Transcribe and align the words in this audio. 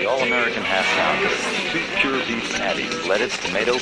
the 0.00 0.06
All-American 0.06 0.62
half 0.62 0.86
pound 0.96 1.26
of 1.26 1.32
two 1.70 1.84
pure 2.00 2.24
beef 2.26 2.50
patties, 2.54 3.06
lettuce, 3.06 3.36
tomato. 3.36 3.74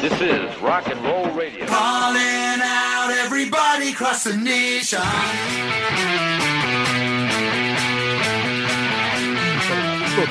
This 0.00 0.20
is 0.20 0.60
Rock 0.60 0.88
and 0.88 1.00
Roll 1.04 1.30
Radio. 1.30 1.66
Calling 1.66 2.58
out 2.60 3.10
everybody 3.16 3.90
across 3.90 4.24
the 4.24 4.36
nation. 4.36 4.98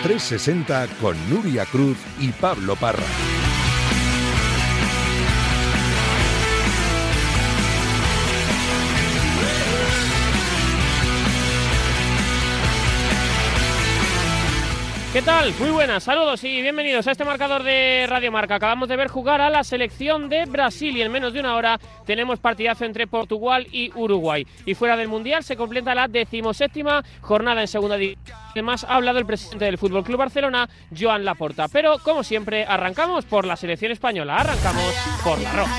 360 0.04 0.88
con 1.00 1.16
Nuria 1.30 1.66
Cruz 1.66 1.98
y 2.20 2.34
Pablo 2.34 2.76
Parra. 2.76 3.41
¿Qué 15.14 15.22
tal? 15.22 15.54
Muy 15.60 15.72
buenas, 15.72 16.04
saludos 16.04 16.42
y 16.46 16.62
bienvenidos 16.62 17.06
a 17.06 17.12
este 17.12 17.26
marcador 17.26 17.64
de 17.64 18.06
Radio 18.08 18.32
Marca. 18.32 18.56
Acabamos 18.56 18.88
de 18.88 18.96
ver 18.96 19.10
jugar 19.10 19.42
a 19.42 19.50
la 19.50 19.62
selección 19.62 20.30
de 20.30 20.46
Brasil 20.46 20.96
y 20.96 21.02
en 21.02 21.12
menos 21.12 21.34
de 21.34 21.42
una 21.42 21.58
hora 21.58 21.78
tenemos 22.06 22.40
partidazo 22.40 22.86
entre 22.86 23.08
Portugal 23.08 23.68
y 23.74 23.92
Uruguay. 23.94 24.48
Y 24.66 24.74
fuera 24.74 24.96
del 24.96 25.10
Mundial 25.10 25.44
se 25.44 25.58
completa 25.58 25.94
la 25.94 26.08
decimoséptima 26.08 27.04
jornada 27.20 27.60
en 27.60 27.68
segunda 27.68 27.98
división. 27.98 28.24
Además 28.52 28.86
ha 28.86 28.96
hablado 28.96 29.20
el 29.20 29.26
presidente 29.26 29.66
del 29.66 29.78
Fútbol 29.78 30.06
Club 30.06 30.18
Barcelona, 30.18 30.70
Joan 30.98 31.26
Laporta. 31.26 31.68
Pero 31.68 32.00
como 32.00 32.24
siempre, 32.24 32.64
arrancamos 32.64 33.26
por 33.26 33.46
la 33.46 33.58
selección 33.58 33.92
española, 33.92 34.38
arrancamos 34.38 34.94
por 35.26 35.42
la 35.42 35.52
roja. 35.52 35.78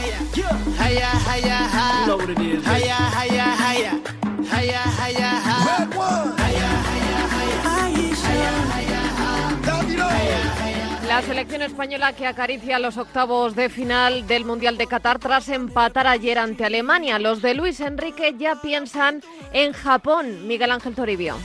La 11.13 11.21
selección 11.21 11.61
española 11.61 12.15
que 12.15 12.27
acaricia 12.27 12.79
los 12.79 12.97
octavos 12.97 13.55
de 13.55 13.69
final 13.69 14.27
del 14.27 14.47
Mundial 14.47 14.79
de 14.79 14.87
Qatar 14.87 15.19
tras 15.19 15.51
empatar 15.51 16.07
ayer 16.07 16.39
ante 16.39 16.65
Alemania. 16.65 17.19
Los 17.19 17.43
de 17.43 17.53
Luis 17.53 17.81
Enrique 17.81 18.35
ya 18.39 18.63
piensan 18.63 19.21
en 19.53 19.75
Japón. 19.75 20.49
Miguel 20.49 20.71
Ángel 20.71 20.95
Toribio. 20.95 21.37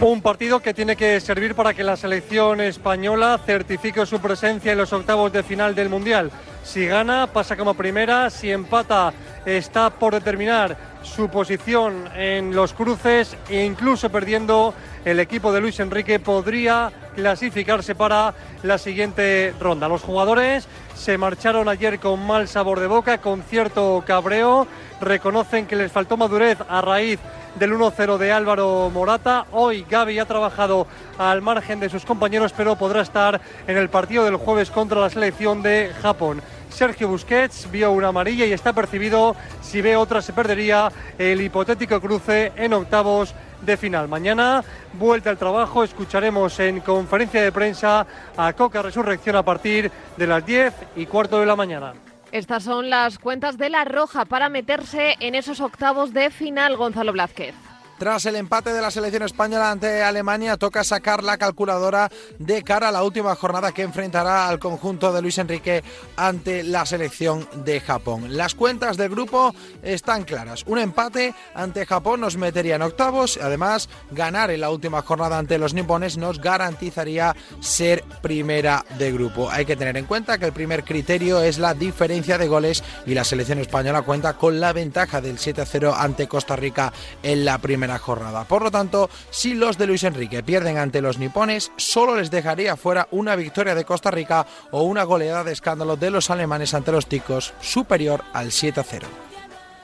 Un 0.00 0.22
partido 0.22 0.60
que 0.60 0.72
tiene 0.72 0.96
que 0.96 1.20
servir 1.20 1.54
para 1.54 1.74
que 1.74 1.84
la 1.84 1.96
selección 1.96 2.60
española 2.60 3.38
certifique 3.44 4.06
su 4.06 4.20
presencia 4.20 4.72
en 4.72 4.78
los 4.78 4.92
octavos 4.92 5.32
de 5.32 5.42
final 5.42 5.74
del 5.74 5.88
Mundial. 5.88 6.30
Si 6.64 6.86
gana, 6.86 7.26
pasa 7.26 7.56
como 7.56 7.74
primera. 7.74 8.30
Si 8.30 8.50
empata, 8.50 9.12
está 9.44 9.90
por 9.90 10.14
determinar 10.14 10.76
su 11.02 11.28
posición 11.28 12.08
en 12.14 12.54
los 12.54 12.72
cruces 12.72 13.36
e 13.48 13.64
incluso 13.64 14.10
perdiendo 14.10 14.74
el 15.04 15.20
equipo 15.20 15.52
de 15.52 15.60
Luis 15.60 15.80
Enrique 15.80 16.18
podría 16.18 16.92
clasificarse 17.14 17.94
para 17.94 18.34
la 18.62 18.78
siguiente 18.78 19.54
ronda. 19.58 19.88
Los 19.88 20.02
jugadores 20.02 20.68
se 20.94 21.16
marcharon 21.18 21.68
ayer 21.68 21.98
con 21.98 22.26
mal 22.26 22.48
sabor 22.48 22.80
de 22.80 22.86
boca, 22.86 23.18
con 23.18 23.42
cierto 23.42 24.04
cabreo, 24.06 24.66
reconocen 25.00 25.66
que 25.66 25.76
les 25.76 25.90
faltó 25.90 26.16
madurez 26.16 26.58
a 26.68 26.80
raíz 26.82 27.18
del 27.56 27.72
1-0 27.74 28.18
de 28.18 28.32
Álvaro 28.32 28.90
Morata. 28.92 29.46
Hoy 29.52 29.84
Gaby 29.88 30.18
ha 30.18 30.24
trabajado 30.24 30.86
al 31.18 31.42
margen 31.42 31.80
de 31.80 31.88
sus 31.88 32.04
compañeros, 32.04 32.52
pero 32.56 32.76
podrá 32.76 33.02
estar 33.02 33.40
en 33.66 33.76
el 33.76 33.88
partido 33.88 34.24
del 34.24 34.36
jueves 34.36 34.70
contra 34.70 35.00
la 35.00 35.10
selección 35.10 35.62
de 35.62 35.92
Japón. 36.02 36.42
Sergio 36.70 37.08
Busquets 37.08 37.70
vio 37.70 37.92
una 37.92 38.08
amarilla 38.08 38.46
y 38.46 38.52
está 38.52 38.72
percibido. 38.72 39.36
Si 39.60 39.80
ve 39.80 39.96
otra, 39.96 40.22
se 40.22 40.32
perdería 40.32 40.90
el 41.18 41.40
hipotético 41.40 42.00
cruce 42.00 42.52
en 42.56 42.72
octavos 42.72 43.34
de 43.60 43.76
final. 43.76 44.08
Mañana, 44.08 44.64
vuelta 44.94 45.30
al 45.30 45.36
trabajo, 45.36 45.84
escucharemos 45.84 46.58
en 46.60 46.80
conferencia 46.80 47.42
de 47.42 47.52
prensa 47.52 48.06
a 48.36 48.52
Coca 48.52 48.82
Resurrección 48.82 49.36
a 49.36 49.42
partir 49.42 49.90
de 50.16 50.26
las 50.26 50.44
10 50.46 50.74
y 50.96 51.06
cuarto 51.06 51.40
de 51.40 51.46
la 51.46 51.56
mañana. 51.56 51.92
Estas 52.32 52.62
son 52.62 52.90
las 52.90 53.18
cuentas 53.18 53.58
de 53.58 53.70
la 53.70 53.84
Roja 53.84 54.24
para 54.24 54.48
meterse 54.48 55.16
en 55.18 55.34
esos 55.34 55.60
octavos 55.60 56.12
de 56.12 56.30
final, 56.30 56.76
Gonzalo 56.76 57.12
Blázquez. 57.12 57.54
Tras 58.00 58.24
el 58.24 58.36
empate 58.36 58.72
de 58.72 58.80
la 58.80 58.90
selección 58.90 59.24
española 59.24 59.70
ante 59.70 60.02
Alemania, 60.02 60.56
toca 60.56 60.84
sacar 60.84 61.22
la 61.22 61.36
calculadora 61.36 62.10
de 62.38 62.62
cara 62.62 62.88
a 62.88 62.92
la 62.92 63.04
última 63.04 63.36
jornada 63.36 63.72
que 63.72 63.82
enfrentará 63.82 64.48
al 64.48 64.58
conjunto 64.58 65.12
de 65.12 65.20
Luis 65.20 65.36
Enrique 65.36 65.84
ante 66.16 66.62
la 66.62 66.86
selección 66.86 67.46
de 67.62 67.78
Japón. 67.78 68.38
Las 68.38 68.54
cuentas 68.54 68.96
del 68.96 69.10
grupo 69.10 69.54
están 69.82 70.24
claras. 70.24 70.64
Un 70.66 70.78
empate 70.78 71.34
ante 71.54 71.84
Japón 71.84 72.22
nos 72.22 72.38
metería 72.38 72.76
en 72.76 72.82
octavos. 72.82 73.36
Además, 73.36 73.90
ganar 74.10 74.50
en 74.50 74.62
la 74.62 74.70
última 74.70 75.02
jornada 75.02 75.36
ante 75.36 75.58
los 75.58 75.74
nipones 75.74 76.16
nos 76.16 76.40
garantizaría 76.40 77.36
ser 77.60 78.02
primera 78.22 78.82
de 78.96 79.12
grupo. 79.12 79.50
Hay 79.50 79.66
que 79.66 79.76
tener 79.76 79.98
en 79.98 80.06
cuenta 80.06 80.38
que 80.38 80.46
el 80.46 80.52
primer 80.52 80.84
criterio 80.84 81.42
es 81.42 81.58
la 81.58 81.74
diferencia 81.74 82.38
de 82.38 82.48
goles 82.48 82.82
y 83.04 83.12
la 83.12 83.24
selección 83.24 83.58
española 83.58 84.00
cuenta 84.00 84.38
con 84.38 84.58
la 84.58 84.72
ventaja 84.72 85.20
del 85.20 85.36
7-0 85.36 85.94
ante 85.94 86.28
Costa 86.28 86.56
Rica 86.56 86.94
en 87.22 87.44
la 87.44 87.58
primera 87.58 87.89
jornada. 87.98 88.44
Por 88.44 88.62
lo 88.62 88.70
tanto, 88.70 89.10
si 89.30 89.54
los 89.54 89.78
de 89.78 89.86
Luis 89.86 90.04
Enrique 90.04 90.42
pierden 90.42 90.78
ante 90.78 91.02
los 91.02 91.18
nipones, 91.18 91.72
solo 91.76 92.16
les 92.16 92.30
dejaría 92.30 92.76
fuera 92.76 93.08
una 93.10 93.36
victoria 93.36 93.74
de 93.74 93.84
Costa 93.84 94.10
Rica 94.10 94.46
o 94.70 94.82
una 94.82 95.04
goleada 95.04 95.44
de 95.44 95.52
escándalo 95.52 95.96
de 95.96 96.10
los 96.10 96.30
alemanes 96.30 96.74
ante 96.74 96.92
los 96.92 97.06
ticos 97.06 97.54
superior 97.60 98.24
al 98.32 98.48
7-0. 98.48 99.04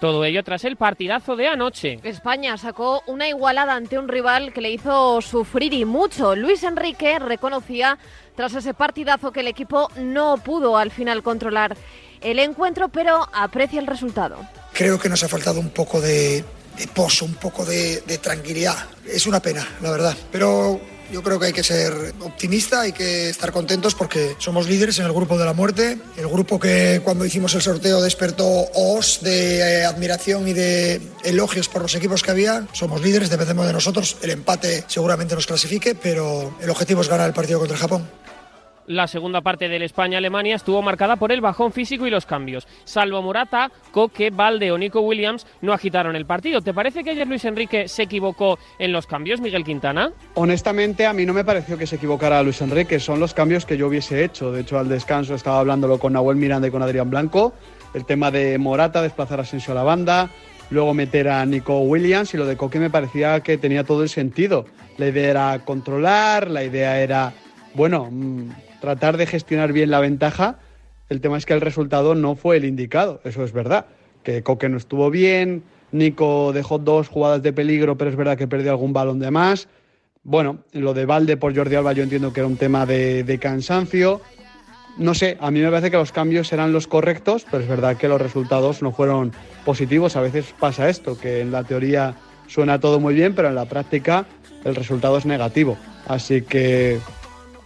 Todo 0.00 0.27
ello 0.27 0.44
tras 0.44 0.65
el 0.65 0.77
partidazo 0.77 1.37
de 1.37 1.49
anoche. 1.49 2.00
España 2.03 2.59
sacó 2.59 3.03
una 3.06 3.28
igualada 3.28 3.75
ante 3.75 3.99
un 3.99 4.09
rival 4.09 4.53
que 4.53 4.61
le 4.61 4.71
hizo 4.71 5.23
sufrir 5.23 5.73
y 5.73 5.87
mucho. 5.87 6.37
Luis 6.37 6.62
Enrique 6.65 7.19
reconocía 7.19 7.99
tras 8.34 8.55
ese 8.55 8.75
partidazo 8.75 9.33
que 9.33 9.41
el 9.41 9.49
equipo 9.49 9.88
no 9.97 10.37
pudo 10.37 10.77
al 10.77 10.91
final 10.91 11.23
controlar 11.23 11.77
el 12.21 12.38
encuentro, 12.38 12.88
pero 12.88 13.27
aprecia 13.33 13.81
el 13.81 13.87
resultado. 13.87 14.37
Creo 14.75 14.99
que 14.99 15.09
nos 15.09 15.23
ha 15.23 15.28
faltado 15.28 15.61
un 15.61 15.71
poco 15.71 16.03
de, 16.03 16.43
de 16.43 16.44
pozo, 16.92 17.25
un 17.25 17.34
poco 17.34 17.64
de, 17.64 18.03
tranquilidad. 18.22 18.76
Es 19.06 19.26
una 19.26 19.41
pena, 19.41 19.66
la 19.81 19.91
verdad. 19.91 20.16
Pero 20.32 20.81
yo 21.12 21.22
creo 21.22 21.38
que 21.38 21.47
hay 21.47 21.53
que 21.53 21.62
ser 21.62 21.92
optimista, 22.20 22.82
hay 22.82 22.92
que 22.92 23.31
estar 23.31 23.53
contentos 23.53 23.94
porque 23.94 24.34
somos 24.38 24.69
líderes 24.69 24.98
en 24.98 25.06
el 25.06 25.12
grupo 25.12 25.38
de 25.38 25.44
la 25.44 25.53
muerte, 25.53 25.98
el 26.16 26.26
grupo 26.26 26.59
que 26.59 27.00
cuando 27.04 27.25
hicimos 27.25 27.54
el 27.54 27.62
sorteo 27.62 28.03
despertó 28.03 28.47
os 28.75 29.20
de 29.22 29.59
eh, 29.59 29.84
admiración 29.84 30.48
y 30.48 30.53
de 30.53 31.00
elogios 31.25 31.69
por 31.69 31.82
los 31.82 31.94
equipos 31.94 32.22
que 32.22 32.31
había. 32.31 32.66
Somos 32.72 33.03
líderes, 33.03 33.31
dependemos 33.31 33.66
de 33.66 33.72
nosotros. 33.72 34.16
El 34.22 34.31
empate 34.31 34.84
seguramente 34.88 35.34
nos 35.34 35.47
clasifique, 35.47 35.94
pero 35.94 36.56
el 36.60 36.70
objetivo 36.70 37.03
es 37.03 37.08
ganar 37.08 37.28
el 37.28 37.34
partido 37.34 37.58
contra 37.58 37.76
Japón. 37.76 38.08
La 38.87 39.09
segunda 39.09 39.41
parte 39.41 39.69
del 39.69 39.83
España-Alemania 39.83 40.55
estuvo 40.55 40.81
marcada 40.81 41.17
por 41.17 41.33
el 41.33 41.41
bajón 41.41 41.73
físico 41.73 42.07
y 42.07 42.11
los 42.11 42.25
cambios. 42.25 42.69
Salvo 42.85 43.21
Morata, 43.21 43.73
Coque, 43.91 44.31
Valde 44.31 44.71
o 44.71 44.79
Nico 44.79 45.01
Williams 45.01 45.45
no 45.61 45.73
agitaron 45.73 46.15
el 46.15 46.25
partido. 46.25 46.61
¿Te 46.61 46.73
parece 46.73 47.03
que 47.03 47.11
ayer 47.11 47.27
Luis 47.27 47.45
Enrique 47.45 47.89
se 47.89 48.05
equivocó 48.05 48.61
en 48.79 48.93
los 48.93 49.09
cambios, 49.09 49.41
Miguel 49.41 49.65
Quintana? 49.65 50.13
Honestamente, 50.35 51.05
a 51.05 51.13
mí 51.13 51.27
no 51.27 51.35
me 51.35 51.45
pareció 51.45 51.77
que 51.77 51.87
se 51.87 51.97
equivocara 51.97 52.43
Luis 52.45 52.63
Enrique. 52.63 53.01
Son 53.01 53.19
los 53.19 53.35
cambios 53.35 53.67
que 53.67 53.77
yo 53.77 53.89
hubiese 53.89 54.23
hecho. 54.23 54.53
De 54.53 54.61
hecho, 54.61 54.79
al 54.79 54.89
descanso 54.89 55.35
estaba 55.35 55.59
hablándolo 55.59 55.99
con 55.99 56.13
Nahuel 56.13 56.37
Miranda 56.37 56.69
y 56.69 56.71
con 56.71 56.83
Adrián 56.83 57.11
Blanco. 57.11 57.55
El 57.93 58.05
tema 58.05 58.31
de 58.31 58.57
Morata, 58.59 59.03
desplazar 59.03 59.41
a 59.41 59.43
Asensio 59.43 59.73
a 59.73 59.75
la 59.75 59.83
banda, 59.83 60.31
luego 60.71 60.95
meter 60.95 61.29
a 61.29 61.45
Nico 61.45 61.81
Williams 61.81 62.35
y 62.35 62.37
lo 62.37 62.47
de 62.47 62.57
Coque 62.57 62.79
me 62.79 62.91
parecía 62.91 63.41
que 63.41 63.59
tenía 63.59 63.83
todo 63.83 64.05
el 64.05 64.11
sentido. 64.11 64.67
La 64.97 65.09
idea 65.09 65.31
era 65.31 65.65
controlar, 65.65 66.51
la 66.51 66.63
idea 66.63 67.01
era, 67.01 67.33
bueno, 67.75 68.11
tratar 68.81 69.16
de 69.16 69.26
gestionar 69.26 69.72
bien 69.72 69.91
la 69.91 70.00
ventaja. 70.00 70.59
El 71.09 71.20
tema 71.20 71.38
es 71.38 71.47
que 71.47 71.54
el 71.54 71.60
resultado 71.60 72.14
no 72.14 72.34
fue 72.34 72.56
el 72.56 72.64
indicado, 72.64 73.20
eso 73.25 73.44
es 73.44 73.53
verdad. 73.53 73.87
Que 74.22 74.42
Coque 74.42 74.69
no 74.69 74.76
estuvo 74.76 75.10
bien, 75.10 75.62
Nico 75.92 76.53
dejó 76.53 76.78
dos 76.78 77.09
jugadas 77.09 77.42
de 77.42 77.53
peligro, 77.53 77.97
pero 77.97 78.10
es 78.10 78.16
verdad 78.16 78.37
que 78.37 78.48
perdió 78.48 78.70
algún 78.70 78.92
balón 78.92 79.19
de 79.19 79.31
más. 79.31 79.69
Bueno, 80.25 80.58
lo 80.73 80.93
de 80.93 81.06
Valde 81.06 81.37
por 81.37 81.55
Jordi 81.55 81.76
Alba 81.76 81.93
yo 81.93 82.02
entiendo 82.02 82.32
que 82.32 82.40
era 82.40 82.49
un 82.49 82.56
tema 82.56 82.84
de, 82.87 83.38
cansancio. 83.40 84.20
No 84.99 85.14
sé, 85.14 85.37
a 85.40 85.50
mí 85.50 85.61
me 85.61 85.70
parece 85.70 85.90
que 85.90 85.99
los 85.99 86.11
cambios 86.11 86.52
eran 86.52 86.72
los 86.72 86.87
correctos, 86.87 87.46
pero 87.50 87.62
es 87.62 87.69
verdad 87.69 87.96
que 87.96 88.08
los 88.08 88.20
resultados 88.20 88.82
no 88.82 88.93
fueron 88.93 89.32
positivos. 89.64 90.17
A 90.17 90.22
veces 90.22 90.52
pasa 90.58 90.88
esto, 90.88 91.19
que 91.19 91.43
en 91.43 91.52
la 91.52 91.64
teoría 91.64 92.14
suena 92.49 92.81
todo 92.81 92.99
muy 92.99 93.14
bien, 93.14 93.34
pero 93.34 93.49
en 93.49 93.55
la 93.55 93.67
práctica 93.67 94.26
el 94.64 94.75
resultado 94.75 95.17
es 95.19 95.26
negativo. 95.26 95.76
Así 96.08 96.43
que 96.43 96.99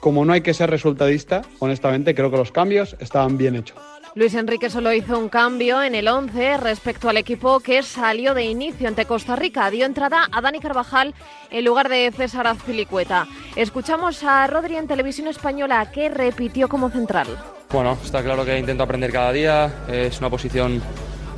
como 0.01 0.25
no 0.25 0.33
hay 0.33 0.41
que 0.41 0.55
ser 0.55 0.71
resultadista, 0.71 1.43
honestamente 1.59 2.15
creo 2.15 2.31
que 2.31 2.37
los 2.37 2.53
cambios 2.53 2.97
estaban 2.99 3.39
bien 3.39 3.57
hechos. 3.57 3.79
Luis 4.17 4.35
Enrique 4.35 4.71
solo 4.71 4.93
hizo 4.93 5.17
un 5.17 5.29
cambio 5.29 5.81
en 5.85 5.95
el 5.95 6.09
11 6.09 6.57
respecto 6.57 7.09
al 7.09 7.17
equipo 7.17 7.61
que 7.61 7.81
salió 7.85 8.35
de 8.35 8.45
inicio 8.45 8.89
ante 8.89 9.05
Costa 9.05 9.37
Rica. 9.37 9.71
Dio 9.71 9.87
entrada 9.87 10.27
a 10.33 10.41
Dani 10.41 10.59
Carvajal 10.59 11.15
en 11.51 11.65
lugar 11.65 11.89
de 11.89 12.11
César 12.11 12.49
Azpilicueta. 12.49 13.29
Escuchamos 13.55 14.25
a 14.25 14.49
Rodri 14.49 14.75
en 14.75 14.89
Televisión 14.89 15.29
Española 15.29 15.93
que 15.93 16.09
repitió 16.09 16.69
como 16.69 16.91
central. 16.91 17.29
Bueno, 17.71 17.97
está 18.03 18.21
claro 18.25 18.45
que 18.45 18.59
intento 18.59 18.83
aprender 18.83 19.13
cada 19.13 19.31
día. 19.31 19.73
Es 19.89 20.19
una 20.19 20.29
posición 20.29 20.83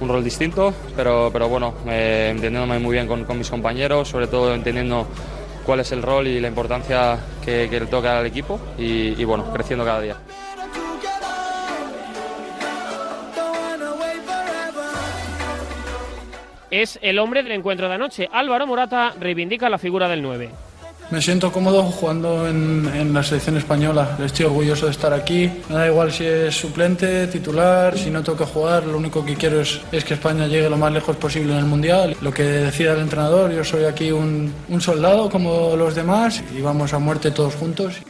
un 0.01 0.09
rol 0.09 0.25
distinto, 0.25 0.73
pero, 0.97 1.31
pero 1.31 1.49
bueno, 1.49 1.75
eh, 1.87 2.29
entendiéndome 2.31 2.79
muy 2.79 2.95
bien 2.95 3.07
con, 3.07 3.25
con, 3.25 3.39
mis 3.39 3.51
compañeros, 3.51 4.09
sobre 4.09 4.27
todo 4.27 4.55
entendiendo 4.55 5.07
cuál 5.65 5.81
es 5.81 5.93
el 5.93 6.03
rol 6.03 6.27
y 6.27 6.41
la 6.41 6.49
importancia 6.49 7.19
que, 7.45 7.69
le 7.69 7.87
toca 7.87 8.19
al 8.19 8.27
equipo 8.27 8.61
y, 8.79 9.21
y 9.21 9.25
bueno, 9.25 9.53
creciendo 9.53 9.85
cada 9.85 10.01
día. 10.01 10.17
Es 16.71 16.99
el 17.03 17.19
hombre 17.19 17.43
del 17.43 17.53
encuentro 17.53 17.87
de 17.87 17.95
anoche. 17.95 18.29
Álvaro 18.33 18.67
Morata 18.67 19.13
reivindica 19.21 19.69
la 19.69 19.77
figura 19.77 20.09
del 20.09 20.23
9. 20.23 20.72
Me 21.11 21.21
siento 21.21 21.53
cómodo 21.53 21.83
jugando 21.83 22.49
en, 22.49 22.91
en, 22.95 23.13
la 23.13 23.23
selección 23.23 23.59
española. 23.59 24.17
Estoy 24.25 24.47
orgulloso 24.47 24.87
de 24.87 24.93
estar 24.93 25.13
aquí. 25.13 25.51
Me 25.69 25.75
da 25.75 25.87
igual 25.87 26.11
si 26.11 26.25
es 26.25 26.55
suplente, 26.55 27.27
titular, 27.27 27.99
si 27.99 28.11
no 28.11 28.23
toca 28.23 28.47
jugar. 28.47 28.87
Lo 28.87 28.97
único 28.97 29.25
que 29.25 29.35
quiero 29.35 29.61
es, 29.61 29.81
es, 29.93 30.05
que 30.05 30.15
España 30.15 30.47
llegue 30.47 30.71
lo 30.71 30.79
más 30.79 30.93
lejos 30.93 31.17
posible 31.17 31.53
en 31.53 31.59
el 31.59 31.67
Mundial. 31.67 32.17
Lo 32.23 32.33
que 32.33 32.45
decida 32.45 32.95
el 32.95 33.01
entrenador, 33.01 33.53
yo 33.53 33.63
soy 33.63 33.85
aquí 33.85 34.11
un, 34.11 34.55
un 34.69 34.81
soldado 34.81 35.29
como 35.29 35.77
los 35.77 35.95
demás 35.95 36.43
y 36.57 36.63
vamos 36.63 36.95
a 36.95 36.99
muerte 36.99 37.31
todos 37.31 37.55
juntos. 37.57 38.01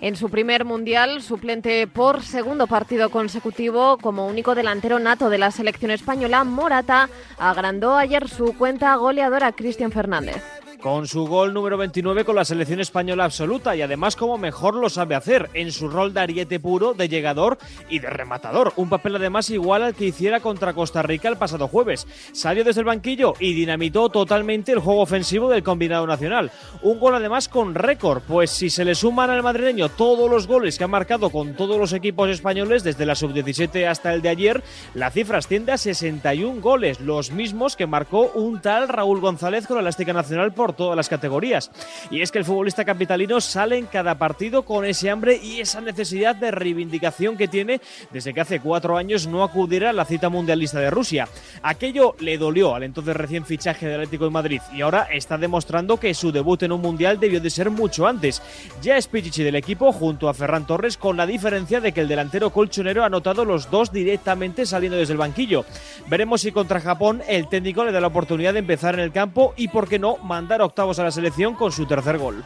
En 0.00 0.16
su 0.16 0.30
primer 0.30 0.64
mundial, 0.64 1.22
suplente 1.22 1.86
por 1.86 2.22
segundo 2.22 2.66
partido 2.66 3.10
consecutivo 3.10 3.98
como 3.98 4.26
único 4.26 4.54
delantero 4.54 4.98
nato 4.98 5.28
de 5.28 5.38
la 5.38 5.50
selección 5.50 5.90
española, 5.90 6.44
Morata 6.44 7.08
agrandó 7.38 7.96
ayer 7.96 8.28
su 8.28 8.56
cuenta 8.56 8.94
goleadora 8.96 9.52
Cristian 9.52 9.92
Fernández 9.92 10.55
con 10.86 11.08
su 11.08 11.26
gol 11.26 11.52
número 11.52 11.76
29 11.76 12.24
con 12.24 12.36
la 12.36 12.44
selección 12.44 12.78
española 12.78 13.24
absoluta 13.24 13.74
y 13.74 13.82
además 13.82 14.14
como 14.14 14.38
mejor 14.38 14.76
lo 14.76 14.88
sabe 14.88 15.16
hacer 15.16 15.50
en 15.52 15.72
su 15.72 15.88
rol 15.88 16.14
de 16.14 16.20
ariete 16.20 16.60
puro, 16.60 16.94
de 16.94 17.08
llegador 17.08 17.58
y 17.90 17.98
de 17.98 18.08
rematador. 18.08 18.72
Un 18.76 18.88
papel 18.88 19.16
además 19.16 19.50
igual 19.50 19.82
al 19.82 19.96
que 19.96 20.04
hiciera 20.04 20.38
contra 20.38 20.74
Costa 20.74 21.02
Rica 21.02 21.28
el 21.28 21.38
pasado 21.38 21.66
jueves. 21.66 22.06
Salió 22.30 22.62
desde 22.62 22.82
el 22.82 22.86
banquillo 22.86 23.34
y 23.40 23.52
dinamitó 23.54 24.10
totalmente 24.10 24.70
el 24.70 24.78
juego 24.78 25.00
ofensivo 25.00 25.50
del 25.50 25.64
combinado 25.64 26.06
nacional. 26.06 26.52
Un 26.82 27.00
gol 27.00 27.16
además 27.16 27.48
con 27.48 27.74
récord, 27.74 28.22
pues 28.22 28.50
si 28.52 28.70
se 28.70 28.84
le 28.84 28.94
suman 28.94 29.30
al 29.30 29.42
madrileño 29.42 29.88
todos 29.88 30.30
los 30.30 30.46
goles 30.46 30.78
que 30.78 30.84
ha 30.84 30.88
marcado 30.88 31.30
con 31.30 31.56
todos 31.56 31.80
los 31.80 31.94
equipos 31.94 32.30
españoles 32.30 32.84
desde 32.84 33.06
la 33.06 33.16
sub-17 33.16 33.88
hasta 33.88 34.14
el 34.14 34.22
de 34.22 34.28
ayer, 34.28 34.62
la 34.94 35.10
cifra 35.10 35.38
asciende 35.38 35.72
a 35.72 35.78
61 35.78 36.60
goles, 36.60 37.00
los 37.00 37.32
mismos 37.32 37.74
que 37.74 37.88
marcó 37.88 38.30
un 38.36 38.60
tal 38.60 38.88
Raúl 38.88 39.20
González 39.20 39.66
con 39.66 39.74
la 39.74 39.80
Elástica 39.80 40.12
Nacional 40.12 40.54
por 40.54 40.75
todas 40.76 40.96
las 40.96 41.08
categorías. 41.08 41.70
Y 42.10 42.22
es 42.22 42.30
que 42.30 42.38
el 42.38 42.44
futbolista 42.44 42.84
capitalino 42.84 43.40
sale 43.40 43.78
en 43.78 43.86
cada 43.86 44.16
partido 44.16 44.62
con 44.62 44.84
ese 44.84 45.10
hambre 45.10 45.40
y 45.42 45.60
esa 45.60 45.80
necesidad 45.80 46.36
de 46.36 46.50
reivindicación 46.50 47.36
que 47.36 47.48
tiene 47.48 47.80
desde 48.12 48.32
que 48.32 48.40
hace 48.40 48.60
cuatro 48.60 48.96
años 48.96 49.26
no 49.26 49.42
acudiera 49.42 49.90
a 49.90 49.92
la 49.92 50.04
cita 50.04 50.28
mundialista 50.28 50.78
de 50.78 50.90
Rusia. 50.90 51.28
Aquello 51.62 52.14
le 52.20 52.38
dolió 52.38 52.74
al 52.74 52.82
entonces 52.82 53.16
recién 53.16 53.44
fichaje 53.44 53.86
del 53.86 54.00
Atlético 54.00 54.24
de 54.24 54.30
Madrid 54.30 54.60
y 54.74 54.82
ahora 54.82 55.08
está 55.12 55.38
demostrando 55.38 55.98
que 55.98 56.14
su 56.14 56.32
debut 56.32 56.62
en 56.62 56.72
un 56.72 56.80
mundial 56.80 57.18
debió 57.18 57.40
de 57.40 57.50
ser 57.50 57.70
mucho 57.70 58.06
antes. 58.06 58.42
Ya 58.82 58.96
es 58.96 59.08
Pichichi 59.08 59.42
del 59.42 59.56
equipo 59.56 59.92
junto 59.92 60.28
a 60.28 60.34
Ferran 60.34 60.66
Torres 60.66 60.96
con 60.96 61.16
la 61.16 61.26
diferencia 61.26 61.80
de 61.80 61.92
que 61.92 62.00
el 62.00 62.08
delantero 62.08 62.50
colchonero 62.50 63.02
ha 63.02 63.06
anotado 63.06 63.44
los 63.44 63.70
dos 63.70 63.92
directamente 63.92 64.66
saliendo 64.66 64.98
desde 64.98 65.12
el 65.12 65.18
banquillo. 65.18 65.64
Veremos 66.08 66.42
si 66.42 66.52
contra 66.52 66.80
Japón 66.80 67.22
el 67.28 67.48
técnico 67.48 67.84
le 67.84 67.92
da 67.92 68.00
la 68.00 68.06
oportunidad 68.08 68.52
de 68.52 68.60
empezar 68.60 68.94
en 68.94 69.00
el 69.00 69.12
campo 69.12 69.54
y 69.56 69.68
por 69.68 69.88
qué 69.88 69.98
no 69.98 70.16
mandar 70.18 70.62
octavos 70.66 70.98
a 70.98 71.04
la 71.04 71.10
selección 71.10 71.54
con 71.54 71.72
su 71.72 71.86
tercer 71.86 72.18
gol. 72.18 72.44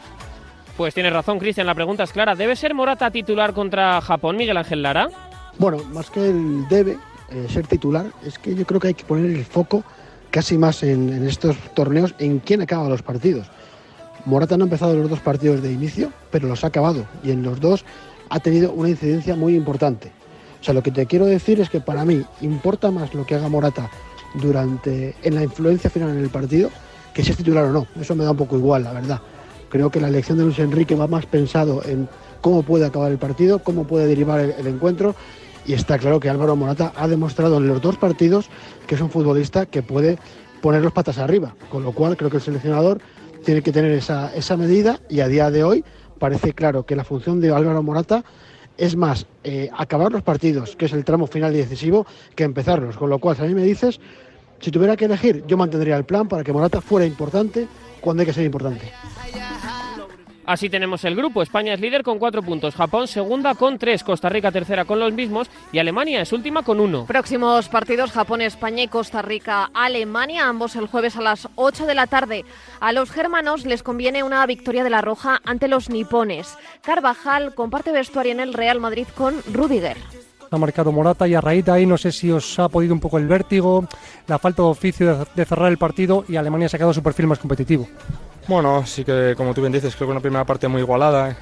Pues 0.77 0.93
tienes 0.93 1.13
razón, 1.13 1.37
Cristian, 1.37 1.67
la 1.67 1.75
pregunta 1.75 2.03
es 2.03 2.11
clara. 2.11 2.35
¿Debe 2.35 2.55
ser 2.55 2.73
Morata 2.73 3.11
titular 3.11 3.53
contra 3.53 4.01
Japón, 4.01 4.37
Miguel 4.37 4.57
Ángel 4.57 4.81
Lara? 4.81 5.09
Bueno, 5.57 5.83
más 5.91 6.09
que 6.09 6.29
el 6.29 6.67
debe 6.69 6.97
eh, 7.29 7.47
ser 7.49 7.67
titular, 7.67 8.05
es 8.25 8.39
que 8.39 8.55
yo 8.55 8.65
creo 8.65 8.79
que 8.79 8.87
hay 8.87 8.93
que 8.93 9.03
poner 9.03 9.25
el 9.29 9.45
foco 9.45 9.83
casi 10.31 10.57
más 10.57 10.81
en, 10.81 11.09
en, 11.09 11.27
estos 11.27 11.57
torneos 11.75 12.15
en 12.19 12.39
quién 12.39 12.61
acaba 12.61 12.87
los 12.87 13.01
partidos. 13.01 13.47
Morata 14.25 14.57
no 14.57 14.63
ha 14.63 14.67
empezado 14.67 14.95
los 14.95 15.09
dos 15.09 15.19
partidos 15.19 15.61
de 15.61 15.71
inicio, 15.71 16.11
pero 16.31 16.47
los 16.47 16.63
ha 16.63 16.67
acabado 16.67 17.05
y 17.23 17.31
en 17.31 17.43
los 17.43 17.59
dos 17.59 17.85
ha 18.29 18.39
tenido 18.39 18.71
una 18.71 18.89
incidencia 18.89 19.35
muy 19.35 19.55
importante. 19.55 20.11
O 20.61 20.63
sea, 20.63 20.73
lo 20.73 20.83
que 20.83 20.91
te 20.91 21.05
quiero 21.05 21.25
decir 21.25 21.59
es 21.59 21.69
que 21.69 21.81
para 21.81 22.05
mí 22.05 22.23
importa 22.39 22.91
más 22.91 23.13
lo 23.13 23.25
que 23.25 23.35
haga 23.35 23.49
Morata 23.49 23.89
durante 24.35 25.15
en 25.23 25.35
la 25.35 25.43
influencia 25.43 25.89
final 25.89 26.09
en 26.11 26.19
el 26.19 26.29
partido 26.29 26.69
que 27.13 27.23
si 27.23 27.31
es 27.31 27.37
titular 27.37 27.65
o 27.65 27.71
no. 27.71 27.87
Eso 27.99 28.15
me 28.15 28.23
da 28.23 28.31
un 28.31 28.37
poco 28.37 28.57
igual, 28.57 28.83
la 28.83 28.93
verdad. 28.93 29.21
Creo 29.69 29.89
que 29.89 30.01
la 30.01 30.09
elección 30.09 30.37
de 30.37 30.45
Luis 30.45 30.59
Enrique 30.59 30.95
va 30.95 31.07
más 31.07 31.25
pensado 31.25 31.81
en 31.85 32.09
cómo 32.41 32.63
puede 32.63 32.85
acabar 32.85 33.11
el 33.11 33.17
partido, 33.17 33.59
cómo 33.59 33.85
puede 33.85 34.07
derivar 34.07 34.39
el, 34.39 34.67
encuentro. 34.67 35.15
Y 35.65 35.73
está 35.73 35.97
claro 35.97 36.19
que 36.19 36.29
Álvaro 36.29 36.55
Morata 36.55 36.91
ha 36.95 37.07
demostrado 37.07 37.57
en 37.57 37.67
los 37.67 37.81
dos 37.81 37.97
partidos 37.97 38.49
que 38.87 38.95
es 38.95 39.01
un 39.01 39.09
futbolista 39.09 39.65
que 39.65 39.83
puede 39.83 40.17
poner 40.61 40.81
los 40.81 40.91
patas 40.91 41.17
arriba. 41.19 41.55
Con 41.69 41.83
lo 41.83 41.93
cual 41.93 42.17
creo 42.17 42.29
que 42.29 42.37
el 42.37 42.43
seleccionador 42.43 42.99
tiene 43.45 43.61
que 43.61 43.71
tener 43.71 43.91
esa, 43.91 44.33
esa 44.35 44.57
medida 44.57 44.99
y 45.09 45.21
a 45.21 45.27
día 45.27 45.49
de 45.51 45.63
hoy 45.63 45.85
parece 46.19 46.53
claro 46.53 46.85
que 46.85 46.95
la 46.95 47.03
función 47.03 47.39
de 47.39 47.51
Álvaro 47.51 47.81
Morata 47.81 48.23
es 48.77 48.95
más 48.95 49.27
eh, 49.43 49.69
acabar 49.77 50.11
los 50.11 50.23
partidos, 50.23 50.75
que 50.75 50.85
es 50.85 50.93
el 50.93 51.05
tramo 51.05 51.27
final 51.27 51.53
y 51.53 51.57
decisivo, 51.57 52.05
que 52.35 52.43
empezarlos. 52.43 52.97
Con 52.97 53.09
lo 53.09 53.19
cual, 53.19 53.35
si 53.35 53.43
a 53.43 53.45
mí 53.45 53.53
me 53.53 53.63
dices, 53.63 53.99
si 54.61 54.71
tuviera 54.71 54.95
que 54.95 55.05
elegir, 55.05 55.43
yo 55.47 55.57
mantendría 55.57 55.97
el 55.97 56.05
plan 56.05 56.27
para 56.27 56.43
que 56.43 56.53
Morata 56.53 56.81
fuera 56.81 57.05
importante 57.05 57.67
cuando 57.99 58.21
hay 58.21 58.27
que 58.27 58.33
ser 58.33 58.45
importante. 58.45 58.91
Así 60.45 60.69
tenemos 60.69 61.05
el 61.05 61.15
grupo. 61.15 61.41
España 61.41 61.73
es 61.73 61.79
líder 61.79 62.03
con 62.03 62.19
cuatro 62.19 62.41
puntos, 62.41 62.75
Japón 62.75 63.07
segunda 63.07 63.55
con 63.55 63.77
tres, 63.77 64.03
Costa 64.03 64.27
Rica 64.27 64.51
tercera 64.51 64.85
con 64.85 64.99
los 64.99 65.13
mismos 65.13 65.49
y 65.71 65.79
Alemania 65.79 66.21
es 66.21 66.33
última 66.33 66.63
con 66.63 66.79
uno. 66.79 67.05
Próximos 67.05 67.69
partidos 67.69 68.11
Japón, 68.11 68.41
España 68.41 68.83
y 68.83 68.87
Costa 68.87 69.21
Rica, 69.21 69.69
Alemania, 69.73 70.47
ambos 70.47 70.75
el 70.75 70.87
jueves 70.87 71.15
a 71.15 71.21
las 71.21 71.47
8 71.55 71.85
de 71.85 71.95
la 71.95 72.07
tarde. 72.07 72.43
A 72.79 72.91
los 72.91 73.11
germanos 73.11 73.65
les 73.65 73.83
conviene 73.83 74.23
una 74.23 74.45
victoria 74.45 74.83
de 74.83 74.89
la 74.89 75.01
Roja 75.01 75.41
ante 75.45 75.67
los 75.67 75.89
nipones. 75.89 76.57
Carvajal 76.81 77.53
comparte 77.53 77.91
vestuario 77.91 78.31
en 78.31 78.39
el 78.39 78.53
Real 78.53 78.79
Madrid 78.79 79.07
con 79.15 79.35
Rudiger 79.53 79.97
ha 80.51 80.57
marcado 80.57 80.91
Morata 80.91 81.27
y 81.27 81.33
a 81.33 81.41
raíz 81.41 81.65
de 81.65 81.71
ahí 81.71 81.85
no 81.85 81.97
sé 81.97 82.11
si 82.11 82.29
os 82.29 82.59
ha 82.59 82.67
podido 82.67 82.93
un 82.93 82.99
poco 82.99 83.17
el 83.17 83.27
vértigo, 83.27 83.85
la 84.27 84.37
falta 84.37 84.61
de 84.61 84.67
oficio 84.67 85.25
de 85.33 85.45
cerrar 85.45 85.71
el 85.71 85.77
partido 85.77 86.25
y 86.27 86.35
Alemania 86.35 86.67
se 86.67 86.75
ha 86.75 86.79
quedado 86.79 86.93
su 86.93 87.01
perfil 87.01 87.27
más 87.27 87.39
competitivo. 87.39 87.87
Bueno, 88.47 88.85
sí 88.85 89.05
que 89.05 89.33
como 89.37 89.53
tú 89.53 89.61
bien 89.61 89.71
dices, 89.71 89.95
creo 89.95 90.07
que 90.07 90.11
una 90.11 90.19
primera 90.19 90.43
parte 90.43 90.67
muy 90.67 90.81
igualada. 90.81 91.37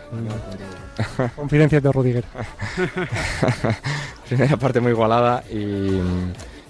Confidencias 1.35 1.81
de 1.81 1.91
Rudiger. 1.91 2.23
primera 4.29 4.57
parte 4.57 4.79
muy 4.79 4.91
igualada 4.91 5.43
y, 5.49 5.55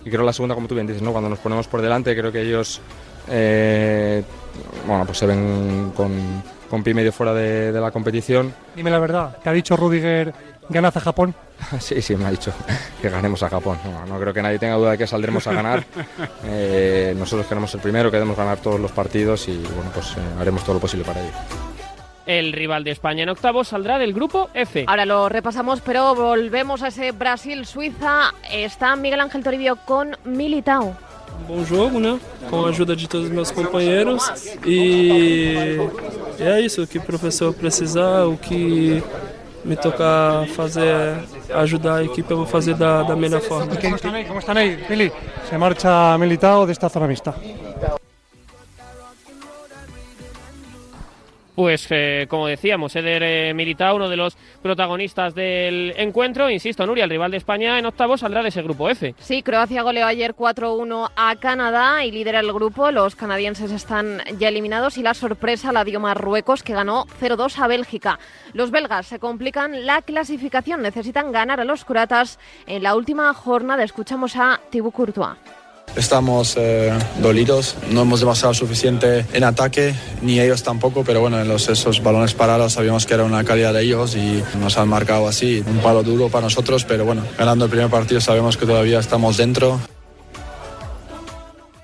y, 0.06 0.10
creo 0.10 0.24
la 0.24 0.32
segunda, 0.32 0.56
como 0.56 0.68
tú 0.68 0.76
bien 0.76 0.88
dices, 0.88 1.02
¿no? 1.02 1.12
cuando 1.12 1.30
nos 1.30 1.40
ponemos 1.40 1.68
por 1.68 1.82
delante, 1.82 2.16
creo 2.16 2.32
que 2.32 2.42
ellos 2.42 2.80
eh, 3.28 4.24
bueno, 4.88 5.06
pues 5.06 5.18
se 5.18 5.26
ven 5.26 5.92
con, 5.94 6.12
con 6.70 6.84
pie 6.84 6.94
medio 6.94 7.12
fuera 7.12 7.34
de, 7.34 7.74
de, 7.74 7.82
la 7.82 7.92
competición. 7.92 8.54
Dime 8.76 8.92
la 8.92 9.00
verdad, 9.00 9.38
¿te 9.44 9.50
ha 9.50 9.54
dicho 9.54 9.76
Rudiger 9.76 10.34
ganas 10.70 10.96
a 10.96 11.00
Japón? 11.00 11.36
sí, 11.80 12.02
sí, 12.02 12.16
me 12.16 12.26
ha 12.26 12.32
dicho 12.32 12.54
que 13.02 13.10
ganemos 13.10 13.44
a 13.44 13.50
Japón. 13.50 13.78
No, 13.84 14.06
no 14.06 14.20
creo 14.20 14.34
que 14.34 14.42
nadie 14.42 14.60
tenga 14.60 14.76
duda 14.76 14.92
de 14.92 14.98
que 14.98 15.08
saldremos 15.08 15.46
a 15.48 15.54
ganar. 15.54 15.84
Eh, 16.52 17.14
nosotros 17.18 17.48
queremos 17.48 17.74
el 17.76 17.82
primero, 17.82 18.10
queremos 18.10 18.36
ganar 18.36 18.58
todos 18.58 18.80
los 18.80 18.92
partidos 18.92 19.48
y 19.48 19.58
bueno, 19.58 19.92
pues 19.94 20.12
eh, 20.18 20.22
haremos 20.40 20.64
todo 20.64 20.76
lo 20.76 20.80
posible 20.80 21.06
para 21.06 21.22
ello. 21.22 21.32
El 22.26 22.54
rival 22.54 22.84
de 22.84 22.92
España 22.92 23.24
en 23.24 23.30
octavos 23.30 23.68
saldrá 23.68 23.98
del 24.00 24.14
grupo 24.14 24.50
F. 24.54 24.86
Ahora 24.88 25.06
lo 25.06 25.30
repasamos, 25.30 25.82
pero 25.82 26.16
volvemos 26.16 26.82
a 26.82 26.88
ese 26.88 27.12
Brasil-Suiza. 27.12 28.34
Está 28.52 28.96
Miguel 28.96 29.20
Ángel 29.20 29.44
Toribio 29.44 29.78
con 29.86 30.18
Militao. 30.26 30.96
bom 31.48 31.64
jogo, 31.64 32.00
né? 32.00 32.20
Com 32.50 32.66
a 32.66 32.70
ajuda 32.70 32.96
de 32.96 33.08
todos 33.08 33.26
os 33.26 33.32
meus 33.32 33.52
companheiros. 33.52 34.24
E 34.66 35.78
é 36.40 36.62
isso, 36.62 36.84
o 36.84 36.88
que 36.88 36.98
o 36.98 37.02
professor 37.02 37.54
precisar, 37.54 38.26
o 38.26 38.38
que 38.38 39.04
me 39.64 39.76
tocar 39.76 40.48
fazer, 40.48 41.18
ajudar 41.54 41.96
a 41.96 42.04
equipe, 42.04 42.32
eu 42.32 42.38
vou 42.38 42.46
fazer 42.46 42.76
da, 42.76 43.04
da 43.04 43.16
melhor 43.16 43.42
forma. 43.42 43.76
¿Cómo 44.28 44.40
están 44.40 44.58
ahí? 44.58 44.84
Mili, 44.90 45.12
se 45.50 45.58
marcha 45.58 46.18
Militao 46.18 46.66
de 46.66 46.72
esta 46.72 46.90
zona 46.90 47.08
mixta. 47.08 47.34
Pues 51.60 51.88
eh, 51.90 52.26
como 52.30 52.48
decíamos, 52.48 52.96
Eder 52.96 53.22
eh, 53.22 53.54
Militao, 53.54 53.98
uno 53.98 54.08
de 54.08 54.16
los 54.16 54.38
protagonistas 54.62 55.36
del 55.36 55.94
encuentro, 55.98 56.50
insisto, 56.50 56.86
Nuria, 56.86 57.04
el 57.04 57.10
rival 57.10 57.32
de 57.32 57.36
España 57.36 57.78
en 57.78 57.86
octavos 57.86 58.22
saldrá 58.22 58.42
de 58.42 58.48
ese 58.48 58.62
grupo 58.62 58.90
F. 58.90 59.14
Sí, 59.20 59.44
Croacia 59.44 59.82
goleó 59.82 60.06
ayer 60.06 60.34
4-1 60.36 61.12
a 61.18 61.36
Canadá 61.36 62.06
y 62.06 62.12
lidera 62.12 62.40
el 62.40 62.54
grupo. 62.54 62.92
Los 62.92 63.18
canadienses 63.18 63.74
están 63.74 64.22
ya 64.38 64.48
eliminados 64.48 64.98
y 64.98 65.04
la 65.04 65.14
sorpresa 65.14 65.74
la 65.74 65.84
dio 65.84 66.00
Marruecos, 66.00 66.64
que 66.64 66.72
ganó 66.72 67.06
0-2 67.20 67.60
a 67.60 67.68
Bélgica. 67.68 68.20
Los 68.54 68.72
belgas 68.72 69.08
se 69.08 69.20
complican 69.20 69.86
la 69.86 70.02
clasificación, 70.02 70.82
necesitan 70.82 71.34
ganar 71.34 71.60
a 71.60 71.66
los 71.66 71.84
croatas 71.84 72.40
en 72.68 72.84
la 72.84 72.96
última 72.96 73.34
jornada. 73.34 73.84
Escuchamos 73.84 74.38
a 74.38 74.62
Thibaut 74.70 74.94
Courtois. 74.94 75.36
Estamos 75.96 76.56
eh, 76.58 76.92
dolidos, 77.22 77.76
no 77.92 78.02
hemos 78.02 78.20
demostrado 78.20 78.54
suficiente 78.54 79.26
en 79.34 79.44
ataque, 79.44 79.94
ni 80.22 80.40
ellos 80.40 80.64
tampoco, 80.64 81.04
pero 81.04 81.20
bueno, 81.22 81.40
en 81.40 81.52
esos 81.52 82.02
balones 82.02 82.34
parados 82.34 82.74
sabíamos 82.74 83.06
que 83.06 83.16
era 83.16 83.24
una 83.24 83.44
calidad 83.44 83.74
de 83.74 83.82
ellos 83.82 84.16
y 84.16 84.44
nos 84.60 84.78
han 84.78 84.88
marcado 84.88 85.28
así, 85.28 85.64
un 85.66 85.80
palo 85.80 86.04
duro 86.04 86.30
para 86.30 86.44
nosotros, 86.44 86.86
pero 86.86 87.06
bueno, 87.06 87.24
ganando 87.38 87.66
el 87.66 87.72
primer 87.72 87.90
partido 87.90 88.22
sabemos 88.22 88.58
que 88.58 88.66
todavía 88.66 89.00
estamos 89.00 89.38
dentro. 89.38 89.80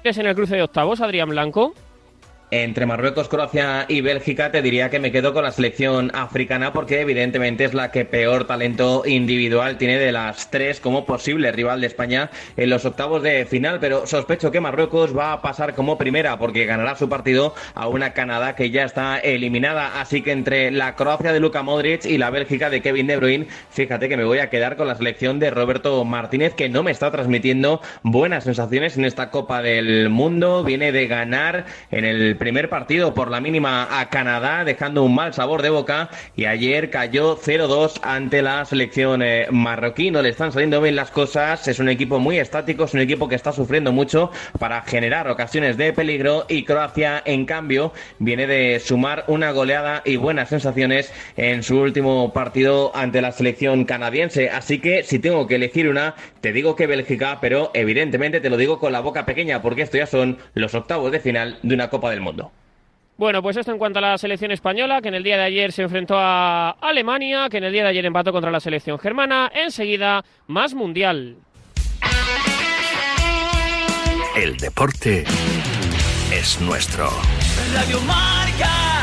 Es 0.04 0.18
en 0.18 0.28
el 0.28 0.36
cruce 0.36 0.56
de 0.56 0.62
octavos, 0.62 1.02
Adrián 1.02 1.30
Blanco. 1.30 1.74
Entre 2.52 2.86
Marruecos, 2.86 3.28
Croacia 3.28 3.86
y 3.90 4.02
Bélgica 4.02 4.52
te 4.52 4.62
diría 4.62 4.92
que 4.92 5.00
me 5.00 5.12
quedo 5.12 5.34
con 5.34 5.44
la 5.44 5.52
selección 5.52 6.12
africana 6.14 6.74
porque 6.74 7.02
evidentemente 7.02 7.66
es 7.66 7.74
la 7.74 7.90
que 7.90 8.06
peor 8.06 8.46
talento 8.46 9.02
individual 9.04 9.80
tiene 9.80 9.98
de 9.98 10.12
las 10.12 10.52
tres 10.52 10.80
como 10.80 11.06
posible 11.06 11.52
rival 11.52 11.82
de 11.82 11.88
España 11.88 12.30
en 12.56 12.70
los 12.70 12.86
octavos 12.86 13.24
de 13.24 13.48
final, 13.48 13.80
pero 13.80 14.06
sospecho 14.06 14.52
que 14.52 14.62
Marruecos 14.62 15.18
va 15.18 15.34
a 15.34 15.42
pasar 15.42 15.74
como 15.74 15.98
primera 15.98 16.38
porque 16.38 16.66
ganará 16.66 16.96
su 16.96 17.10
partido 17.10 17.56
a 17.74 17.88
una 17.88 18.14
Canadá 18.14 18.56
que 18.56 18.70
ya 18.70 18.84
está 18.84 19.18
eliminada, 19.18 20.00
así 20.00 20.22
que 20.22 20.32
entre 20.32 20.70
la 20.70 20.96
Croacia 20.96 21.34
de 21.34 21.40
Luka 21.40 21.64
Modric 21.64 22.06
y 22.06 22.20
la 22.20 22.30
Bélgica 22.30 22.70
de 22.70 22.82
Kevin 22.82 23.08
De 23.08 23.18
Bruyne, 23.18 23.48
fíjate 23.72 24.08
que 24.08 24.18
me 24.18 24.24
voy 24.24 24.38
a 24.38 24.52
quedar 24.52 24.78
con 24.78 24.88
la 24.88 24.96
selección 24.96 25.40
de 25.40 25.50
Roberto 25.50 26.06
Martínez 26.06 26.54
que 26.54 26.70
no 26.70 26.84
me 26.84 26.92
está 26.92 27.10
transmitiendo 27.10 27.82
buenas 28.04 28.44
sensaciones 28.44 28.98
en 28.98 29.06
esta 29.06 29.32
Copa 29.32 29.64
del 29.64 30.10
Mundo, 30.10 30.64
viene 30.64 30.92
de 30.92 31.08
ganar 31.08 31.66
en 31.90 32.06
el 32.06 32.35
primer 32.36 32.70
partido 32.70 33.14
por 33.14 33.32
la 33.32 33.40
mínima 33.40 34.00
a 34.00 34.10
Canadá, 34.10 34.64
dejando 34.64 35.04
un 35.04 35.16
mal 35.16 35.34
sabor 35.34 35.62
de 35.62 35.70
boca. 35.70 36.10
Y 36.36 36.46
ayer 36.46 36.90
cayó 36.90 37.38
0-2 37.38 38.00
ante 38.02 38.42
la 38.42 38.66
selección 38.66 39.22
eh, 39.22 39.48
marroquí. 39.52 40.12
No 40.12 40.22
le 40.22 40.30
están 40.30 40.52
saliendo 40.52 40.82
bien 40.82 40.96
las 40.96 41.12
cosas. 41.12 41.68
Es 41.68 41.80
un 41.80 41.90
equipo 41.90 42.20
muy 42.20 42.40
estático, 42.40 42.86
es 42.86 42.94
un 42.94 43.02
equipo 43.02 43.28
que 43.28 43.36
está 43.36 43.52
sufriendo 43.52 43.92
mucho 43.92 44.32
para 44.60 44.82
generar 44.82 45.28
ocasiones 45.28 45.78
de 45.78 45.94
peligro. 45.94 46.46
Y 46.50 46.64
Croacia, 46.64 47.22
en 47.26 47.46
cambio, 47.46 47.94
viene 48.20 48.48
de 48.48 48.80
sumar 48.80 49.26
una 49.28 49.52
goleada 49.52 50.02
y 50.06 50.16
buenas 50.18 50.50
sensaciones 50.50 51.12
en 51.38 51.64
su 51.64 51.80
último 51.80 52.34
partido 52.34 52.92
ante 52.96 53.22
la 53.22 53.32
selección 53.32 53.86
canadiense. 53.86 54.50
Así 54.50 54.80
que 54.80 55.04
si 55.04 55.20
tengo 55.20 55.48
que 55.48 55.56
elegir 55.56 55.88
una, 55.90 56.16
te 56.42 56.54
digo 56.54 56.76
que 56.76 56.88
Bélgica, 56.88 57.40
pero 57.42 57.72
evidentemente 57.74 58.42
te 58.42 58.50
lo 58.50 58.58
digo 58.58 58.80
con 58.80 58.92
la 58.92 59.00
boca 59.00 59.26
pequeña 59.26 59.62
porque 59.62 59.82
esto 59.82 59.98
ya 59.98 60.08
son 60.08 60.38
los 60.54 60.76
octavos 60.76 61.12
de 61.12 61.20
final 61.20 61.60
de 61.64 61.76
una 61.76 61.90
Copa 61.90 62.10
del 62.10 62.22
Mundo. 62.22 62.25
Bueno, 63.18 63.42
pues 63.42 63.56
esto 63.56 63.72
en 63.72 63.78
cuanto 63.78 64.00
a 64.00 64.02
la 64.02 64.18
selección 64.18 64.52
española, 64.52 65.02
que 65.02 65.08
en 65.08 65.16
el 65.16 65.24
día 65.24 65.38
de 65.38 65.44
ayer 65.44 65.72
se 65.72 65.84
enfrentó 65.84 66.16
a 66.18 66.72
Alemania, 66.82 67.48
que 67.50 67.58
en 67.58 67.64
el 67.64 67.72
día 67.72 67.84
de 67.84 67.90
ayer 67.90 68.06
empató 68.06 68.34
contra 68.34 68.52
la 68.52 68.60
selección 68.60 69.00
germana. 69.00 69.50
Enseguida, 69.54 70.26
más 70.48 70.74
mundial. 70.74 71.38
El 74.36 74.58
deporte 74.58 75.24
es 76.34 76.60
nuestro. 76.60 77.10
Radio 77.74 78.02
Marca. 78.02 78.95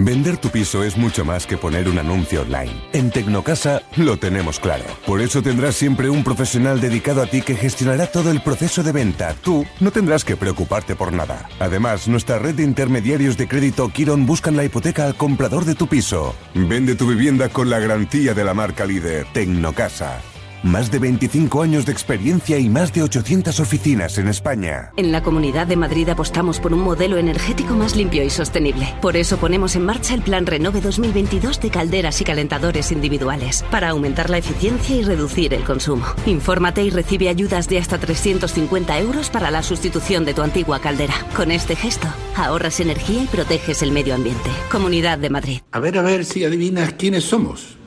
Vender 0.00 0.36
tu 0.36 0.48
piso 0.50 0.84
es 0.84 0.96
mucho 0.96 1.24
más 1.24 1.44
que 1.44 1.56
poner 1.56 1.88
un 1.88 1.98
anuncio 1.98 2.42
online. 2.42 2.70
En 2.92 3.10
Tecnocasa 3.10 3.82
lo 3.96 4.16
tenemos 4.16 4.60
claro. 4.60 4.84
Por 5.04 5.20
eso 5.20 5.42
tendrás 5.42 5.74
siempre 5.74 6.08
un 6.08 6.22
profesional 6.22 6.80
dedicado 6.80 7.20
a 7.20 7.26
ti 7.26 7.42
que 7.42 7.56
gestionará 7.56 8.06
todo 8.06 8.30
el 8.30 8.40
proceso 8.40 8.84
de 8.84 8.92
venta. 8.92 9.34
Tú 9.42 9.66
no 9.80 9.90
tendrás 9.90 10.24
que 10.24 10.36
preocuparte 10.36 10.94
por 10.94 11.12
nada. 11.12 11.48
Además, 11.58 12.06
nuestra 12.06 12.38
red 12.38 12.54
de 12.54 12.62
intermediarios 12.62 13.36
de 13.36 13.48
crédito 13.48 13.88
Kiron 13.88 14.24
buscan 14.24 14.56
la 14.56 14.62
hipoteca 14.62 15.04
al 15.04 15.16
comprador 15.16 15.64
de 15.64 15.74
tu 15.74 15.88
piso. 15.88 16.36
Vende 16.54 16.94
tu 16.94 17.08
vivienda 17.08 17.48
con 17.48 17.68
la 17.68 17.80
garantía 17.80 18.34
de 18.34 18.44
la 18.44 18.54
marca 18.54 18.86
líder 18.86 19.26
Tecnocasa. 19.32 20.20
Más 20.64 20.90
de 20.90 20.98
25 20.98 21.62
años 21.62 21.86
de 21.86 21.92
experiencia 21.92 22.58
y 22.58 22.68
más 22.68 22.92
de 22.92 23.04
800 23.04 23.60
oficinas 23.60 24.18
en 24.18 24.26
España. 24.26 24.90
En 24.96 25.12
la 25.12 25.22
Comunidad 25.22 25.68
de 25.68 25.76
Madrid 25.76 26.08
apostamos 26.08 26.58
por 26.58 26.72
un 26.72 26.80
modelo 26.80 27.16
energético 27.16 27.74
más 27.74 27.94
limpio 27.94 28.24
y 28.24 28.30
sostenible. 28.30 28.92
Por 29.00 29.16
eso 29.16 29.36
ponemos 29.36 29.76
en 29.76 29.84
marcha 29.84 30.14
el 30.14 30.22
Plan 30.22 30.46
Renove 30.46 30.80
2022 30.80 31.60
de 31.60 31.70
calderas 31.70 32.20
y 32.20 32.24
calentadores 32.24 32.90
individuales, 32.90 33.64
para 33.70 33.90
aumentar 33.90 34.30
la 34.30 34.38
eficiencia 34.38 34.96
y 34.96 35.02
reducir 35.02 35.54
el 35.54 35.62
consumo. 35.62 36.04
Infórmate 36.26 36.82
y 36.82 36.90
recibe 36.90 37.28
ayudas 37.28 37.68
de 37.68 37.78
hasta 37.78 37.98
350 37.98 38.98
euros 38.98 39.30
para 39.30 39.52
la 39.52 39.62
sustitución 39.62 40.24
de 40.24 40.34
tu 40.34 40.42
antigua 40.42 40.80
caldera. 40.80 41.14
Con 41.36 41.52
este 41.52 41.76
gesto, 41.76 42.08
ahorras 42.34 42.80
energía 42.80 43.22
y 43.22 43.26
proteges 43.26 43.82
el 43.82 43.92
medio 43.92 44.16
ambiente. 44.16 44.50
Comunidad 44.72 45.18
de 45.18 45.30
Madrid. 45.30 45.60
A 45.70 45.78
ver, 45.78 45.96
a 45.98 46.02
ver 46.02 46.24
si 46.24 46.44
adivinas 46.44 46.94
quiénes 46.94 47.22
somos. 47.22 47.77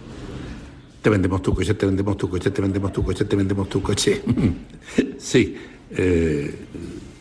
Te 1.02 1.10
vendemos 1.10 1.42
tu 1.42 1.54
coche, 1.56 1.74
te 1.74 1.86
vendemos 1.86 2.16
tu 2.16 2.30
coche, 2.30 2.52
te 2.52 2.62
vendemos 2.62 2.94
tu 2.94 3.04
coche, 3.04 3.26
te 3.26 3.36
vendemos 3.36 3.70
tu 3.70 3.82
coche. 3.82 4.22
sí, 5.18 5.56
eh, 5.90 6.56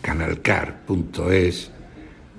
canalcar.es, 0.02 1.70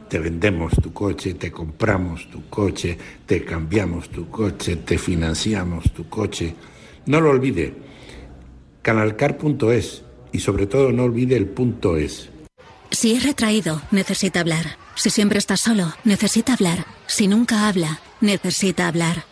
te 0.07 0.19
vendemos 0.19 0.73
tu 0.73 0.93
coche, 0.93 1.33
te 1.33 1.51
compramos 1.51 2.29
tu 2.29 2.47
coche, 2.47 2.97
te 3.25 3.43
cambiamos 3.43 4.09
tu 4.09 4.29
coche, 4.29 4.75
te 4.77 4.97
financiamos 4.97 5.91
tu 5.93 6.07
coche. 6.07 6.53
No 7.07 7.19
lo 7.19 7.31
olvide, 7.31 7.73
canalcar.es 8.81 10.03
y 10.31 10.39
sobre 10.39 10.67
todo 10.67 10.91
no 10.91 11.03
olvide 11.05 11.37
el 11.37 11.47
punto 11.47 11.97
es. 11.97 12.29
Si 12.91 13.13
es 13.13 13.23
retraído, 13.23 13.81
necesita 13.91 14.41
hablar. 14.41 14.77
Si 14.95 15.09
siempre 15.09 15.39
está 15.39 15.57
solo, 15.57 15.93
necesita 16.03 16.53
hablar. 16.53 16.85
Si 17.07 17.27
nunca 17.27 17.67
habla, 17.67 18.01
necesita 18.19 18.87
hablar. 18.87 19.23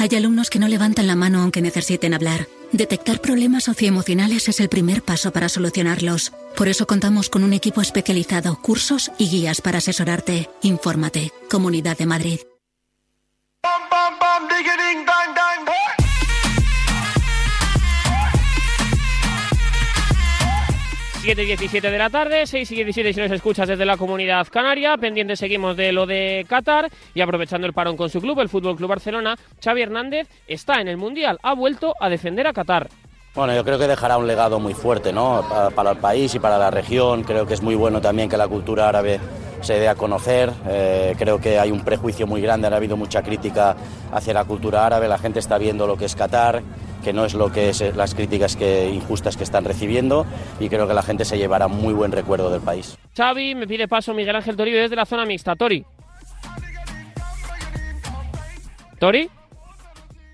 Hay 0.00 0.14
alumnos 0.14 0.48
que 0.48 0.60
no 0.60 0.68
levantan 0.68 1.08
la 1.08 1.16
mano 1.16 1.42
aunque 1.42 1.60
necesiten 1.60 2.14
hablar. 2.14 2.46
Detectar 2.70 3.20
problemas 3.20 3.64
socioemocionales 3.64 4.48
es 4.48 4.60
el 4.60 4.68
primer 4.68 5.02
paso 5.02 5.32
para 5.32 5.48
solucionarlos. 5.48 6.32
Por 6.54 6.68
eso 6.68 6.86
contamos 6.86 7.28
con 7.28 7.42
un 7.42 7.52
equipo 7.52 7.80
especializado, 7.80 8.62
cursos 8.62 9.10
y 9.18 9.28
guías 9.28 9.60
para 9.60 9.78
asesorarte. 9.78 10.48
Infórmate. 10.62 11.32
Comunidad 11.50 11.98
de 11.98 12.06
Madrid. 12.06 12.38
7 21.28 21.42
y 21.42 21.46
17 21.46 21.90
de 21.90 21.98
la 21.98 22.08
tarde, 22.08 22.46
6 22.46 22.72
y 22.72 22.74
17 22.76 23.12
si 23.12 23.20
nos 23.20 23.30
escuchas 23.30 23.68
desde 23.68 23.84
la 23.84 23.98
comunidad 23.98 24.46
canaria. 24.50 24.96
Pendientes 24.96 25.38
seguimos 25.38 25.76
de 25.76 25.92
lo 25.92 26.06
de 26.06 26.46
Qatar 26.48 26.88
y 27.12 27.20
aprovechando 27.20 27.66
el 27.66 27.74
parón 27.74 27.98
con 27.98 28.08
su 28.08 28.18
club, 28.18 28.40
el 28.40 28.48
Fútbol 28.48 28.76
Club 28.76 28.88
Barcelona, 28.88 29.36
Xavi 29.62 29.82
Hernández 29.82 30.26
está 30.46 30.80
en 30.80 30.88
el 30.88 30.96
Mundial, 30.96 31.38
ha 31.42 31.52
vuelto 31.52 31.92
a 32.00 32.08
defender 32.08 32.46
a 32.46 32.54
Qatar. 32.54 32.88
Bueno, 33.34 33.54
yo 33.54 33.62
creo 33.62 33.78
que 33.78 33.86
dejará 33.86 34.16
un 34.16 34.26
legado 34.26 34.58
muy 34.58 34.72
fuerte 34.72 35.12
¿no? 35.12 35.44
para 35.74 35.90
el 35.90 35.98
país 35.98 36.34
y 36.34 36.38
para 36.38 36.56
la 36.56 36.70
región. 36.70 37.22
Creo 37.24 37.46
que 37.46 37.52
es 37.52 37.60
muy 37.60 37.74
bueno 37.74 38.00
también 38.00 38.30
que 38.30 38.38
la 38.38 38.48
cultura 38.48 38.88
árabe 38.88 39.20
se 39.60 39.74
dé 39.74 39.86
a 39.86 39.96
conocer. 39.96 40.50
Eh, 40.66 41.14
creo 41.18 41.38
que 41.40 41.58
hay 41.58 41.70
un 41.70 41.84
prejuicio 41.84 42.26
muy 42.26 42.40
grande, 42.40 42.68
ha 42.68 42.74
habido 42.74 42.96
mucha 42.96 43.22
crítica 43.22 43.76
hacia 44.12 44.32
la 44.32 44.46
cultura 44.46 44.86
árabe. 44.86 45.08
La 45.08 45.18
gente 45.18 45.40
está 45.40 45.58
viendo 45.58 45.86
lo 45.86 45.98
que 45.98 46.06
es 46.06 46.16
Qatar, 46.16 46.62
que 47.02 47.12
no 47.12 47.24
es 47.24 47.34
lo 47.34 47.52
que 47.52 47.70
es 47.70 47.80
las 47.96 48.14
críticas 48.14 48.56
que, 48.56 48.88
injustas 48.88 49.36
que 49.36 49.44
están 49.44 49.64
recibiendo 49.64 50.26
y 50.60 50.68
creo 50.68 50.86
que 50.88 50.94
la 50.94 51.02
gente 51.02 51.24
se 51.24 51.38
llevará 51.38 51.68
muy 51.68 51.94
buen 51.94 52.12
recuerdo 52.12 52.50
del 52.50 52.60
país. 52.60 52.98
Xavi, 53.16 53.54
me 53.54 53.66
pide 53.66 53.88
paso 53.88 54.14
Miguel 54.14 54.36
Ángel 54.36 54.56
Toribio 54.56 54.80
desde 54.80 54.96
la 54.96 55.06
zona 55.06 55.24
mixta. 55.24 55.56
Tori. 55.56 55.84
Tori. 58.98 59.30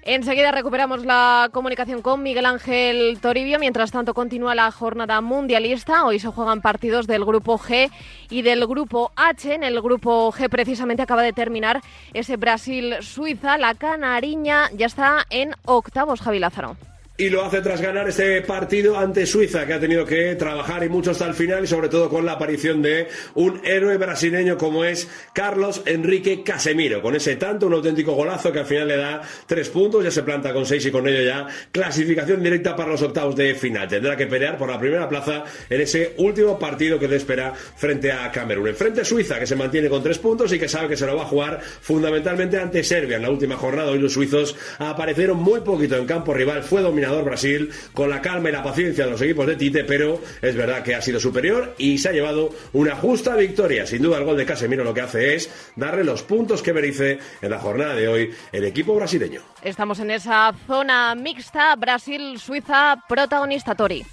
Enseguida 0.07 0.53
recuperamos 0.53 1.07
la 1.07 1.49
comunicación 1.51 2.03
con 2.03 2.23
Miguel 2.23 2.45
Ángel 2.45 3.19
Toribio. 3.23 3.59
Mientras 3.59 3.91
tanto, 3.91 4.13
continúa 4.13 4.55
la 4.55 4.71
jornada 4.71 5.23
mundialista. 5.23 6.05
Hoy 6.05 6.19
se 6.19 6.29
juegan 6.29 6.61
partidos 6.61 7.07
del 7.07 7.25
grupo 7.25 7.59
G 7.59 7.91
y 8.29 8.43
del 8.43 8.67
grupo 8.67 9.13
H. 9.17 9.55
En 9.55 9.65
el 9.65 9.81
grupo 9.81 10.31
G, 10.31 10.51
precisamente, 10.51 11.03
acaba 11.03 11.23
de 11.23 11.33
terminar 11.33 11.81
ese 12.13 12.37
Brasil-Suiza. 12.37 13.57
La 13.57 13.75
canariña 13.75 14.69
ya 14.75 14.85
está 14.85 15.25
en 15.31 15.55
octavos, 15.65 16.21
Javi 16.21 16.39
Lázaro. 16.39 16.77
Y 17.17 17.29
lo 17.29 17.45
hace 17.45 17.61
tras 17.61 17.81
ganar 17.81 18.09
ese 18.09 18.41
partido 18.41 18.99
ante 18.99 19.25
Suiza, 19.25 19.65
que 19.69 19.75
ha 19.75 19.79
tenido 19.79 20.05
que 20.05 20.35
trabajar 20.35 20.83
y 20.83 20.89
mucho 20.89 21.13
hasta 21.13 21.29
el 21.29 21.35
final, 21.35 21.63
y 21.63 21.69
sobre 21.69 21.89
todo 21.89 22.09
con 22.09 22.27
la 22.27 22.33
aparición 22.33 22.83
de 22.83 23.07
un 23.35 23.61
héroe 23.65 23.99
brasileño 23.99 24.59
como 24.59 24.85
es 24.85 25.09
Carlos 25.33 25.83
Enrique 25.87 26.43
Casemiro. 26.43 27.01
Con 27.01 27.15
ese 27.15 27.37
tanto, 27.37 27.69
un 27.69 27.75
auténtico 27.75 28.15
golazo 28.15 28.51
que 28.51 28.59
al 28.59 28.67
final 28.67 28.89
le 28.89 28.97
da 28.97 29.23
tres 29.47 29.69
puntos, 29.69 30.03
ya 30.03 30.11
se 30.11 30.25
planta 30.25 30.53
con 30.53 30.67
seis 30.67 30.85
y 30.87 30.91
con 30.91 31.07
ello 31.07 31.23
ya 31.23 31.47
clasificación 31.71 32.43
directa 32.43 32.75
para 32.75 32.91
los 32.91 33.03
octavos 33.03 33.37
de 33.37 33.55
final. 33.55 33.87
Tendrá 33.87 34.17
que 34.17 34.27
pelear 34.27 34.59
por 34.59 34.69
la 34.69 34.81
primera 34.81 35.09
plaza 35.09 35.45
en 35.71 35.81
ese 35.81 36.15
último 36.19 36.59
partido 36.59 36.99
que 36.99 37.07
le 37.07 37.15
espera 37.15 37.55
frente 37.55 38.11
a 38.11 38.29
Camerún. 38.33 38.67
En 38.67 38.75
frente 38.75 39.03
a 39.03 39.05
Suiza, 39.05 39.39
que 39.39 39.47
se 39.47 39.55
mantiene 39.55 39.89
con 39.89 40.03
tres 40.03 40.19
puntos 40.19 40.53
y 40.53 40.59
que 40.59 40.69
sabe 40.69 40.89
que 40.89 40.97
se 40.97 41.07
lo 41.07 41.15
va 41.15 41.23
a 41.23 41.27
jugar 41.27 41.61
fundamentalmente 41.63 42.59
ante 42.59 42.83
Serbia 42.83 43.19
en 43.19 43.23
la 43.23 43.31
última 43.31 43.55
jornada. 43.55 43.93
Hoy 43.93 44.01
los 44.01 44.15
suizos 44.15 44.57
aparecieron 44.81 45.37
muy 45.37 45.61
poquito 45.61 45.95
en 45.95 46.07
campo 46.07 46.35
rival, 46.35 46.65
fue 46.65 46.83
dominado 46.83 47.04
Brasil 47.13 47.71
con 47.93 48.11
la 48.11 48.21
calma 48.21 48.49
y 48.49 48.53
la 48.53 48.63
paciencia 48.63 49.05
de 49.05 49.11
los 49.11 49.21
equipos 49.23 49.47
de 49.47 49.57
Tite, 49.57 49.85
pero 49.85 50.21
es 50.41 50.57
verdad 50.57 50.83
que 50.83 50.95
ha 50.95 51.03
sido 51.03 51.21
superior 51.21 51.75
y 51.79 51.99
se 51.99 52.09
ha 52.09 52.13
llevado 52.13 52.51
una 52.73 52.97
justa 52.97 53.37
victoria. 53.37 53.87
Sin 53.87 54.03
duda 54.03 54.19
el 54.19 54.25
gol 54.25 54.37
de 54.37 54.47
Casemiro 54.47 54.85
lo 54.85 54.95
que 54.95 55.03
hace 55.03 55.35
es 55.35 55.51
darle 55.77 56.05
los 56.05 56.23
puntos 56.23 56.63
que 56.63 56.73
merece 56.73 57.19
en 57.41 57.51
la 57.51 57.59
jornada 57.59 57.95
de 57.95 58.09
hoy 58.09 58.31
el 58.53 58.65
equipo 58.65 58.95
brasileño. 58.95 59.43
Estamos 59.63 59.99
en 60.01 60.11
esa 60.11 60.53
zona 60.67 61.15
mixta, 61.15 61.75
Brasil-Suiza, 61.77 62.97
protagonista 63.09 63.75
Tori. 63.75 64.05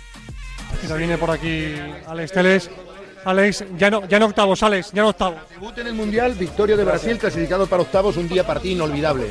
Ya 0.87 0.95
viene 0.95 1.17
por 1.17 1.31
aquí 1.31 1.73
Alex 2.07 2.31
Teles. 2.31 2.69
Alex, 3.23 3.65
ya 3.77 3.91
no, 3.91 4.07
ya 4.07 4.17
no 4.17 4.25
octavos, 4.25 4.63
Alex, 4.63 4.91
ya 4.93 5.03
no 5.03 5.09
octavos. 5.09 5.47
Debut 5.51 5.77
en 5.77 5.87
el 5.87 5.93
Mundial, 5.93 6.33
victoria 6.33 6.75
de 6.75 6.83
Brasil, 6.83 7.19
clasificado 7.19 7.67
para 7.67 7.83
octavos, 7.83 8.17
un 8.17 8.27
día 8.27 8.45
para 8.45 8.59
ti 8.59 8.71
inolvidable. 8.71 9.27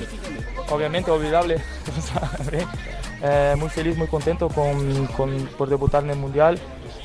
Obviamente, 0.69 1.11
olvidable. 1.11 1.57
eh, 3.23 3.55
muy 3.59 3.69
feliz, 3.69 3.97
muy 3.97 4.07
contento 4.07 4.49
con, 4.49 5.07
con- 5.09 5.49
por 5.59 5.69
debutar 5.69 6.05
en 6.05 6.11
el 6.11 6.17
Mundial. 6.17 6.59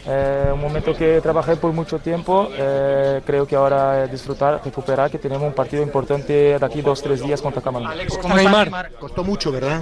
Eh, 0.08 0.52
un 0.54 0.62
momento 0.62 0.96
que 0.96 1.20
trabajé 1.20 1.56
por 1.56 1.72
mucho 1.74 1.98
tiempo, 2.00 2.50
eh, 2.56 3.22
creo 3.26 3.48
que 3.48 3.56
ahora 3.56 4.04
es 4.06 4.12
disfrutar, 4.12 4.62
recuperar, 4.64 5.10
que 5.10 5.18
tenemos 5.18 5.48
un 5.48 5.54
partido 5.54 5.82
importante 5.82 6.32
de 6.60 6.66
aquí 6.66 6.82
dos, 6.82 7.02
tres 7.02 7.22
días 7.24 7.42
contra 7.42 7.62
Camerún. 7.62 7.90
¿Cómo 8.22 8.38
está 8.38 8.50
Neymar? 8.64 8.92
Costó 9.00 9.24
mucho, 9.24 9.52
¿verdad? 9.52 9.82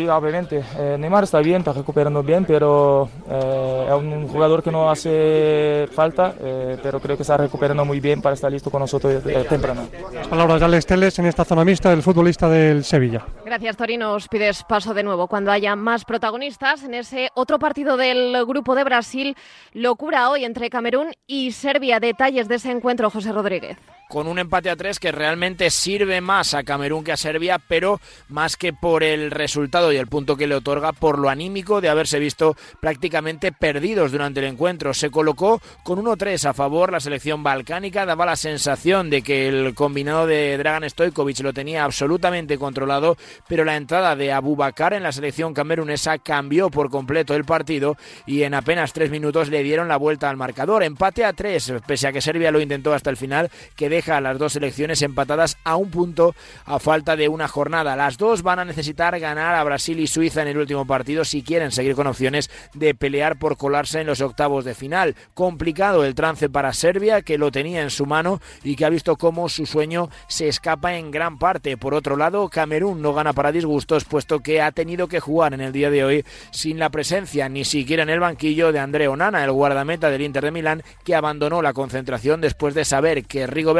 Sí, 0.00 0.08
obviamente. 0.08 0.64
Eh, 0.78 0.96
Neymar 0.98 1.24
está 1.24 1.40
bien, 1.40 1.58
está 1.58 1.74
recuperando 1.74 2.22
bien, 2.22 2.46
pero 2.46 3.10
eh, 3.28 3.84
es 3.86 3.92
un 3.92 4.28
jugador 4.28 4.62
que 4.62 4.70
no 4.70 4.90
hace 4.90 5.86
falta, 5.92 6.32
eh, 6.40 6.78
pero 6.82 7.00
creo 7.00 7.16
que 7.16 7.22
está 7.22 7.36
recuperando 7.36 7.84
muy 7.84 8.00
bien 8.00 8.22
para 8.22 8.32
estar 8.32 8.50
listo 8.50 8.70
con 8.70 8.80
nosotros 8.80 9.22
eh, 9.26 9.44
temprano. 9.46 9.88
Las 10.14 10.26
palabras 10.26 10.58
de 10.58 10.64
Alex 10.64 10.86
Teles 10.86 11.18
en 11.18 11.26
esta 11.26 11.44
zona 11.44 11.66
mixta 11.66 11.90
del 11.90 12.02
futbolista 12.02 12.48
del 12.48 12.82
Sevilla. 12.82 13.26
Gracias, 13.44 13.76
Torino. 13.76 14.14
Os 14.14 14.26
pides 14.26 14.64
paso 14.64 14.94
de 14.94 15.02
nuevo 15.02 15.28
cuando 15.28 15.52
haya 15.52 15.76
más 15.76 16.06
protagonistas 16.06 16.82
en 16.82 16.94
ese 16.94 17.28
otro 17.34 17.58
partido 17.58 17.98
del 17.98 18.46
grupo 18.46 18.74
de 18.74 18.84
Brasil. 18.84 19.36
Locura 19.74 20.30
hoy 20.30 20.46
entre 20.46 20.70
Camerún 20.70 21.12
y 21.26 21.52
Serbia. 21.52 22.00
Detalles 22.00 22.48
de 22.48 22.54
ese 22.54 22.70
encuentro, 22.70 23.10
José 23.10 23.32
Rodríguez. 23.32 23.76
Con 24.10 24.26
un 24.26 24.40
empate 24.40 24.70
a 24.70 24.76
tres 24.76 24.98
que 24.98 25.12
realmente 25.12 25.70
sirve 25.70 26.20
más 26.20 26.52
a 26.54 26.64
Camerún 26.64 27.04
que 27.04 27.12
a 27.12 27.16
Serbia, 27.16 27.60
pero 27.60 28.00
más 28.28 28.56
que 28.56 28.72
por 28.72 29.04
el 29.04 29.30
resultado 29.30 29.92
y 29.92 29.96
el 29.96 30.08
punto 30.08 30.36
que 30.36 30.48
le 30.48 30.56
otorga, 30.56 30.92
por 30.92 31.16
lo 31.16 31.28
anímico 31.28 31.80
de 31.80 31.88
haberse 31.88 32.18
visto 32.18 32.56
prácticamente 32.80 33.52
perdidos 33.52 34.10
durante 34.10 34.40
el 34.40 34.46
encuentro. 34.46 34.92
Se 34.94 35.10
colocó 35.10 35.62
con 35.84 36.04
1-3 36.04 36.44
a 36.44 36.52
favor 36.52 36.90
la 36.90 36.98
selección 36.98 37.44
balcánica, 37.44 38.04
daba 38.04 38.26
la 38.26 38.34
sensación 38.34 39.10
de 39.10 39.22
que 39.22 39.46
el 39.46 39.74
combinado 39.76 40.26
de 40.26 40.58
Dragan 40.58 40.90
Stojkovic 40.90 41.38
lo 41.40 41.52
tenía 41.52 41.84
absolutamente 41.84 42.58
controlado, 42.58 43.16
pero 43.46 43.64
la 43.64 43.76
entrada 43.76 44.16
de 44.16 44.32
Abubakar 44.32 44.92
en 44.92 45.04
la 45.04 45.12
selección 45.12 45.54
camerunesa 45.54 46.18
cambió 46.18 46.68
por 46.68 46.90
completo 46.90 47.36
el 47.36 47.44
partido 47.44 47.96
y 48.26 48.42
en 48.42 48.54
apenas 48.54 48.92
tres 48.92 49.12
minutos 49.12 49.50
le 49.50 49.62
dieron 49.62 49.86
la 49.86 49.98
vuelta 49.98 50.28
al 50.28 50.36
marcador. 50.36 50.82
Empate 50.82 51.24
a 51.24 51.32
tres, 51.32 51.72
pese 51.86 52.08
a 52.08 52.12
que 52.12 52.20
Serbia 52.20 52.50
lo 52.50 52.60
intentó 52.60 52.92
hasta 52.92 53.10
el 53.10 53.16
final, 53.16 53.50
que 53.76 53.99
deja 54.00 54.16
a 54.16 54.20
las 54.22 54.38
dos 54.38 54.54
selecciones 54.54 55.02
empatadas 55.02 55.58
a 55.62 55.76
un 55.76 55.90
punto 55.90 56.34
a 56.64 56.78
falta 56.78 57.16
de 57.16 57.28
una 57.28 57.48
jornada. 57.48 57.96
Las 57.96 58.16
dos 58.16 58.42
van 58.42 58.58
a 58.58 58.64
necesitar 58.64 59.20
ganar 59.20 59.54
a 59.54 59.62
Brasil 59.62 60.00
y 60.00 60.06
Suiza 60.06 60.40
en 60.40 60.48
el 60.48 60.56
último 60.56 60.86
partido 60.86 61.22
si 61.22 61.42
quieren 61.42 61.70
seguir 61.70 61.94
con 61.94 62.06
opciones 62.06 62.50
de 62.72 62.94
pelear 62.94 63.38
por 63.38 63.58
colarse 63.58 64.00
en 64.00 64.06
los 64.06 64.22
octavos 64.22 64.64
de 64.64 64.74
final. 64.74 65.16
Complicado 65.34 66.02
el 66.06 66.14
trance 66.14 66.48
para 66.48 66.72
Serbia, 66.72 67.20
que 67.20 67.36
lo 67.36 67.52
tenía 67.52 67.82
en 67.82 67.90
su 67.90 68.06
mano 68.06 68.40
y 68.64 68.74
que 68.74 68.86
ha 68.86 68.88
visto 68.88 69.16
cómo 69.16 69.50
su 69.50 69.66
sueño 69.66 70.08
se 70.28 70.48
escapa 70.48 70.94
en 70.94 71.10
gran 71.10 71.38
parte. 71.38 71.76
Por 71.76 71.92
otro 71.92 72.16
lado, 72.16 72.48
Camerún 72.48 73.02
no 73.02 73.12
gana 73.12 73.34
para 73.34 73.52
disgustos, 73.52 74.06
puesto 74.06 74.40
que 74.40 74.62
ha 74.62 74.72
tenido 74.72 75.08
que 75.08 75.20
jugar 75.20 75.52
en 75.52 75.60
el 75.60 75.72
día 75.72 75.90
de 75.90 76.04
hoy 76.04 76.24
sin 76.52 76.78
la 76.78 76.88
presencia 76.88 77.50
ni 77.50 77.66
siquiera 77.66 78.02
en 78.02 78.08
el 78.08 78.20
banquillo 78.20 78.72
de 78.72 78.78
André 78.78 79.08
Onana, 79.08 79.44
el 79.44 79.52
guardameta 79.52 80.08
del 80.10 80.22
Inter 80.22 80.44
de 80.44 80.52
Milán, 80.52 80.82
que 81.04 81.14
abandonó 81.14 81.60
la 81.60 81.74
concentración 81.74 82.40
después 82.40 82.74
de 82.74 82.86
saber 82.86 83.26
que 83.26 83.46
Rigo 83.46 83.74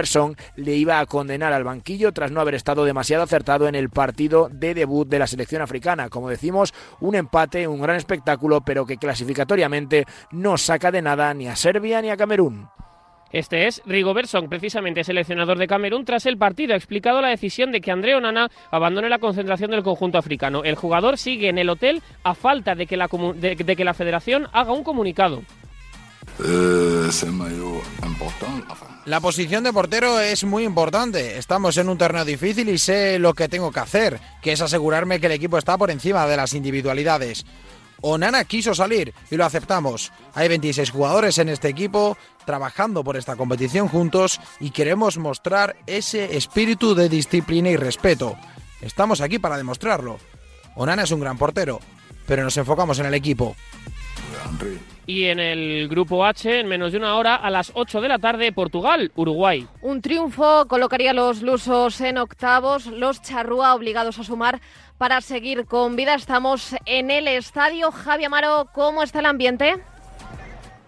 Le 0.56 0.74
iba 0.74 0.98
a 0.98 1.06
condenar 1.06 1.52
al 1.52 1.64
banquillo 1.64 2.12
tras 2.12 2.32
no 2.32 2.40
haber 2.40 2.54
estado 2.54 2.84
demasiado 2.84 3.22
acertado 3.22 3.68
en 3.68 3.74
el 3.74 3.90
partido 3.90 4.48
de 4.50 4.74
debut 4.74 5.08
de 5.08 5.18
la 5.18 5.26
selección 5.26 5.62
africana. 5.62 6.08
Como 6.08 6.28
decimos, 6.28 6.74
un 7.00 7.14
empate, 7.14 7.68
un 7.68 7.80
gran 7.80 7.96
espectáculo, 7.96 8.62
pero 8.62 8.86
que 8.86 8.96
clasificatoriamente 8.96 10.06
no 10.32 10.56
saca 10.58 10.90
de 10.90 11.02
nada 11.02 11.32
ni 11.34 11.46
a 11.48 11.56
Serbia 11.56 12.02
ni 12.02 12.10
a 12.10 12.16
Camerún. 12.16 12.68
Este 13.32 13.68
es 13.68 13.80
Rigobertson, 13.86 14.48
precisamente 14.48 15.04
seleccionador 15.04 15.56
de 15.56 15.68
Camerún, 15.68 16.04
tras 16.04 16.26
el 16.26 16.36
partido 16.36 16.74
ha 16.74 16.76
explicado 16.76 17.20
la 17.20 17.28
decisión 17.28 17.70
de 17.70 17.80
que 17.80 17.92
André 17.92 18.16
Onana 18.16 18.48
abandone 18.72 19.08
la 19.08 19.20
concentración 19.20 19.70
del 19.70 19.84
conjunto 19.84 20.18
africano. 20.18 20.64
El 20.64 20.74
jugador 20.74 21.16
sigue 21.16 21.48
en 21.48 21.58
el 21.58 21.70
hotel 21.70 22.02
a 22.24 22.34
falta 22.34 22.74
de 22.74 22.86
que 22.86 22.96
de 22.96 23.76
que 23.76 23.84
la 23.84 23.94
federación 23.94 24.48
haga 24.52 24.72
un 24.72 24.82
comunicado. 24.82 25.42
La 29.04 29.20
posición 29.20 29.64
de 29.64 29.72
portero 29.72 30.20
es 30.20 30.44
muy 30.44 30.64
importante. 30.64 31.38
Estamos 31.38 31.76
en 31.76 31.88
un 31.88 31.98
torneo 31.98 32.24
difícil 32.24 32.68
y 32.68 32.78
sé 32.78 33.18
lo 33.18 33.34
que 33.34 33.48
tengo 33.48 33.72
que 33.72 33.80
hacer, 33.80 34.20
que 34.42 34.52
es 34.52 34.60
asegurarme 34.60 35.20
que 35.20 35.26
el 35.26 35.32
equipo 35.32 35.58
está 35.58 35.76
por 35.76 35.90
encima 35.90 36.26
de 36.26 36.36
las 36.36 36.54
individualidades. 36.54 37.44
Onana 38.02 38.44
quiso 38.44 38.74
salir 38.74 39.12
y 39.30 39.36
lo 39.36 39.44
aceptamos. 39.44 40.12
Hay 40.34 40.48
26 40.48 40.90
jugadores 40.90 41.38
en 41.38 41.48
este 41.48 41.68
equipo 41.68 42.16
trabajando 42.46 43.04
por 43.04 43.16
esta 43.16 43.36
competición 43.36 43.88
juntos 43.88 44.40
y 44.58 44.70
queremos 44.70 45.18
mostrar 45.18 45.76
ese 45.86 46.36
espíritu 46.36 46.94
de 46.94 47.08
disciplina 47.08 47.70
y 47.70 47.76
respeto. 47.76 48.36
Estamos 48.80 49.20
aquí 49.20 49.38
para 49.38 49.58
demostrarlo. 49.58 50.18
Onana 50.76 51.02
es 51.02 51.10
un 51.10 51.20
gran 51.20 51.36
portero, 51.36 51.80
pero 52.26 52.44
nos 52.44 52.56
enfocamos 52.56 52.98
en 52.98 53.06
el 53.06 53.14
equipo. 53.14 53.54
Y 55.10 55.24
en 55.24 55.40
el 55.40 55.88
grupo 55.88 56.24
H, 56.24 56.60
en 56.60 56.68
menos 56.68 56.92
de 56.92 56.98
una 56.98 57.16
hora, 57.16 57.34
a 57.34 57.50
las 57.50 57.72
8 57.74 58.00
de 58.00 58.06
la 58.06 58.20
tarde, 58.20 58.52
Portugal, 58.52 59.10
Uruguay. 59.16 59.66
Un 59.82 60.02
triunfo 60.02 60.68
colocaría 60.68 61.12
los 61.12 61.42
lusos 61.42 62.00
en 62.00 62.16
octavos, 62.16 62.86
los 62.86 63.20
charrúa 63.20 63.74
obligados 63.74 64.20
a 64.20 64.22
sumar 64.22 64.60
para 64.98 65.20
seguir 65.20 65.66
con 65.66 65.96
vida. 65.96 66.14
Estamos 66.14 66.76
en 66.86 67.10
el 67.10 67.26
estadio. 67.26 67.90
Javi 67.90 68.26
Amaro, 68.26 68.68
¿cómo 68.72 69.02
está 69.02 69.18
el 69.18 69.26
ambiente? 69.26 69.82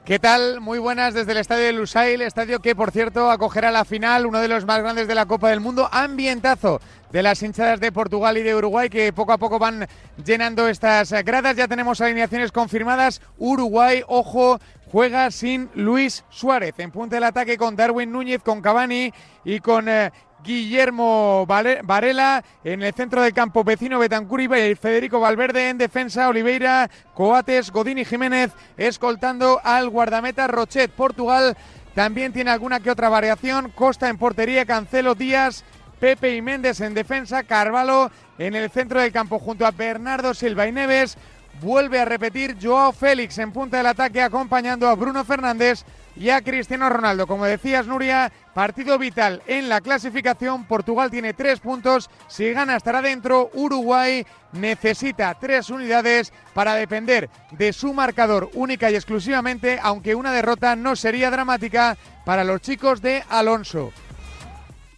¿Qué 0.04 0.18
tal? 0.18 0.60
Muy 0.60 0.80
buenas 0.80 1.14
desde 1.14 1.30
el 1.30 1.38
estadio 1.38 1.62
de 1.62 1.72
Lusail, 1.72 2.22
estadio 2.22 2.58
que 2.58 2.74
por 2.74 2.90
cierto 2.90 3.30
acogerá 3.30 3.70
la 3.70 3.84
final, 3.84 4.26
uno 4.26 4.40
de 4.40 4.48
los 4.48 4.64
más 4.64 4.80
grandes 4.80 5.06
de 5.06 5.14
la 5.14 5.26
Copa 5.26 5.50
del 5.50 5.60
Mundo. 5.60 5.88
Ambientazo 5.92 6.80
de 7.12 7.22
las 7.22 7.40
hinchadas 7.40 7.78
de 7.78 7.92
Portugal 7.92 8.36
y 8.36 8.42
de 8.42 8.52
Uruguay 8.52 8.90
que 8.90 9.12
poco 9.12 9.32
a 9.32 9.38
poco 9.38 9.60
van 9.60 9.86
llenando 10.24 10.66
estas 10.66 11.12
gradas. 11.24 11.56
Ya 11.56 11.68
tenemos 11.68 12.00
alineaciones 12.00 12.50
confirmadas. 12.50 13.22
Uruguay, 13.38 14.02
ojo, 14.08 14.58
juega 14.90 15.30
sin 15.30 15.70
Luis 15.76 16.24
Suárez. 16.30 16.74
En 16.78 16.90
punta 16.90 17.14
del 17.14 17.24
ataque 17.24 17.56
con 17.56 17.76
Darwin 17.76 18.10
Núñez, 18.10 18.42
con 18.42 18.60
Cavani 18.60 19.12
y 19.44 19.60
con 19.60 19.88
eh, 19.88 20.10
Guillermo 20.42 21.46
Varela. 21.46 22.44
En 22.64 22.82
el 22.82 22.92
centro 22.94 23.22
del 23.22 23.32
campo, 23.32 23.64
vecino 23.64 23.98
Betancur 23.98 24.40
y 24.40 24.74
Federico 24.74 25.20
Valverde. 25.20 25.68
En 25.68 25.78
defensa, 25.78 26.28
Oliveira, 26.28 26.90
Coates, 27.14 27.70
Godín 27.70 27.98
y 27.98 28.04
Jiménez 28.04 28.52
escoltando 28.76 29.60
al 29.62 29.88
guardameta 29.88 30.46
Rochet. 30.46 30.90
Portugal 30.90 31.56
también 31.94 32.32
tiene 32.32 32.50
alguna 32.50 32.80
que 32.80 32.90
otra 32.90 33.08
variación. 33.08 33.70
Costa 33.70 34.08
en 34.08 34.18
portería, 34.18 34.66
Cancelo, 34.66 35.14
Díaz. 35.14 35.64
Pepe 36.02 36.34
y 36.34 36.42
Méndez 36.42 36.80
en 36.80 36.94
defensa, 36.94 37.44
Carvalho 37.44 38.10
en 38.36 38.56
el 38.56 38.70
centro 38.70 39.00
del 39.00 39.12
campo 39.12 39.38
junto 39.38 39.64
a 39.64 39.70
Bernardo 39.70 40.34
Silva 40.34 40.66
y 40.66 40.72
Neves. 40.72 41.16
Vuelve 41.60 42.00
a 42.00 42.04
repetir 42.04 42.56
Joao 42.60 42.90
Félix 42.90 43.38
en 43.38 43.52
punta 43.52 43.76
del 43.76 43.86
ataque 43.86 44.20
acompañando 44.20 44.88
a 44.88 44.96
Bruno 44.96 45.24
Fernández 45.24 45.84
y 46.16 46.30
a 46.30 46.42
Cristiano 46.42 46.88
Ronaldo. 46.88 47.26
Como 47.26 47.44
decías, 47.44 47.86
Nuria, 47.86 48.32
partido 48.54 48.98
vital 48.98 49.42
en 49.46 49.68
la 49.68 49.80
clasificación. 49.80 50.64
Portugal 50.64 51.10
tiene 51.10 51.34
tres 51.34 51.60
puntos. 51.60 52.10
Si 52.28 52.50
gana 52.52 52.76
estará 52.76 53.02
dentro. 53.02 53.50
Uruguay 53.54 54.26
necesita 54.52 55.34
tres 55.34 55.70
unidades 55.70 56.32
para 56.54 56.74
depender 56.74 57.30
de 57.50 57.72
su 57.72 57.92
marcador 57.94 58.50
única 58.54 58.90
y 58.90 58.94
exclusivamente, 58.94 59.78
aunque 59.82 60.14
una 60.14 60.32
derrota 60.32 60.76
no 60.76 60.96
sería 60.96 61.30
dramática 61.30 61.96
para 62.24 62.44
los 62.44 62.60
chicos 62.60 63.00
de 63.02 63.24
Alonso. 63.28 63.92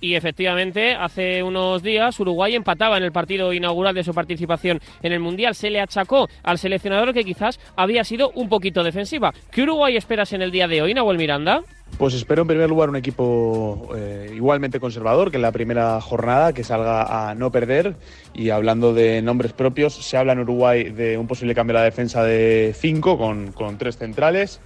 Y 0.05 0.17
efectivamente, 0.17 0.93
hace 0.93 1.43
unos 1.43 1.83
días 1.83 2.21
Uruguay 2.21 2.55
empataba 2.55 2.99
en 2.99 3.05
el 3.05 3.11
partido 3.11 3.55
inaugural 3.55 3.95
de 3.95 4.05
su 4.05 4.13
participación 4.13 4.79
en 5.03 5.13
el 5.15 5.21
Mundial. 5.21 5.55
Se 5.55 5.71
le 5.71 5.81
achacó 5.81 6.29
al 6.43 6.59
seleccionador 6.59 7.15
que 7.15 7.25
quizás 7.25 7.59
había 7.75 8.05
sido 8.05 8.31
un 8.35 8.51
poquito 8.51 8.83
defensiva. 8.83 9.33
¿Qué 9.51 9.63
Uruguay 9.63 9.97
esperas 9.97 10.35
en 10.35 10.43
el 10.43 10.51
día 10.51 10.69
de 10.69 10.83
hoy, 10.83 10.93
Nahuel 10.93 11.17
Miranda? 11.17 11.63
Pues 11.97 12.13
espero 12.13 12.43
en 12.43 12.49
primer 12.49 12.69
lugar 12.69 12.91
un 12.91 12.97
equipo 12.97 13.89
eh, 13.97 14.31
igualmente 14.35 14.79
conservador 14.79 15.31
que 15.31 15.37
en 15.37 15.43
la 15.43 15.53
primera 15.53 15.99
jornada, 16.03 16.53
que 16.53 16.65
salga 16.65 17.31
a 17.31 17.35
no 17.35 17.51
perder. 17.51 17.97
Y 18.35 18.51
hablando 18.51 18.93
de 18.93 19.23
nombres 19.23 19.55
propios, 19.55 19.95
se 19.95 20.19
habla 20.19 20.35
en 20.35 20.41
Uruguay 20.41 20.91
de 20.91 21.17
un 21.17 21.27
posible 21.27 21.55
cambio 21.55 21.79
a 21.79 21.81
la 21.81 21.85
defensa 21.87 22.23
de 22.23 22.75
5 22.77 23.17
con, 23.17 23.53
con 23.53 23.79
tres 23.79 23.97
centrales 23.97 24.61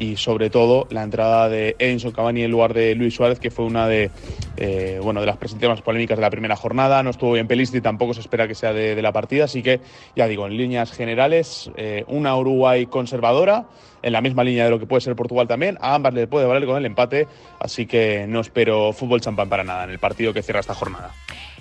y 0.00 0.16
sobre 0.16 0.48
todo 0.48 0.86
la 0.90 1.02
entrada 1.02 1.50
de 1.50 1.76
Enzo 1.78 2.10
Cavani 2.10 2.42
en 2.42 2.50
lugar 2.50 2.72
de 2.72 2.94
Luis 2.94 3.14
Suárez, 3.14 3.38
que 3.38 3.50
fue 3.50 3.66
una 3.66 3.86
de, 3.86 4.10
eh, 4.56 4.98
bueno, 5.02 5.20
de 5.20 5.26
las 5.26 5.36
presentes 5.36 5.68
más 5.68 5.82
polémicas 5.82 6.16
de 6.16 6.22
la 6.22 6.30
primera 6.30 6.56
jornada. 6.56 7.02
No 7.02 7.10
estuvo 7.10 7.32
bien 7.32 7.46
Pelistri, 7.46 7.82
tampoco 7.82 8.14
se 8.14 8.20
espera 8.20 8.48
que 8.48 8.54
sea 8.54 8.72
de, 8.72 9.00
la 9.02 9.12
partida, 9.12 9.44
así 9.44 9.62
que 9.62 9.80
ya 10.16 10.26
digo, 10.26 10.46
en 10.46 10.56
líneas 10.56 10.90
generales, 10.90 11.70
eh, 11.76 12.04
una 12.08 12.34
Uruguay 12.34 12.86
conservadora, 12.86 13.66
en 14.02 14.14
la 14.14 14.22
misma 14.22 14.42
línea 14.42 14.64
de 14.64 14.70
lo 14.70 14.78
que 14.78 14.86
puede 14.86 15.02
ser 15.02 15.14
Portugal 15.14 15.46
también. 15.46 15.76
A 15.82 15.94
ambas 15.94 16.14
le 16.14 16.26
puede 16.26 16.46
valer 16.46 16.66
con 16.66 16.78
el 16.78 16.86
empate, 16.86 17.28
así 17.58 17.84
que 17.84 18.24
no 18.26 18.40
espero 18.40 18.94
fútbol 18.94 19.20
champán 19.20 19.50
para 19.50 19.64
nada 19.64 19.84
en 19.84 19.90
el 19.90 19.98
partido 19.98 20.32
que 20.32 20.42
cierra 20.42 20.60
esta 20.60 20.74
jornada. 20.74 21.12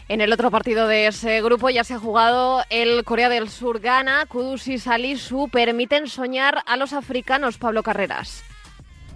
En 0.10 0.22
el 0.22 0.34
otro 0.34 0.50
partido 0.50 0.88
de 0.88 1.06
ese 1.06 1.39
grupo 1.43 1.69
ya 1.69 1.84
se 1.84 1.93
ha 1.93 2.00
jugado 2.00 2.63
el 2.72 3.04
Corea 3.04 3.30
del 3.30 3.48
Sur 3.48 3.80
gana. 3.80 4.26
Kudus 4.26 4.67
y 4.67 4.80
Salisu 4.80 5.50
permiten 5.50 6.08
soñar 6.08 6.63
a 6.65 6.78
los 6.78 6.93
africanos, 6.93 7.60
Pablo 7.60 7.84
Carreras. 7.84 8.43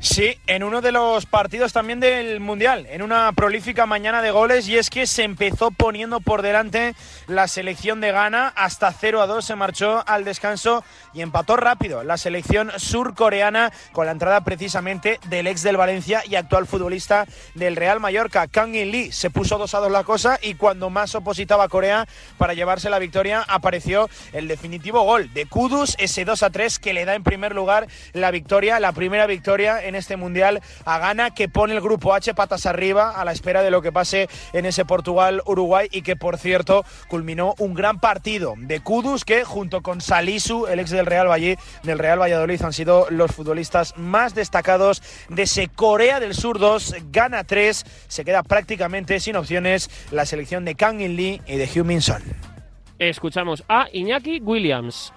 Sí, 0.03 0.37
en 0.47 0.63
uno 0.63 0.81
de 0.81 0.91
los 0.91 1.25
partidos 1.25 1.71
también 1.71 2.01
del 2.01 2.41
Mundial, 2.41 2.85
en 2.89 3.03
una 3.03 3.31
prolífica 3.31 3.85
mañana 3.85 4.21
de 4.21 4.31
goles, 4.31 4.67
y 4.67 4.77
es 4.77 4.89
que 4.89 5.07
se 5.07 5.23
empezó 5.23 5.71
poniendo 5.71 6.19
por 6.19 6.41
delante 6.41 6.93
la 7.27 7.47
selección 7.47 8.01
de 8.01 8.11
Ghana, 8.11 8.51
hasta 8.53 8.91
0 8.91 9.21
a 9.21 9.27
2 9.27 9.45
se 9.45 9.55
marchó 9.55 10.03
al 10.05 10.25
descanso 10.25 10.83
y 11.13 11.21
empató 11.21 11.55
rápido 11.55 12.03
la 12.03 12.17
selección 12.17 12.69
surcoreana 12.75 13.71
con 13.93 14.05
la 14.05 14.11
entrada 14.11 14.43
precisamente 14.43 15.21
del 15.29 15.47
ex 15.47 15.63
del 15.63 15.77
Valencia 15.77 16.21
y 16.27 16.35
actual 16.35 16.67
futbolista 16.67 17.25
del 17.55 17.77
Real 17.77 18.01
Mallorca, 18.01 18.47
Kang 18.47 18.75
In 18.75 18.91
Lee. 18.91 19.13
Se 19.13 19.29
puso 19.29 19.57
2 19.57 19.73
a 19.73 19.79
2 19.79 19.89
la 19.89 20.03
cosa 20.03 20.37
y 20.41 20.55
cuando 20.55 20.89
más 20.89 21.15
opositaba 21.15 21.69
Corea 21.69 22.09
para 22.37 22.53
llevarse 22.53 22.89
la 22.89 22.99
victoria 22.99 23.45
apareció 23.47 24.09
el 24.33 24.49
definitivo 24.49 25.03
gol 25.03 25.33
de 25.33 25.45
Kudus, 25.45 25.95
ese 25.97 26.25
2 26.25 26.43
a 26.43 26.49
3 26.49 26.79
que 26.79 26.93
le 26.93 27.05
da 27.05 27.15
en 27.15 27.23
primer 27.23 27.55
lugar 27.55 27.87
la 28.11 28.31
victoria, 28.31 28.81
la 28.81 28.91
primera 28.91 29.27
victoria 29.27 29.81
en 29.81 29.92
este 29.95 30.17
mundial 30.17 30.61
a 30.85 30.99
Ghana 30.99 31.31
que 31.31 31.49
pone 31.49 31.73
el 31.73 31.81
grupo 31.81 32.13
H 32.13 32.33
patas 32.33 32.65
arriba 32.65 33.11
a 33.11 33.25
la 33.25 33.31
espera 33.31 33.61
de 33.61 33.71
lo 33.71 33.81
que 33.81 33.91
pase 33.91 34.29
en 34.53 34.65
ese 34.65 34.85
Portugal-Uruguay 34.85 35.87
y 35.91 36.01
que 36.01 36.15
por 36.15 36.37
cierto 36.37 36.85
culminó 37.07 37.55
un 37.59 37.73
gran 37.73 37.99
partido 37.99 38.53
de 38.57 38.81
Kudus 38.81 39.25
que 39.25 39.43
junto 39.43 39.81
con 39.81 40.01
Salisu, 40.01 40.67
el 40.67 40.79
ex 40.79 40.89
del 40.89 41.05
Real 41.05 41.29
Valle, 41.29 41.57
del 41.83 41.99
Real 41.99 42.19
Valladolid 42.19 42.61
han 42.61 42.73
sido 42.73 43.07
los 43.09 43.31
futbolistas 43.31 43.97
más 43.97 44.35
destacados 44.35 45.01
de 45.29 45.43
ese 45.43 45.67
Corea 45.67 46.19
del 46.19 46.33
Sur 46.33 46.59
2, 46.59 46.95
gana 47.11 47.43
3, 47.43 47.85
se 48.07 48.25
queda 48.25 48.43
prácticamente 48.43 49.19
sin 49.19 49.35
opciones 49.35 49.89
la 50.11 50.25
selección 50.25 50.65
de 50.65 50.75
Kang 50.75 51.01
In 51.01 51.15
Lee 51.15 51.41
y 51.47 51.57
de 51.57 51.65
Hugh 51.65 51.85
Min 51.85 52.01
Son. 52.01 52.23
Escuchamos 52.99 53.63
a 53.67 53.87
Iñaki 53.91 54.39
Williams. 54.39 55.11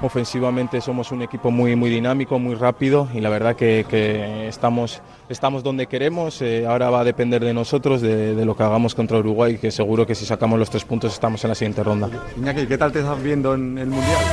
Ofensivamente 0.00 0.80
somos 0.80 1.10
un 1.10 1.22
equipo 1.22 1.50
muy, 1.50 1.74
muy 1.74 1.90
dinámico, 1.90 2.38
muy 2.38 2.54
rápido 2.54 3.08
y 3.12 3.20
la 3.20 3.30
verdad 3.30 3.56
que, 3.56 3.84
que 3.88 4.46
estamos, 4.46 5.02
estamos 5.28 5.64
donde 5.64 5.86
queremos. 5.86 6.40
Eh, 6.40 6.66
ahora 6.66 6.88
va 6.88 7.00
a 7.00 7.04
depender 7.04 7.44
de 7.44 7.52
nosotros, 7.52 8.00
de, 8.00 8.36
de, 8.36 8.44
lo 8.44 8.56
que 8.56 8.62
hagamos 8.62 8.94
contra 8.94 9.18
Uruguay, 9.18 9.58
que 9.58 9.72
seguro 9.72 10.06
que 10.06 10.14
si 10.14 10.24
sacamos 10.24 10.56
los 10.58 10.70
tres 10.70 10.84
puntos 10.84 11.12
estamos 11.12 11.42
en 11.42 11.48
la 11.48 11.54
siguiente 11.56 11.82
ronda. 11.82 12.08
Iñaki, 12.36 12.66
¿qué 12.66 12.78
tal 12.78 12.92
te 12.92 13.00
estás 13.00 13.20
viendo 13.20 13.54
en 13.54 13.76
el 13.76 13.88
Mundial? 13.88 14.24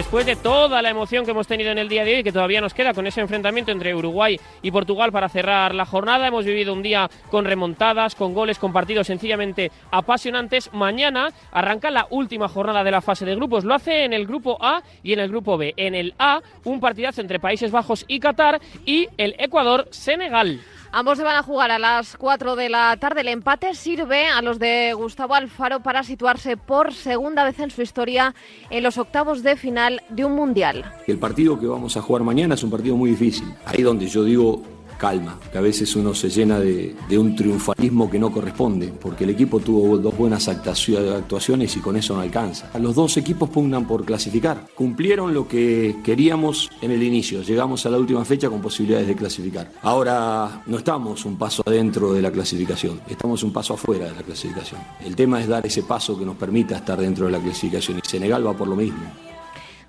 Después 0.00 0.24
de 0.24 0.34
toda 0.34 0.80
la 0.80 0.88
emoción 0.88 1.26
que 1.26 1.32
hemos 1.32 1.46
tenido 1.46 1.70
en 1.70 1.76
el 1.76 1.90
día 1.90 2.06
de 2.06 2.16
hoy, 2.16 2.22
que 2.22 2.32
todavía 2.32 2.62
nos 2.62 2.72
queda 2.72 2.94
con 2.94 3.06
ese 3.06 3.20
enfrentamiento 3.20 3.70
entre 3.70 3.94
Uruguay 3.94 4.40
y 4.62 4.70
Portugal 4.70 5.12
para 5.12 5.28
cerrar 5.28 5.74
la 5.74 5.84
jornada, 5.84 6.26
hemos 6.26 6.46
vivido 6.46 6.72
un 6.72 6.82
día 6.82 7.10
con 7.30 7.44
remontadas, 7.44 8.14
con 8.14 8.32
goles, 8.32 8.58
con 8.58 8.72
partidos 8.72 9.08
sencillamente 9.08 9.70
apasionantes. 9.90 10.72
Mañana 10.72 11.28
arranca 11.52 11.90
la 11.90 12.06
última 12.08 12.48
jornada 12.48 12.82
de 12.82 12.90
la 12.90 13.02
fase 13.02 13.26
de 13.26 13.36
grupos. 13.36 13.64
Lo 13.64 13.74
hace 13.74 14.04
en 14.04 14.14
el 14.14 14.26
grupo 14.26 14.56
A 14.58 14.82
y 15.02 15.12
en 15.12 15.18
el 15.18 15.28
grupo 15.28 15.58
B. 15.58 15.74
En 15.76 15.94
el 15.94 16.14
A, 16.18 16.40
un 16.64 16.80
partidazo 16.80 17.20
entre 17.20 17.38
Países 17.38 17.70
Bajos 17.70 18.06
y 18.08 18.20
Qatar 18.20 18.58
y 18.86 19.06
el 19.18 19.34
Ecuador-Senegal. 19.38 20.60
Ambos 20.92 21.18
se 21.18 21.24
van 21.24 21.36
a 21.36 21.42
jugar 21.44 21.70
a 21.70 21.78
las 21.78 22.16
4 22.16 22.56
de 22.56 22.68
la 22.68 22.96
tarde. 22.96 23.20
El 23.20 23.28
empate 23.28 23.74
sirve 23.74 24.26
a 24.26 24.42
los 24.42 24.58
de 24.58 24.92
Gustavo 24.94 25.34
Alfaro 25.34 25.80
para 25.80 26.02
situarse 26.02 26.56
por 26.56 26.92
segunda 26.92 27.44
vez 27.44 27.60
en 27.60 27.70
su 27.70 27.80
historia 27.80 28.34
en 28.70 28.82
los 28.82 28.98
octavos 28.98 29.44
de 29.44 29.54
final 29.54 30.02
de 30.08 30.24
un 30.24 30.32
mundial. 30.32 30.84
El 31.06 31.18
partido 31.18 31.60
que 31.60 31.66
vamos 31.66 31.96
a 31.96 32.02
jugar 32.02 32.24
mañana 32.24 32.54
es 32.54 32.62
un 32.64 32.70
partido 32.70 32.96
muy 32.96 33.10
difícil. 33.10 33.54
Ahí 33.66 33.82
donde 33.82 34.08
yo 34.08 34.24
digo 34.24 34.62
calma, 35.00 35.38
que 35.50 35.56
a 35.56 35.62
veces 35.62 35.96
uno 35.96 36.14
se 36.14 36.28
llena 36.28 36.60
de, 36.60 36.94
un 37.18 37.34
triunfalismo 37.34 38.10
que 38.10 38.18
no 38.18 38.30
corresponde, 38.30 38.92
porque 39.00 39.24
el 39.24 39.30
equipo 39.30 39.58
tuvo 39.58 39.96
dos 39.96 40.16
buenas 40.16 40.46
actuaciones 40.46 41.76
y 41.76 41.80
con 41.80 41.96
eso 41.96 42.14
no 42.14 42.20
alcanza. 42.20 42.70
Los 42.78 42.94
dos 42.94 43.16
equipos 43.16 43.48
pugnan 43.48 43.86
por 43.86 44.04
clasificar, 44.04 44.66
cumplieron 44.74 45.32
lo 45.32 45.48
que 45.48 45.96
queríamos 46.04 46.70
en 46.82 46.90
el 46.90 47.02
inicio, 47.02 47.42
llegamos 47.42 47.86
a 47.86 47.90
la 47.90 47.96
última 47.96 48.24
fecha 48.26 48.50
con 48.50 48.60
posibilidades 48.60 49.08
de 49.08 49.16
clasificar. 49.16 49.72
Ahora 49.82 50.62
no 50.66 50.76
estamos 50.76 51.24
un 51.24 51.36
paso 51.38 51.62
adentro 51.66 52.12
de 52.12 52.20
la 52.20 52.30
clasificación, 52.30 53.00
estamos 53.08 53.42
un 53.42 53.52
paso 53.52 53.74
afuera 53.74 54.04
de 54.04 54.14
la 54.14 54.22
clasificación. 54.22 54.82
El 55.02 55.16
tema 55.16 55.40
es 55.40 55.48
dar 55.48 55.64
ese 55.64 55.82
paso 55.82 56.18
que 56.18 56.26
nos 56.26 56.36
permita 56.36 56.76
estar 56.76 57.00
dentro 57.00 57.24
de 57.24 57.32
la 57.32 57.38
clasificación 57.38 57.98
y 57.98 58.06
Senegal 58.06 58.46
va 58.46 58.52
por 58.52 58.68
lo 58.68 58.76
mismo. 58.76 59.00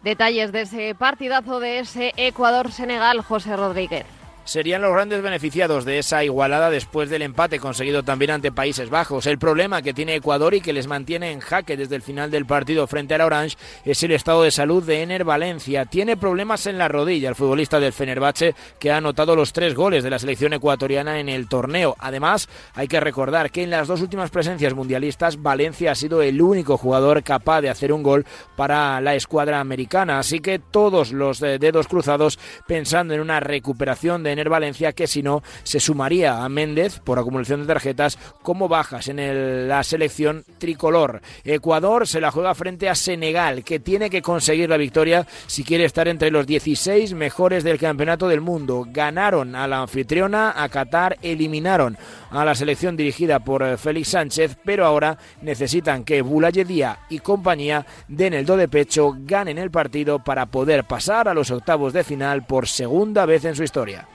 Detalles 0.04 0.52
de 0.54 0.62
ese 0.62 0.96
partidazo 0.96 1.60
de 1.60 1.80
ese 1.80 2.14
Ecuador-Senegal, 2.16 3.22
José 3.22 3.58
Rodríguez 3.58 4.06
serían 4.44 4.82
los 4.82 4.94
grandes 4.94 5.22
beneficiados 5.22 5.86
de 5.86 6.00
esa 6.00 6.24
igualada 6.24 6.70
después 6.70 7.10
del 7.10 7.22
empate 7.22 7.60
conseguido 7.60 8.04
también 8.04 8.32
ante 8.32 8.52
Países 8.52 8.90
Bajos. 8.90 9.28
El 9.28 9.38
problema 9.38 9.82
que 9.82 9.94
tiene 9.94 10.16
Ecuador 10.16 10.54
y 10.54 10.62
que 10.62 10.74
les 10.74 10.88
mantiene 10.88 11.32
en 11.32 11.40
jaque 11.40 11.78
desde 11.78 11.96
el 11.96 12.02
final 12.02 12.32
del 12.32 12.46
partido 12.46 12.88
frente 12.88 13.14
a 13.14 13.18
la 13.20 13.26
Orange 13.26 13.58
es 13.86 14.02
el 14.04 14.12
estado 14.12 14.44
de 14.44 14.52
salud 14.52 14.84
de 14.84 15.02
Ener 15.02 15.24
Valencia. 15.24 15.86
Tiene 15.86 16.18
problemas 16.18 16.66
en 16.66 16.78
la 16.78 16.88
rodilla 16.88 17.30
el 17.30 17.36
futbolista 17.36 17.80
del 17.80 17.94
Fenerbahce 17.94 18.56
que 18.80 18.92
ha 18.92 18.98
anotado 18.98 19.36
los 19.36 19.54
tres 19.54 19.76
goles 19.76 20.04
de 20.04 20.10
la 20.10 20.20
selección 20.20 20.54
ecuatoriana 20.54 21.20
en 21.20 21.30
el 21.30 21.48
torneo. 21.48 21.96
Además, 22.00 22.50
hay 22.74 22.88
que 22.88 23.00
recordar 23.00 23.52
que 23.52 23.64
en 23.64 23.70
las 23.70 23.88
dos 23.88 24.02
últimas 24.02 24.32
presencias 24.32 24.74
mundialistas 24.74 25.42
Valencia 25.42 25.92
ha 25.92 25.96
sido 25.96 26.22
el 26.22 26.42
único 26.42 26.78
jugador 26.78 27.24
capaz 27.24 27.62
de 27.62 27.70
hacer 27.70 27.94
un 27.94 28.04
gol 28.04 28.26
para 28.56 29.00
la 29.02 29.16
escuadra 29.16 29.60
americana. 29.60 30.20
Así 30.20 30.40
que 30.40 30.60
todos 30.60 31.12
los 31.12 31.40
dedos 31.40 31.88
cruzados 31.88 32.40
pensando 32.68 33.14
en 33.14 33.22
una 33.22 33.40
recuperación 33.40 34.24
de 34.24 34.31
Ener 34.32 34.50
Valencia, 34.50 34.94
que 34.94 35.08
si 35.08 35.22
no 35.22 35.44
se 35.64 35.80
sumaría 35.80 36.44
a 36.44 36.50
Méndez 36.50 37.00
por 37.00 37.20
acumulación 37.20 37.62
de 37.62 37.68
tarjetas 37.68 38.18
como 38.42 38.68
bajas 38.68 39.08
en 39.08 39.68
la 39.68 39.84
selección 39.84 40.44
tricolor. 40.58 41.22
Ecuador 41.44 42.08
se 42.08 42.22
la 42.22 42.32
juega 42.32 42.56
frente 42.56 42.90
a 42.90 42.96
Senegal, 42.96 43.64
que 43.64 43.80
tiene 43.80 44.10
que 44.10 44.22
conseguir 44.22 44.70
la 44.70 44.78
victoria 44.78 45.28
si 45.48 45.64
quiere 45.64 45.86
estar 45.86 46.08
entre 46.08 46.32
los 46.32 46.48
16 46.48 47.14
mejores 47.14 47.64
del 47.64 47.78
campeonato 47.78 48.28
del 48.28 48.42
mundo. 48.42 48.86
Ganaron 48.90 49.56
a 49.56 49.68
la 49.68 49.82
anfitriona, 49.82 50.54
a 50.56 50.70
Qatar, 50.70 51.18
eliminaron 51.22 51.98
a 52.30 52.46
la 52.46 52.56
selección 52.56 52.96
dirigida 52.96 53.40
por 53.40 53.78
Félix 53.78 54.10
Sánchez, 54.10 54.58
pero 54.64 54.86
ahora 54.86 55.18
necesitan 55.42 56.04
que 56.04 56.22
Bulayedía 56.22 57.00
y 57.10 57.20
compañía 57.20 57.86
den 58.08 58.34
el 58.34 58.46
do 58.46 58.58
de 58.58 58.68
pecho, 58.68 59.16
ganen 59.18 59.58
el 59.58 59.72
partido 59.72 60.20
para 60.20 60.46
poder 60.46 60.86
pasar 60.86 61.28
a 61.28 61.34
los 61.34 61.52
octavos 61.52 61.94
de 61.94 62.04
final 62.04 62.46
por 62.46 62.68
segunda 62.68 63.26
vez 63.26 63.46
en 63.46 63.56
su 63.56 63.64
historia 63.64 64.08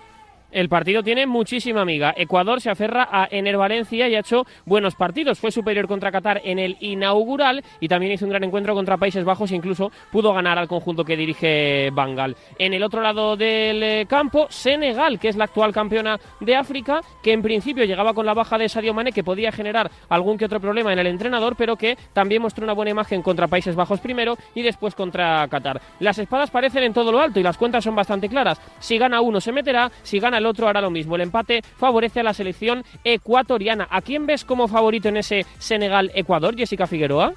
el 0.50 0.68
partido 0.68 1.02
tiene 1.02 1.26
muchísima 1.26 1.82
amiga. 1.82 2.14
Ecuador 2.16 2.60
se 2.60 2.70
aferra 2.70 3.08
a 3.10 3.28
Ener 3.30 3.56
Valencia 3.56 4.08
y 4.08 4.14
ha 4.14 4.20
hecho 4.20 4.46
buenos 4.64 4.94
partidos. 4.94 5.38
Fue 5.38 5.50
superior 5.50 5.86
contra 5.86 6.12
Qatar 6.12 6.40
en 6.44 6.58
el 6.58 6.76
inaugural 6.80 7.62
y 7.80 7.88
también 7.88 8.12
hizo 8.12 8.24
un 8.24 8.30
gran 8.30 8.44
encuentro 8.44 8.74
contra 8.74 8.96
Países 8.96 9.24
Bajos 9.24 9.50
e 9.50 9.56
incluso 9.56 9.90
pudo 10.10 10.32
ganar 10.32 10.58
al 10.58 10.68
conjunto 10.68 11.04
que 11.04 11.16
dirige 11.16 11.90
Bangal. 11.92 12.36
En 12.58 12.74
el 12.74 12.82
otro 12.82 13.02
lado 13.02 13.36
del 13.36 13.82
eh, 13.82 14.06
campo, 14.08 14.46
Senegal, 14.48 15.18
que 15.18 15.28
es 15.28 15.36
la 15.36 15.44
actual 15.44 15.72
campeona 15.72 16.18
de 16.40 16.56
África, 16.56 17.00
que 17.22 17.32
en 17.32 17.42
principio 17.42 17.84
llegaba 17.84 18.14
con 18.14 18.26
la 18.26 18.34
baja 18.34 18.58
de 18.58 18.68
Sadio 18.68 18.94
Mane, 18.94 19.12
que 19.12 19.24
podía 19.24 19.52
generar 19.52 19.90
algún 20.08 20.38
que 20.38 20.44
otro 20.44 20.60
problema 20.60 20.92
en 20.92 20.98
el 20.98 21.06
entrenador, 21.06 21.54
pero 21.56 21.76
que 21.76 21.96
también 22.12 22.42
mostró 22.42 22.64
una 22.64 22.72
buena 22.72 22.90
imagen 22.90 23.22
contra 23.22 23.48
Países 23.48 23.74
Bajos 23.74 24.00
primero 24.00 24.36
y 24.54 24.62
después 24.62 24.94
contra 24.94 25.46
Qatar. 25.48 25.80
Las 26.00 26.18
espadas 26.18 26.50
parecen 26.50 26.84
en 26.84 26.92
todo 26.92 27.12
lo 27.12 27.20
alto 27.20 27.40
y 27.40 27.42
las 27.42 27.58
cuentas 27.58 27.84
son 27.84 27.94
bastante 27.94 28.28
claras. 28.28 28.60
Si 28.78 28.98
gana 28.98 29.20
uno 29.20 29.40
se 29.40 29.52
meterá, 29.52 29.90
si 30.02 30.18
gana 30.18 30.38
el 30.38 30.45
otro 30.46 30.68
hará 30.68 30.80
lo 30.80 30.90
mismo. 30.90 31.16
El 31.16 31.22
empate 31.22 31.62
favorece 31.76 32.20
a 32.20 32.22
la 32.22 32.34
selección 32.34 32.84
ecuatoriana. 33.04 33.86
¿A 33.90 34.00
quién 34.00 34.26
ves 34.26 34.44
como 34.44 34.68
favorito 34.68 35.08
en 35.08 35.18
ese 35.18 35.44
Senegal-Ecuador, 35.58 36.56
Jessica 36.56 36.86
Figueroa? 36.86 37.34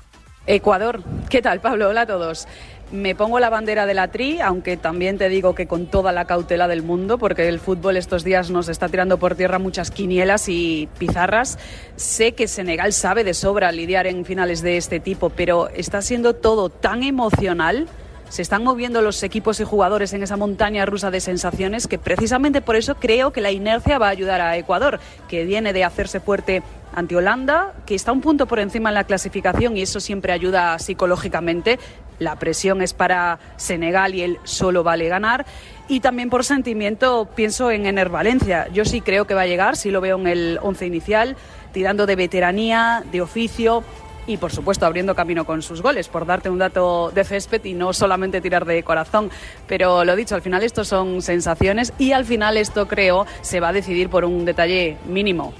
Ecuador. 0.47 1.03
¿Qué 1.29 1.41
tal, 1.41 1.59
Pablo? 1.59 1.89
Hola 1.89 2.01
a 2.01 2.05
todos. 2.07 2.47
Me 2.91 3.13
pongo 3.13 3.39
la 3.39 3.51
bandera 3.51 3.85
de 3.85 3.93
la 3.93 4.07
tri, 4.07 4.41
aunque 4.41 4.75
también 4.75 5.19
te 5.19 5.29
digo 5.29 5.53
que 5.53 5.67
con 5.67 5.85
toda 5.85 6.11
la 6.11 6.25
cautela 6.25 6.67
del 6.67 6.81
mundo, 6.81 7.19
porque 7.19 7.47
el 7.47 7.59
fútbol 7.59 7.97
estos 7.97 8.23
días 8.23 8.49
nos 8.49 8.67
está 8.67 8.89
tirando 8.89 9.19
por 9.19 9.35
tierra 9.35 9.59
muchas 9.59 9.91
quinielas 9.91 10.49
y 10.49 10.89
pizarras. 10.97 11.59
Sé 11.97 12.31
que 12.31 12.47
Senegal 12.47 12.91
sabe 12.93 13.23
de 13.23 13.35
sobra 13.35 13.71
lidiar 13.71 14.07
en 14.07 14.25
finales 14.25 14.63
de 14.63 14.77
este 14.77 14.99
tipo, 14.99 15.29
pero 15.29 15.69
está 15.69 16.01
siendo 16.01 16.33
todo 16.33 16.69
tan 16.69 17.03
emocional 17.03 17.87
se 18.29 18.41
están 18.41 18.63
moviendo 18.63 19.01
los 19.01 19.21
equipos 19.23 19.59
y 19.59 19.63
jugadores 19.63 20.13
en 20.13 20.23
esa 20.23 20.37
montaña 20.37 20.85
rusa 20.85 21.11
de 21.11 21.19
sensaciones 21.19 21.87
que 21.87 21.99
precisamente 21.99 22.61
por 22.61 22.75
eso 22.75 22.95
creo 22.95 23.31
que 23.31 23.41
la 23.41 23.51
inercia 23.51 23.97
va 23.97 24.07
a 24.07 24.11
ayudar 24.11 24.41
a 24.41 24.57
Ecuador, 24.57 24.99
que 25.27 25.45
viene 25.45 25.73
de 25.73 25.83
hacerse 25.83 26.19
fuerte 26.19 26.63
ante 26.93 27.15
Holanda, 27.15 27.73
que 27.85 27.95
está 27.95 28.11
un 28.11 28.21
punto 28.21 28.45
por 28.45 28.59
encima 28.59 28.89
en 28.89 28.95
la 28.95 29.03
clasificación 29.03 29.77
y 29.77 29.81
eso 29.81 29.99
siempre 29.99 30.33
ayuda 30.33 30.77
psicológicamente. 30.79 31.79
La 32.17 32.37
presión 32.37 32.81
es 32.81 32.93
para 32.93 33.39
Senegal 33.57 34.13
y 34.13 34.21
él 34.23 34.39
solo 34.43 34.83
vale 34.83 35.07
ganar. 35.07 35.45
Y 35.87 36.01
también 36.01 36.29
por 36.29 36.43
sentimiento 36.43 37.29
pienso 37.33 37.71
en 37.71 37.85
Ener 37.85 38.09
Valencia. 38.09 38.67
Yo 38.73 38.85
sí 38.85 39.01
creo 39.01 39.25
que 39.25 39.33
va 39.33 39.41
a 39.41 39.47
llegar, 39.47 39.77
sí 39.77 39.89
lo 39.89 40.01
veo 40.01 40.17
en 40.17 40.27
el 40.27 40.59
once 40.61 40.85
inicial, 40.85 41.37
tirando 41.71 42.05
de 42.05 42.15
veteranía, 42.15 43.03
de 43.11 43.21
oficio 43.21 43.83
y 44.29 44.37
por 44.37 44.51
supuesto 44.51 44.85
abriendo 44.85 45.15
camino 45.15 45.43
con 45.43 45.63
sus 45.63 45.81
goles, 45.81 46.07
por 46.07 46.25
darte 46.25 46.49
un 46.49 46.59
dato 46.59 47.11
de 47.13 47.23
césped 47.23 47.65
y 47.65 47.73
no 47.73 47.93
solamente 47.93 48.41
tirar 48.41 48.63
de 48.63 48.83
corazón. 48.83 49.31
Pero 49.67 50.05
lo 50.05 50.15
dicho, 50.15 50.35
al 50.35 50.43
final 50.43 50.61
esto 50.61 50.85
son 50.85 51.23
sensaciones 51.23 51.93
y 51.97 52.11
al 52.11 52.25
final 52.25 52.55
esto 52.55 52.87
creo 52.87 53.25
se 53.41 53.59
va 53.59 53.69
a 53.69 53.73
decidir 53.73 54.09
por 54.09 54.25
un 54.25 54.45
detalle 54.45 54.97
mínimo. 55.07 55.51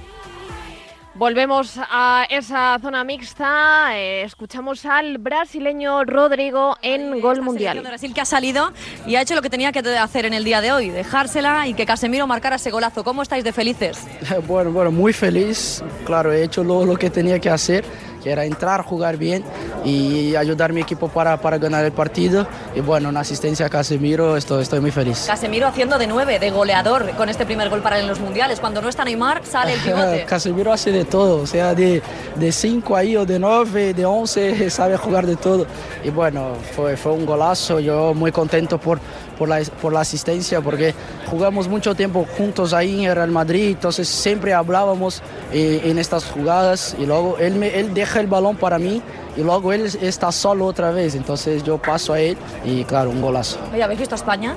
Volvemos 1.20 1.78
a 1.78 2.26
esa 2.30 2.80
zona 2.80 3.04
mixta. 3.04 3.90
Eh, 3.98 4.22
escuchamos 4.22 4.86
al 4.86 5.18
brasileño 5.18 6.06
Rodrigo 6.06 6.78
en 6.82 7.20
gol 7.20 7.42
mundial. 7.42 7.82
Brasil 7.82 8.14
que 8.14 8.22
ha 8.22 8.26
salido 8.26 8.72
y 9.06 9.16
ha 9.16 9.22
hecho 9.22 9.36
lo 9.36 9.42
que 9.42 9.50
tenía 9.50 9.74
que 9.74 9.80
hacer 9.80 10.26
en 10.26 10.34
el 10.34 10.46
día 10.46 10.62
de 10.62 10.72
hoy, 10.72 10.92
dejársela 10.92 11.68
y 11.68 11.74
que 11.74 11.86
Casemiro 11.86 12.26
marcara 12.26 12.56
ese 12.56 12.72
golazo. 12.72 13.04
¿Cómo 13.04 13.22
estáis 13.22 13.44
de 13.44 13.52
felices? 13.52 14.08
Bueno, 14.48 14.72
bueno, 14.72 14.92
muy 14.92 15.12
feliz. 15.12 15.84
Claro, 16.06 16.32
he 16.32 16.44
hecho 16.44 16.64
lo, 16.64 16.86
lo 16.86 16.96
que 16.96 17.10
tenía 17.10 17.40
que 17.40 17.50
hacer 17.50 17.84
que 18.22 18.32
era 18.32 18.46
entrar, 18.46 18.84
jugar 18.84 19.18
bien 19.18 19.44
y 19.84 20.36
ayudar 20.36 20.72
a 20.72 20.74
mi 20.74 20.82
equipo 20.82 21.08
para, 21.08 21.38
para 21.38 21.58
ganar 21.58 21.86
el 21.86 21.92
partido. 21.92 22.48
Y 22.76 22.82
bueno, 22.82 23.10
una 23.10 23.22
asistencia 23.22 23.66
a 23.66 23.70
Casemiro, 23.70 24.38
estoy, 24.38 24.64
estoy 24.64 24.80
muy 24.80 24.92
feliz. 24.92 25.26
Casemiro 25.28 25.68
haciendo 25.68 25.98
de 25.98 26.08
nueve, 26.08 26.40
de 26.40 26.52
goleador 26.52 27.12
con 27.16 27.30
este 27.30 27.46
primer 27.46 27.70
gol 27.70 27.82
para 27.82 28.00
en 28.00 28.08
los 28.08 28.20
mundiales. 28.20 28.60
Cuando 28.60 28.82
no 28.82 28.90
está 28.90 29.04
Neymar, 29.06 29.46
sale 29.46 29.74
el 29.74 29.80
pivote. 29.80 30.26
Casemiro 30.28 30.72
hace 30.72 30.92
de 30.92 31.06
todo, 31.06 31.42
o 31.42 31.48
sea, 31.48 31.74
de, 31.74 32.02
de 32.36 32.52
cinco 32.52 32.96
ahí 32.96 33.16
o 33.16 33.26
de 33.26 33.40
nueve, 33.40 33.94
de 33.94 34.06
once, 34.06 34.70
sabe 34.70 34.98
jugar 34.98 35.26
de 35.26 35.36
todo. 35.36 35.66
Y 36.04 36.10
bueno, 36.10 36.54
fue, 36.76 36.98
fue 36.98 37.14
un 37.14 37.26
golazo, 37.26 37.80
yo 37.80 38.14
muy 38.14 38.32
contento 38.32 38.78
por, 38.78 39.00
por 39.40 39.50
la, 39.50 39.62
por 39.82 39.94
la 39.94 40.02
asistencia, 40.02 40.62
porque 40.62 40.94
jugamos 41.28 41.68
mucho 41.68 41.96
tiempo 41.96 42.28
juntos 42.38 42.74
ahí 42.74 43.06
en 43.06 43.16
Real 43.16 43.32
Madrid, 43.32 43.70
entonces 43.70 44.08
siempre 44.08 44.54
hablábamos 44.54 45.24
eh, 45.52 45.82
en 45.86 45.98
estas 45.98 46.26
jugadas 46.26 46.96
y 47.00 47.06
luego 47.06 47.38
él, 47.40 47.56
me, 47.56 47.80
él 47.80 47.94
deja 47.94 48.20
el 48.20 48.28
balón 48.28 48.58
para 48.58 48.78
mí 48.78 49.02
y 49.38 49.42
luego 49.42 49.72
él 49.74 49.90
está 50.02 50.32
solo 50.32 50.66
otra 50.66 50.92
vez, 50.92 51.16
entonces 51.16 51.64
yo 51.64 51.78
paso 51.78 52.14
a 52.14 52.20
él 52.20 52.38
y 52.66 52.84
claro, 52.84 53.10
un 53.10 53.22
golazo. 53.22 53.58
Oye, 53.74 53.82
¿habéis 53.82 54.02
visto 54.02 54.16
España? 54.16 54.54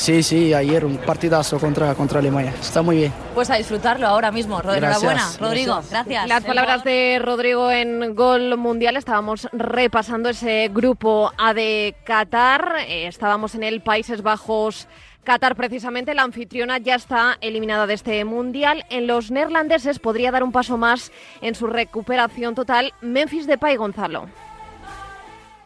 Sí, 0.00 0.22
sí, 0.22 0.54
ayer 0.54 0.86
un 0.86 0.96
partidazo 0.96 1.58
contra, 1.58 1.94
contra 1.94 2.20
Alemania. 2.20 2.54
Está 2.58 2.80
muy 2.80 2.96
bien. 2.96 3.12
Pues 3.34 3.50
a 3.50 3.56
disfrutarlo 3.56 4.06
ahora 4.06 4.32
mismo. 4.32 4.58
Enhorabuena, 4.58 5.30
Rodrigo. 5.38 5.78
Gracias. 5.90 6.26
Las 6.26 6.42
palabras 6.42 6.82
de 6.84 7.20
Rodrigo 7.22 7.70
en 7.70 8.14
Gol 8.14 8.56
Mundial. 8.56 8.96
Estábamos 8.96 9.46
repasando 9.52 10.30
ese 10.30 10.70
grupo 10.72 11.30
A 11.36 11.52
de 11.52 11.94
Qatar. 12.04 12.76
Eh, 12.88 13.08
estábamos 13.08 13.54
en 13.54 13.62
el 13.62 13.82
Países 13.82 14.22
Bajos. 14.22 14.88
Qatar, 15.22 15.54
precisamente, 15.54 16.14
la 16.14 16.22
anfitriona 16.22 16.78
ya 16.78 16.94
está 16.94 17.36
eliminada 17.42 17.86
de 17.86 17.92
este 17.92 18.24
mundial. 18.24 18.86
En 18.88 19.06
los 19.06 19.30
neerlandeses 19.30 19.98
podría 19.98 20.30
dar 20.30 20.42
un 20.42 20.50
paso 20.50 20.78
más 20.78 21.12
en 21.42 21.54
su 21.54 21.66
recuperación 21.66 22.54
total. 22.54 22.94
Memphis 23.02 23.46
Depay 23.46 23.76
Gonzalo. 23.76 24.28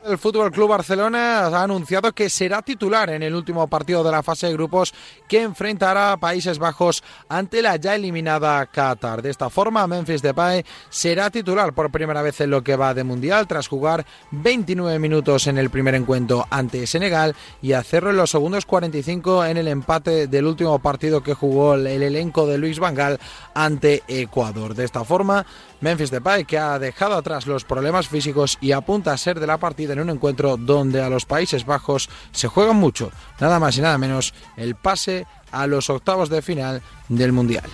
El 0.04 0.18
Fútbol 0.18 0.52
Club 0.52 0.68
Barcelona 0.68 1.46
ha 1.46 1.62
anunciado 1.62 2.12
que 2.12 2.28
será 2.28 2.60
titular 2.60 3.08
en 3.08 3.22
el 3.22 3.34
último 3.34 3.66
partido 3.68 4.04
de 4.04 4.10
la 4.10 4.22
fase 4.22 4.48
de 4.48 4.52
grupos 4.52 4.92
que 5.26 5.40
enfrentará 5.40 6.12
a 6.12 6.18
Países 6.18 6.58
Bajos 6.58 7.02
ante 7.26 7.62
la 7.62 7.76
ya 7.76 7.94
eliminada 7.94 8.66
Qatar. 8.66 9.22
De 9.22 9.30
esta 9.30 9.48
forma, 9.48 9.86
Memphis 9.86 10.20
Depay 10.20 10.62
será 10.90 11.30
titular 11.30 11.72
por 11.72 11.90
primera 11.90 12.20
vez 12.20 12.38
en 12.42 12.50
lo 12.50 12.62
que 12.62 12.76
va 12.76 12.92
de 12.92 13.02
mundial 13.02 13.46
tras 13.46 13.66
jugar 13.66 14.04
29 14.30 14.98
minutos 14.98 15.46
en 15.46 15.56
el 15.56 15.70
primer 15.70 15.94
encuentro 15.94 16.46
ante 16.50 16.86
Senegal 16.86 17.34
y 17.62 17.72
hacerlo 17.72 18.10
en 18.10 18.18
los 18.18 18.30
segundos 18.30 18.66
45 18.66 19.46
en 19.46 19.56
el 19.56 19.68
empate 19.68 20.26
del 20.26 20.44
último 20.44 20.80
partido 20.80 21.22
que 21.22 21.32
jugó 21.32 21.76
el 21.76 21.86
elenco 21.86 22.46
de 22.46 22.58
Luis 22.58 22.78
Vangal 22.78 23.18
ante 23.54 24.02
Ecuador. 24.06 24.74
De 24.74 24.84
esta 24.84 25.02
forma, 25.02 25.46
Memphis 25.80 26.10
Depay, 26.10 26.44
que 26.44 26.58
ha 26.58 26.78
dejado 26.78 27.14
atrás 27.14 27.46
los 27.46 27.64
problemas 27.64 28.08
físicos 28.08 28.58
y 28.60 28.72
apunta 28.72 29.10
a 29.10 29.16
ser 29.16 29.40
de 29.40 29.46
la 29.46 29.56
partida 29.56 29.93
en 29.94 30.00
un 30.00 30.10
encuentro 30.10 30.56
donde 30.56 31.02
a 31.02 31.08
los 31.08 31.24
Países 31.24 31.64
Bajos 31.64 32.08
se 32.32 32.48
juegan 32.48 32.76
mucho, 32.76 33.10
nada 33.40 33.58
más 33.58 33.78
y 33.78 33.80
nada 33.80 33.98
menos 33.98 34.34
el 34.56 34.74
pase 34.74 35.26
a 35.50 35.66
los 35.66 35.88
octavos 35.88 36.28
de 36.28 36.42
final 36.42 36.82
del 37.08 37.32
Mundial. 37.32 37.64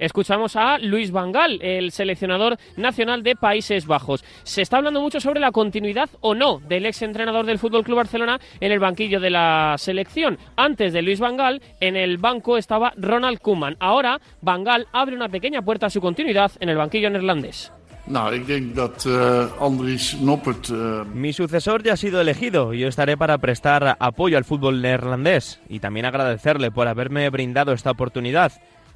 Escuchamos 0.00 0.56
a 0.56 0.78
Luis 0.78 1.10
Vangal, 1.10 1.60
el 1.60 1.92
seleccionador 1.92 2.56
nacional 2.76 3.22
de 3.22 3.36
Países 3.36 3.86
Bajos. 3.86 4.24
Se 4.44 4.62
está 4.62 4.78
hablando 4.78 5.02
mucho 5.02 5.20
sobre 5.20 5.40
la 5.40 5.52
continuidad 5.52 6.08
o 6.22 6.34
no 6.34 6.58
del 6.58 6.86
ex 6.86 7.02
entrenador 7.02 7.44
del 7.44 7.58
Fútbol 7.58 7.84
Club 7.84 7.98
Barcelona 7.98 8.40
en 8.60 8.72
el 8.72 8.78
banquillo 8.78 9.20
de 9.20 9.28
la 9.28 9.74
selección. 9.76 10.38
Antes 10.56 10.94
de 10.94 11.02
Luis 11.02 11.20
Vangal, 11.20 11.60
en 11.80 11.96
el 11.96 12.16
banco 12.16 12.56
estaba 12.56 12.94
Ronald 12.96 13.40
Koeman. 13.40 13.76
Ahora, 13.78 14.20
Vangal 14.40 14.86
abre 14.92 15.16
una 15.16 15.28
pequeña 15.28 15.60
puerta 15.60 15.86
a 15.86 15.90
su 15.90 16.00
continuidad 16.00 16.52
en 16.60 16.70
el 16.70 16.78
banquillo 16.78 17.10
neerlandés. 17.10 17.70
Nou, 18.06 18.34
ik 18.34 18.46
denk 18.46 18.74
dat 18.74 19.04
uh, 19.06 19.52
Andries 19.58 20.16
Noppert. 20.20 20.68
Uh... 20.68 21.04
Mi 21.14 21.32
sucesor 21.32 21.82
ya 21.82 21.92
ha 21.92 21.96
sido 21.96 22.20
elegido 22.20 22.72
y 22.74 22.80
yo 22.80 22.88
estaré 22.88 23.16
para 23.16 23.38
prestar 23.38 23.96
apoyo 23.98 24.36
al 24.36 24.44
fútbol 24.44 24.82
neerlandés 24.82 25.60
y 25.68 25.78
también 25.78 26.06
agradecerle 26.06 26.70
por 26.70 26.88
haberme 26.88 27.28
brindado 27.30 27.72
esta 27.72 27.90
oportunidad. 27.90 28.52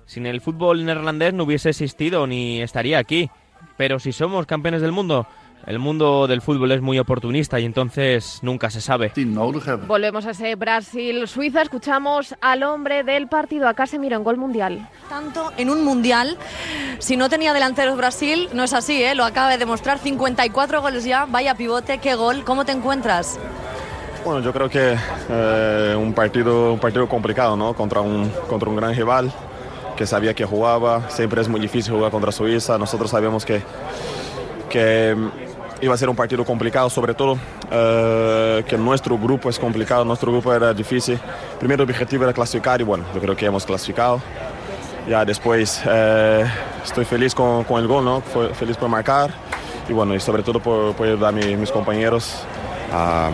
Sin 0.06 0.26
el 0.26 0.40
fútbol 0.40 0.84
neerlandés 0.84 1.32
no 1.32 1.44
hubiese 1.44 1.70
existido 1.70 2.26
ni 2.26 2.60
estaría 2.60 2.98
aquí. 2.98 3.30
Pero 3.76 3.98
si 3.98 4.12
somos 4.12 4.46
campeones 4.46 4.82
del 4.82 4.92
mundo, 4.92 5.26
el 5.66 5.78
mundo 5.78 6.26
del 6.26 6.42
fútbol 6.42 6.72
es 6.72 6.80
muy 6.80 6.98
oportunista 6.98 7.58
y 7.60 7.64
entonces 7.64 8.38
nunca 8.42 8.70
se 8.70 8.80
sabe. 8.80 9.12
Volvemos 9.86 10.26
a 10.26 10.30
ese 10.30 10.54
Brasil-Suiza. 10.54 11.62
Escuchamos 11.62 12.34
al 12.40 12.62
hombre 12.62 13.02
del 13.04 13.28
partido, 13.28 13.68
a 13.68 13.74
Casemiro, 13.74 14.16
en 14.16 14.24
gol 14.24 14.36
mundial. 14.36 14.88
Tanto 15.08 15.52
en 15.56 15.70
un 15.70 15.84
mundial, 15.84 16.36
si 16.98 17.16
no 17.16 17.28
tenía 17.28 17.52
delanteros 17.52 17.96
Brasil, 17.96 18.48
no 18.52 18.64
es 18.64 18.72
así, 18.72 19.02
¿eh? 19.02 19.14
lo 19.14 19.24
acaba 19.24 19.50
de 19.50 19.58
demostrar. 19.58 19.98
54 19.98 20.82
goles 20.82 21.04
ya, 21.04 21.26
vaya 21.26 21.54
pivote, 21.54 21.98
qué 21.98 22.14
gol. 22.14 22.44
¿Cómo 22.44 22.64
te 22.64 22.72
encuentras? 22.72 23.38
Bueno, 24.24 24.40
yo 24.40 24.52
creo 24.52 24.70
que 24.70 24.96
eh, 25.28 25.94
un, 25.98 26.14
partido, 26.14 26.72
un 26.72 26.78
partido 26.78 27.06
complicado, 27.08 27.56
¿no? 27.56 27.74
Contra 27.74 28.00
un, 28.00 28.30
contra 28.48 28.70
un 28.70 28.76
gran 28.76 28.94
rival 28.94 29.30
que 29.96 30.06
sabía 30.06 30.34
que 30.34 30.44
jugaba. 30.44 31.10
Siempre 31.10 31.42
es 31.42 31.48
muy 31.48 31.60
difícil 31.60 31.92
jugar 31.92 32.10
contra 32.10 32.32
Suiza. 32.32 32.78
Nosotros 32.78 33.10
sabíamos 33.10 33.44
que, 33.44 33.62
que 34.70 35.14
iba 35.80 35.94
a 35.94 35.96
ser 35.96 36.08
un 36.08 36.16
partido 36.16 36.44
complicado, 36.44 36.88
sobre 36.90 37.14
todo 37.14 37.38
eh, 37.70 38.64
que 38.66 38.76
nuestro 38.76 39.18
grupo 39.18 39.48
es 39.48 39.58
complicado, 39.58 40.04
nuestro 40.04 40.32
grupo 40.32 40.52
era 40.52 40.72
difícil. 40.72 41.18
Primero 41.58 41.82
el 41.84 41.90
objetivo 41.90 42.24
era 42.24 42.32
clasificar 42.32 42.80
y 42.80 42.84
bueno, 42.84 43.04
yo 43.14 43.20
creo 43.20 43.36
que 43.36 43.46
hemos 43.46 43.64
clasificado. 43.64 44.20
Ya 45.08 45.24
después 45.24 45.82
eh, 45.86 46.44
estoy 46.82 47.04
feliz 47.04 47.34
con, 47.34 47.64
con, 47.64 47.80
el 47.80 47.86
gol, 47.86 48.04
¿no? 48.04 48.20
Feliz 48.54 48.76
por 48.76 48.88
marcar 48.88 49.30
y 49.88 49.92
bueno, 49.92 50.14
y 50.14 50.20
sobre 50.20 50.42
todo 50.42 50.60
por, 50.60 50.94
por 50.94 51.06
ayudar 51.06 51.28
a 51.28 51.32
mi, 51.32 51.56
mis 51.56 51.70
compañeros 51.70 52.42
a, 52.92 53.30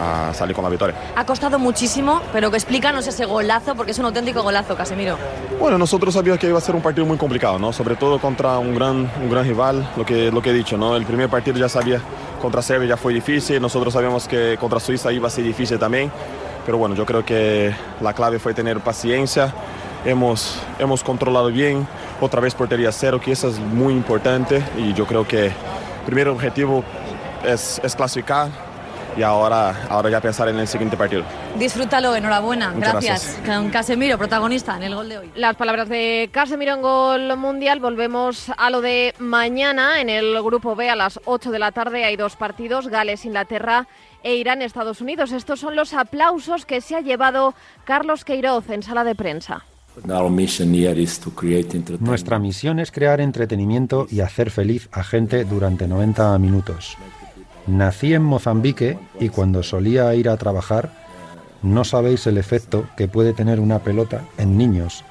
a 0.00 0.32
salir 0.34 0.54
con 0.54 0.64
la 0.64 0.70
victoria. 0.70 0.94
Ha 1.14 1.24
costado 1.24 1.58
muchísimo, 1.58 2.20
pero 2.32 2.50
que 2.50 2.56
explícanos 2.56 3.06
ese 3.06 3.24
golazo, 3.24 3.74
porque 3.74 3.92
es 3.92 3.98
un 3.98 4.06
auténtico 4.06 4.42
golazo, 4.42 4.76
Casemiro. 4.76 5.16
Bueno, 5.58 5.78
nosotros 5.78 6.14
sabíamos 6.14 6.38
que 6.38 6.48
iba 6.48 6.58
a 6.58 6.60
ser 6.60 6.74
un 6.74 6.82
partido 6.82 7.06
muy 7.06 7.16
complicado, 7.16 7.58
¿no? 7.58 7.72
Sobre 7.72 7.96
todo 7.96 8.18
contra 8.18 8.58
un 8.58 8.74
gran, 8.74 9.10
un 9.20 9.30
gran 9.30 9.44
rival, 9.44 9.88
lo 9.96 10.04
que, 10.04 10.30
lo 10.30 10.42
que 10.42 10.50
he 10.50 10.54
dicho, 10.54 10.76
¿no? 10.76 10.96
El 10.96 11.06
primer 11.06 11.28
partido 11.28 11.56
ya 11.58 11.68
sabía, 11.68 12.00
contra 12.40 12.62
Serbia 12.62 12.90
ya 12.90 12.96
fue 12.96 13.14
difícil, 13.14 13.60
nosotros 13.60 13.94
sabíamos 13.94 14.28
que 14.28 14.56
contra 14.60 14.80
Suiza 14.80 15.12
iba 15.12 15.28
a 15.28 15.30
ser 15.30 15.44
difícil 15.44 15.78
también, 15.78 16.10
pero 16.64 16.78
bueno, 16.78 16.94
yo 16.94 17.06
creo 17.06 17.24
que 17.24 17.74
la 18.00 18.12
clave 18.12 18.38
fue 18.38 18.52
tener 18.52 18.80
paciencia, 18.80 19.52
hemos, 20.04 20.58
hemos 20.78 21.02
controlado 21.02 21.48
bien, 21.48 21.86
otra 22.20 22.40
vez 22.40 22.54
portería 22.54 22.92
cero, 22.92 23.20
que 23.20 23.32
eso 23.32 23.48
es 23.48 23.58
muy 23.58 23.94
importante, 23.94 24.62
y 24.76 24.92
yo 24.92 25.06
creo 25.06 25.26
que 25.26 25.46
el 25.46 25.52
primer 26.04 26.28
objetivo 26.28 26.84
es, 27.44 27.80
es 27.82 27.96
clasificar, 27.96 28.65
y 29.16 29.22
ahora, 29.22 29.86
ahora 29.88 30.10
ya 30.10 30.20
pensar 30.20 30.48
en 30.48 30.58
el 30.58 30.68
siguiente 30.68 30.96
partido. 30.96 31.24
Disfrútalo, 31.58 32.14
enhorabuena. 32.14 32.70
Muchas 32.70 32.92
gracias. 32.92 33.40
Con 33.46 33.70
Casemiro, 33.70 34.18
protagonista 34.18 34.76
en 34.76 34.82
el 34.82 34.94
gol 34.94 35.08
de 35.08 35.18
hoy. 35.18 35.30
Las 35.34 35.56
palabras 35.56 35.88
de 35.88 36.28
Casemiro 36.32 36.74
en 36.74 36.82
gol 36.82 37.36
mundial. 37.36 37.80
Volvemos 37.80 38.50
a 38.56 38.70
lo 38.70 38.80
de 38.80 39.14
mañana. 39.18 40.00
En 40.00 40.10
el 40.10 40.42
grupo 40.42 40.76
B 40.76 40.90
a 40.90 40.96
las 40.96 41.18
8 41.24 41.50
de 41.50 41.58
la 41.58 41.72
tarde 41.72 42.04
hay 42.04 42.16
dos 42.16 42.36
partidos, 42.36 42.88
Gales, 42.88 43.24
Inglaterra 43.24 43.86
e 44.22 44.34
Irán, 44.36 44.60
Estados 44.60 45.00
Unidos. 45.00 45.32
Estos 45.32 45.60
son 45.60 45.76
los 45.76 45.94
aplausos 45.94 46.66
que 46.66 46.80
se 46.80 46.96
ha 46.96 47.00
llevado 47.00 47.54
Carlos 47.84 48.24
Queiroz 48.24 48.68
en 48.70 48.82
sala 48.82 49.04
de 49.04 49.14
prensa. 49.14 49.64
Nuestra 52.00 52.38
misión 52.38 52.78
es 52.78 52.92
crear 52.92 53.20
entretenimiento 53.20 54.06
y 54.10 54.20
hacer 54.20 54.50
feliz 54.50 54.88
a 54.92 55.02
gente 55.02 55.44
durante 55.44 55.88
90 55.88 56.38
minutos. 56.38 56.98
Nací 57.66 58.14
en 58.14 58.22
Mozambique 58.22 58.98
y 59.18 59.28
cuando 59.28 59.62
solía 59.62 60.14
ir 60.14 60.28
a 60.28 60.36
trabajar, 60.36 60.92
no 61.62 61.84
sabéis 61.84 62.26
el 62.26 62.38
efecto 62.38 62.84
que 62.96 63.08
puede 63.08 63.32
tener 63.32 63.58
una 63.58 63.80
pelota 63.80 64.22
en 64.38 64.56
niños 64.56 65.04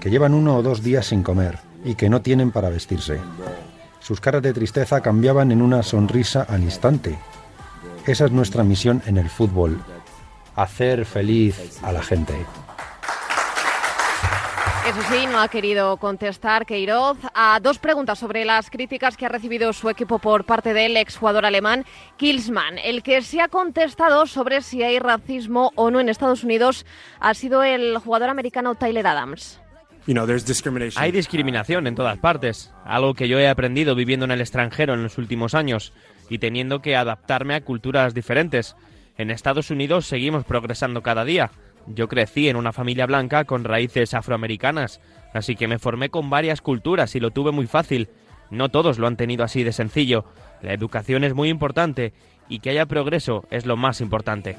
que 0.00 0.10
llevan 0.10 0.34
uno 0.34 0.56
o 0.56 0.62
dos 0.62 0.82
días 0.82 1.06
sin 1.06 1.22
comer 1.22 1.58
y 1.84 1.94
que 1.94 2.08
no 2.08 2.22
tienen 2.22 2.50
para 2.50 2.70
vestirse. 2.70 3.18
Sus 4.00 4.20
caras 4.20 4.42
de 4.42 4.54
tristeza 4.54 5.00
cambiaban 5.00 5.52
en 5.52 5.60
una 5.60 5.82
sonrisa 5.82 6.42
al 6.42 6.62
instante. 6.62 7.18
Esa 8.06 8.24
es 8.24 8.32
nuestra 8.32 8.64
misión 8.64 9.02
en 9.06 9.18
el 9.18 9.28
fútbol, 9.28 9.82
hacer 10.56 11.04
feliz 11.04 11.78
a 11.82 11.92
la 11.92 12.02
gente. 12.02 12.34
Eso 14.88 15.02
sí, 15.02 15.26
no 15.26 15.38
ha 15.38 15.48
querido 15.48 15.98
contestar 15.98 16.64
Queiroz 16.64 17.18
a 17.34 17.60
dos 17.62 17.78
preguntas 17.78 18.18
sobre 18.18 18.46
las 18.46 18.70
críticas 18.70 19.18
que 19.18 19.26
ha 19.26 19.28
recibido 19.28 19.70
su 19.74 19.90
equipo 19.90 20.18
por 20.18 20.44
parte 20.44 20.72
del 20.72 20.96
exjugador 20.96 21.44
alemán 21.44 21.84
Kilsman. 22.16 22.78
El 22.78 23.02
que 23.02 23.20
se 23.20 23.42
ha 23.42 23.48
contestado 23.48 24.24
sobre 24.24 24.62
si 24.62 24.82
hay 24.82 24.98
racismo 24.98 25.72
o 25.74 25.90
no 25.90 26.00
en 26.00 26.08
Estados 26.08 26.42
Unidos 26.42 26.86
ha 27.20 27.34
sido 27.34 27.62
el 27.62 27.98
jugador 27.98 28.30
americano 28.30 28.76
Tyler 28.76 29.06
Adams. 29.06 29.60
Hay 30.96 31.12
discriminación 31.12 31.86
en 31.86 31.94
todas 31.94 32.16
partes, 32.16 32.72
algo 32.86 33.12
que 33.12 33.28
yo 33.28 33.38
he 33.38 33.46
aprendido 33.46 33.94
viviendo 33.94 34.24
en 34.24 34.30
el 34.30 34.40
extranjero 34.40 34.94
en 34.94 35.02
los 35.02 35.18
últimos 35.18 35.54
años 35.54 35.92
y 36.30 36.38
teniendo 36.38 36.80
que 36.80 36.96
adaptarme 36.96 37.54
a 37.54 37.60
culturas 37.60 38.14
diferentes. 38.14 38.74
En 39.18 39.30
Estados 39.30 39.70
Unidos 39.70 40.06
seguimos 40.06 40.46
progresando 40.46 41.02
cada 41.02 41.26
día. 41.26 41.50
Yo 41.94 42.08
crecí 42.08 42.48
en 42.48 42.56
una 42.56 42.72
familia 42.72 43.06
blanca 43.06 43.44
con 43.44 43.64
raíces 43.64 44.14
afroamericanas, 44.14 45.00
así 45.32 45.56
que 45.56 45.68
me 45.68 45.78
formé 45.78 46.10
con 46.10 46.30
varias 46.30 46.60
culturas 46.60 47.14
y 47.14 47.20
lo 47.20 47.30
tuve 47.30 47.50
muy 47.50 47.66
fácil. 47.66 48.08
No 48.50 48.68
todos 48.68 48.98
lo 48.98 49.06
han 49.06 49.16
tenido 49.16 49.44
así 49.44 49.62
de 49.62 49.72
sencillo. 49.72 50.24
La 50.62 50.72
educación 50.72 51.24
es 51.24 51.34
muy 51.34 51.48
importante 51.48 52.12
y 52.48 52.60
que 52.60 52.70
haya 52.70 52.86
progreso 52.86 53.46
es 53.50 53.66
lo 53.66 53.76
más 53.76 54.00
importante. 54.00 54.56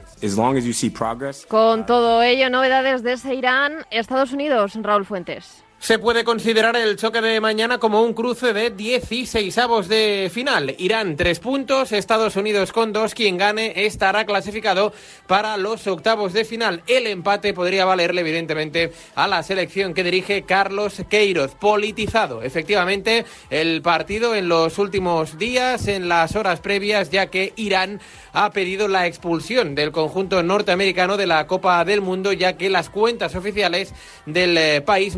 Con 1.47 1.85
todo 1.85 2.21
ello, 2.21 2.49
novedades 2.49 3.03
desde 3.03 3.35
Irán, 3.35 3.85
Estados 3.91 4.31
Unidos, 4.31 4.77
Raúl 4.81 5.05
Fuentes. 5.05 5.63
Se 5.79 5.97
puede 5.97 6.25
considerar 6.25 6.75
el 6.75 6.97
choque 6.97 7.21
de 7.21 7.39
mañana 7.39 7.77
como 7.77 8.03
un 8.03 8.13
cruce 8.13 8.51
de 8.51 8.69
16 8.69 9.57
avos 9.57 9.87
de 9.87 10.29
final. 10.31 10.75
Irán 10.77 11.15
tres 11.15 11.39
puntos, 11.39 11.93
Estados 11.93 12.35
Unidos 12.35 12.73
con 12.73 12.91
dos. 12.91 13.15
Quien 13.15 13.37
gane 13.37 13.85
estará 13.85 14.25
clasificado 14.25 14.91
para 15.25 15.55
los 15.55 15.87
octavos 15.87 16.33
de 16.33 16.43
final. 16.43 16.83
El 16.85 17.07
empate 17.07 17.53
podría 17.53 17.85
valerle 17.85 18.21
evidentemente 18.21 18.91
a 19.15 19.29
la 19.29 19.41
selección 19.41 19.93
que 19.93 20.03
dirige 20.03 20.43
Carlos 20.43 21.01
Queiroz. 21.09 21.55
Politizado 21.55 22.43
efectivamente 22.43 23.25
el 23.49 23.81
partido 23.81 24.35
en 24.35 24.49
los 24.49 24.79
últimos 24.79 25.37
días, 25.37 25.87
en 25.87 26.09
las 26.09 26.35
horas 26.35 26.59
previas, 26.59 27.09
ya 27.09 27.27
que 27.27 27.53
Irán 27.55 28.01
ha 28.33 28.51
pedido 28.51 28.87
la 28.89 29.07
expulsión 29.07 29.75
del 29.75 29.91
conjunto 29.91 30.43
norteamericano 30.43 31.15
de 31.15 31.25
la 31.25 31.47
Copa 31.47 31.83
del 31.85 32.01
Mundo, 32.01 32.33
ya 32.33 32.57
que 32.57 32.69
las 32.69 32.89
cuentas 32.89 33.35
oficiales 33.35 33.93
del 34.25 34.57
eh, 34.57 34.81
país 34.81 35.15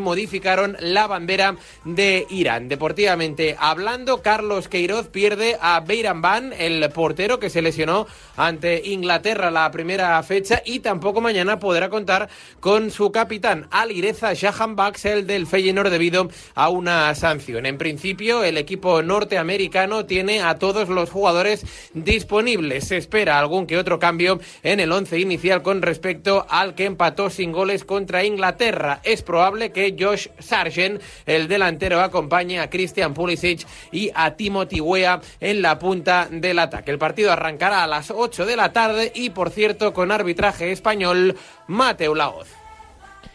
modificaron 0.52 0.78
la 0.80 1.08
bandera 1.08 1.56
de 1.86 2.26
Irán. 2.30 2.68
Deportivamente 2.68 3.56
hablando, 3.58 4.22
Carlos 4.22 4.68
Queiroz 4.68 5.08
pierde 5.08 5.58
a 5.62 5.80
Beiran 5.80 6.22
Ban, 6.22 6.54
el 6.58 6.90
portero 6.90 7.40
que 7.40 7.50
se 7.50 7.62
lesionó 7.62 8.08
ante 8.36 8.82
Inglaterra 8.86 9.52
la 9.52 9.70
primera 9.72 10.22
fecha 10.24 10.62
y 10.66 10.80
tampoco 10.80 11.22
mañana 11.22 11.60
podrá 11.60 11.90
contar 11.90 12.30
con 12.60 12.92
su 12.92 13.12
capitán 13.12 13.68
Alireza 13.72 14.34
Shahan 14.34 14.76
Baxel 14.76 15.26
del 15.26 15.48
Feyenoord 15.48 15.90
debido 15.90 16.30
a 16.56 16.70
una 16.70 17.14
sanción. 17.16 17.66
En 17.66 17.78
principio, 17.78 18.44
el 18.44 18.58
equipo 18.58 19.02
norteamericano 19.02 20.06
tiene 20.06 20.42
a 20.42 20.56
todos 20.56 20.90
los 20.90 21.10
jugadores 21.10 21.66
disponibles. 21.94 22.88
Se 22.88 22.98
espera 22.98 23.40
algún 23.40 23.68
que 23.68 23.78
otro 23.78 24.00
cambio 24.00 24.40
en 24.64 24.80
el 24.80 24.92
once 24.92 25.20
inicial 25.20 25.62
con 25.62 25.82
respecto 25.82 26.46
al 26.50 26.76
que 26.76 26.86
empató 26.86 27.30
sin 27.30 27.52
goles 27.52 27.86
contra 27.86 28.24
Inglaterra. 28.24 29.00
Es 29.04 29.22
probable 29.22 29.72
que 29.72 29.96
Josh 29.98 30.28
Sargent, 30.42 31.02
el 31.26 31.48
delantero, 31.48 32.02
acompañe 32.02 32.60
a 32.60 32.70
Christian 32.70 33.14
Pulisic 33.14 33.66
y 33.92 34.12
a 34.14 34.36
Timothy 34.36 34.82
Weah 34.82 35.22
en 35.40 35.62
la 35.62 35.80
punta 35.80 36.28
del 36.30 36.60
ataque. 36.60 36.92
El 36.92 36.98
partido 36.98 37.32
arrancará 37.32 37.84
a 37.84 37.88
las 37.88 38.12
8 38.12 38.46
de 38.46 38.56
la 38.56 38.74
tarde 38.74 39.12
y, 39.14 39.32
por 39.32 39.50
cierto, 39.50 39.94
con 39.94 40.12
arbitraje 40.12 40.72
español, 40.72 41.38
Mateo 41.68 42.16
Laoz. 42.16 42.50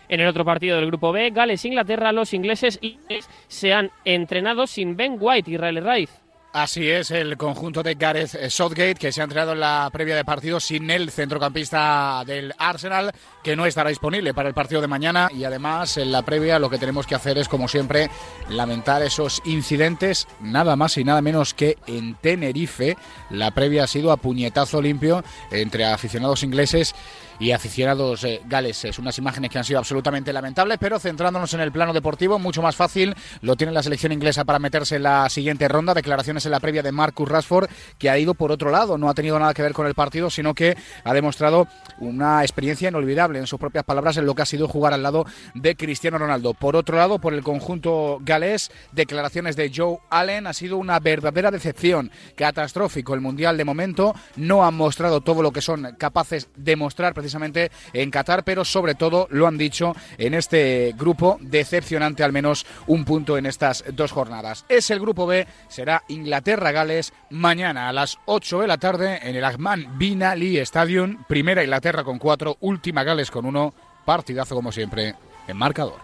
En 0.09 0.21
el 0.21 0.29
otro 0.29 0.45
partido 0.45 0.77
del 0.77 0.87
grupo 0.87 1.11
B, 1.13 1.31
Gales-Inglaterra, 1.31 2.13
los 2.13 2.33
ingleses 2.33 2.79
se 3.49 3.73
han 3.73 3.91
entrenado 4.05 4.67
sin 4.67 4.97
Ben 4.97 5.17
White 5.19 5.51
y 5.51 5.57
Riley 5.57 5.83
Rice. 5.83 6.26
Así 6.57 6.89
es, 6.89 7.11
el 7.11 7.37
conjunto 7.37 7.83
de 7.83 7.97
Gareth 7.97 8.49
Southgate, 8.49 8.95
que 8.95 9.13
se 9.13 9.21
ha 9.21 9.25
entrenado 9.25 9.53
en 9.53 9.61
la 9.61 9.91
previa 9.93 10.17
de 10.17 10.25
partido 10.25 10.59
sin 10.59 10.91
el 10.91 11.11
centrocampista 11.11 12.23
del 12.27 12.55
Arsenal, 12.57 13.13
que 13.43 13.55
no 13.55 13.67
estará 13.67 13.91
disponible 13.91 14.33
para 14.33 14.49
el 14.49 14.55
partido 14.55 14.81
de 14.81 14.87
mañana. 14.87 15.29
Y 15.31 15.45
además, 15.45 15.99
en 15.99 16.11
la 16.11 16.23
previa, 16.23 16.59
lo 16.59 16.71
que 16.71 16.79
tenemos 16.79 17.07
que 17.07 17.15
hacer 17.15 17.37
es, 17.37 17.47
como 17.47 17.69
siempre, 17.69 18.09
lamentar 18.49 19.03
esos 19.03 19.43
incidentes, 19.45 20.29
nada 20.41 20.77
más 20.77 20.97
y 20.97 21.05
nada 21.05 21.21
menos 21.21 21.53
que 21.53 21.77
en 21.87 22.15
Tenerife. 22.15 22.97
La 23.29 23.51
previa 23.51 23.85
ha 23.85 23.87
sido 23.87 24.11
a 24.11 24.17
puñetazo 24.17 24.81
limpio 24.81 25.23
entre 25.51 25.85
aficionados 25.85 26.43
ingleses 26.43 26.95
y 27.39 27.53
aficionados 27.53 28.25
eh, 28.25 28.41
galeses. 28.47 28.99
Unas 28.99 29.19
imágenes 29.19 29.51
que 29.51 29.59
han 29.59 29.65
sido 29.65 29.79
absolutamente 29.79 30.33
lamentables, 30.33 30.79
pero 30.79 30.99
centrándonos 30.99 31.53
en 31.55 31.61
el 31.61 31.73
plano 31.73 31.93
deportivo, 31.93 32.39
mucho 32.39 32.63
más 32.63 32.77
fácil 32.77 33.15
lo 33.41 33.57
tiene 33.57 33.73
la 33.73 33.83
selección 33.83 34.13
inglesa 34.13 34.45
para 34.45 34.59
meterse 34.59 34.97
en 34.97 35.03
la 35.03 35.29
siguiente 35.29 35.69
ronda. 35.69 35.95
Declaraciones 35.95 36.45
en 36.47 36.53
la 36.53 36.61
previa 36.61 36.83
de 36.83 36.93
Marcus 36.93 37.29
Rashford, 37.29 37.69
que 37.99 38.11
ha 38.11 38.19
ido 38.19 38.35
por 38.35 38.53
otro 38.53 38.71
lado, 38.71 38.99
no 38.99 39.09
ha 39.09 39.15
tenido 39.15 39.39
nada 39.39 39.55
que 39.55 39.63
ver 39.63 39.73
con 39.73 39.87
el 39.87 39.95
partido, 39.95 40.31
sino 40.31 40.55
que 40.55 40.77
ha 41.05 41.15
demostrado 41.15 41.69
una 41.99 42.43
experiencia 42.43 42.89
inolvidable, 42.89 43.39
en 43.39 43.47
sus 43.47 43.59
propias 43.59 43.85
palabras, 43.85 44.17
en 44.17 44.27
lo 44.27 44.35
que 44.35 44.43
ha 44.43 44.47
sido 44.47 44.69
jugar 44.69 44.93
al 44.93 45.03
lado 45.03 45.27
de 45.55 45.77
Cristiano 45.77 46.19
Ronaldo. 46.19 46.55
Por 46.55 46.77
otro 46.77 46.97
lado, 46.97 47.19
por 47.19 47.35
el 47.35 47.43
conjunto 47.43 48.19
galés, 48.23 48.71
declaraciones 48.93 49.57
de 49.57 49.73
Joe 49.75 49.99
Allen, 50.11 50.47
ha 50.47 50.53
sido 50.53 50.77
una 50.77 50.99
verdadera 51.01 51.51
decepción, 51.51 52.11
catastrófico 52.37 53.15
el 53.15 53.21
Mundial 53.21 53.57
de 53.57 53.65
momento, 53.65 54.15
no 54.37 54.65
han 54.65 54.75
mostrado 54.75 55.21
todo 55.21 55.43
lo 55.43 55.53
que 55.53 55.61
son 55.61 55.95
capaces 55.99 56.49
de 56.57 56.77
mostrar 56.77 57.15
precisamente 57.27 57.73
en 57.93 58.09
Qatar, 58.09 58.45
pero 58.45 58.65
sobre 58.65 58.95
todo 58.95 59.27
lo 59.31 59.49
han 59.49 59.59
dicho 59.59 59.97
en 60.17 60.33
este 60.33 60.95
grupo, 60.97 61.39
decepcionante 61.41 62.23
al 62.23 62.33
menos 62.33 62.65
un 62.87 63.05
punto 63.05 63.37
en 63.37 63.47
estas 63.47 63.83
dos 63.93 64.13
jornadas. 64.13 64.65
Es 64.69 64.91
el 64.91 65.01
grupo 65.01 65.27
B, 65.27 65.45
será 65.67 66.05
Inglaterra-Gales 66.07 67.13
mañana 67.31 67.89
a 67.89 67.93
las 67.93 68.19
8 68.27 68.61
de 68.61 68.67
la 68.69 68.79
tarde 68.79 69.19
en 69.23 69.35
el 69.35 69.45
Ahmad 69.45 69.79
Bin 69.99 70.23
Ali 70.23 70.59
Stadium, 70.59 71.25
primera 71.27 71.65
Inglaterra 71.65 72.05
con 72.05 72.21
cuatro, 72.21 72.59
última 72.61 73.03
Gales 73.03 73.33
con 73.33 73.45
uno, 73.45 73.75
partidazo 74.05 74.55
como 74.55 74.71
siempre 74.71 75.17
en 75.49 75.57
marcador. 75.57 75.99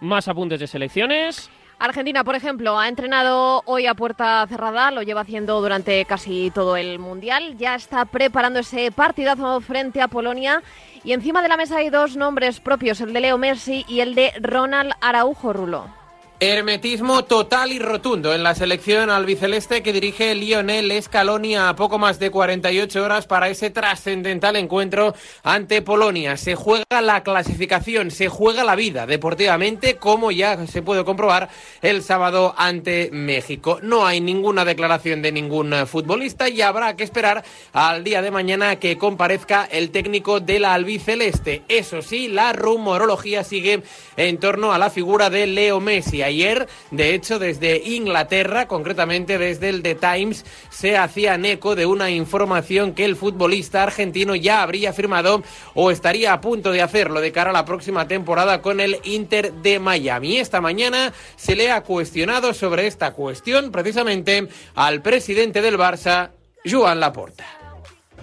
Más 0.00 0.28
apuntes 0.28 0.60
de 0.60 0.68
selecciones. 0.68 1.50
Argentina, 1.78 2.24
por 2.24 2.34
ejemplo, 2.34 2.78
ha 2.78 2.88
entrenado 2.88 3.62
hoy 3.66 3.86
a 3.86 3.94
puerta 3.94 4.46
cerrada, 4.48 4.90
lo 4.90 5.02
lleva 5.02 5.22
haciendo 5.22 5.60
durante 5.60 6.04
casi 6.04 6.50
todo 6.54 6.76
el 6.76 6.98
Mundial, 6.98 7.56
ya 7.58 7.74
está 7.74 8.04
preparando 8.04 8.60
ese 8.60 8.90
partidazo 8.92 9.60
frente 9.60 10.00
a 10.00 10.08
Polonia 10.08 10.62
y 11.02 11.12
encima 11.12 11.42
de 11.42 11.48
la 11.48 11.56
mesa 11.56 11.78
hay 11.78 11.90
dos 11.90 12.16
nombres 12.16 12.60
propios, 12.60 13.00
el 13.00 13.12
de 13.12 13.20
Leo 13.20 13.38
Messi 13.38 13.84
y 13.88 14.00
el 14.00 14.14
de 14.14 14.32
Ronald 14.40 14.92
Araujo 15.00 15.52
Rulo. 15.52 16.03
Hermetismo 16.46 17.24
total 17.24 17.72
y 17.72 17.78
rotundo 17.78 18.34
en 18.34 18.42
la 18.42 18.54
selección 18.54 19.08
albiceleste 19.08 19.82
que 19.82 19.94
dirige 19.94 20.34
Lionel 20.34 20.92
Scaloni 21.02 21.56
a 21.56 21.74
poco 21.74 21.98
más 21.98 22.18
de 22.18 22.30
48 22.30 23.02
horas 23.02 23.26
para 23.26 23.48
ese 23.48 23.70
trascendental 23.70 24.56
encuentro 24.56 25.14
ante 25.42 25.80
Polonia. 25.80 26.36
Se 26.36 26.54
juega 26.54 27.00
la 27.00 27.22
clasificación, 27.22 28.10
se 28.10 28.28
juega 28.28 28.62
la 28.62 28.76
vida 28.76 29.06
deportivamente, 29.06 29.96
como 29.96 30.30
ya 30.32 30.66
se 30.66 30.82
puede 30.82 31.02
comprobar 31.02 31.48
el 31.80 32.02
sábado 32.02 32.54
ante 32.58 33.08
México. 33.10 33.78
No 33.80 34.06
hay 34.06 34.20
ninguna 34.20 34.66
declaración 34.66 35.22
de 35.22 35.32
ningún 35.32 35.72
futbolista 35.86 36.50
y 36.50 36.60
habrá 36.60 36.94
que 36.94 37.04
esperar 37.04 37.42
al 37.72 38.04
día 38.04 38.20
de 38.20 38.30
mañana 38.30 38.76
que 38.76 38.98
comparezca 38.98 39.64
el 39.64 39.90
técnico 39.90 40.40
de 40.40 40.60
la 40.60 40.74
albiceleste. 40.74 41.62
Eso 41.68 42.02
sí, 42.02 42.28
la 42.28 42.52
rumorología 42.52 43.44
sigue 43.44 43.82
en 44.18 44.36
torno 44.36 44.74
a 44.74 44.78
la 44.78 44.90
figura 44.90 45.30
de 45.30 45.46
Leo 45.46 45.80
Messi 45.80 46.22
ayer, 46.34 46.68
de 46.90 47.14
hecho, 47.14 47.38
desde 47.38 47.80
Inglaterra, 47.84 48.66
concretamente 48.66 49.38
desde 49.38 49.68
el 49.68 49.82
The 49.82 49.94
Times, 49.94 50.44
se 50.70 50.96
hacían 50.96 51.44
eco 51.44 51.76
de 51.76 51.86
una 51.86 52.10
información 52.10 52.92
que 52.92 53.04
el 53.04 53.16
futbolista 53.16 53.82
argentino 53.84 54.34
ya 54.34 54.62
habría 54.62 54.92
firmado 54.92 55.42
o 55.74 55.90
estaría 55.90 56.32
a 56.32 56.40
punto 56.40 56.72
de 56.72 56.82
hacerlo 56.82 57.20
de 57.20 57.32
cara 57.32 57.50
a 57.50 57.52
la 57.52 57.64
próxima 57.64 58.08
temporada 58.08 58.60
con 58.60 58.80
el 58.80 58.98
Inter 59.04 59.52
de 59.52 59.78
Miami. 59.78 60.38
Esta 60.38 60.60
mañana 60.60 61.12
se 61.36 61.54
le 61.54 61.70
ha 61.70 61.82
cuestionado 61.82 62.52
sobre 62.52 62.86
esta 62.86 63.12
cuestión 63.12 63.70
precisamente 63.70 64.48
al 64.74 65.02
presidente 65.02 65.62
del 65.62 65.78
Barça, 65.78 66.30
Joan 66.64 66.98
Laporta. 66.98 67.44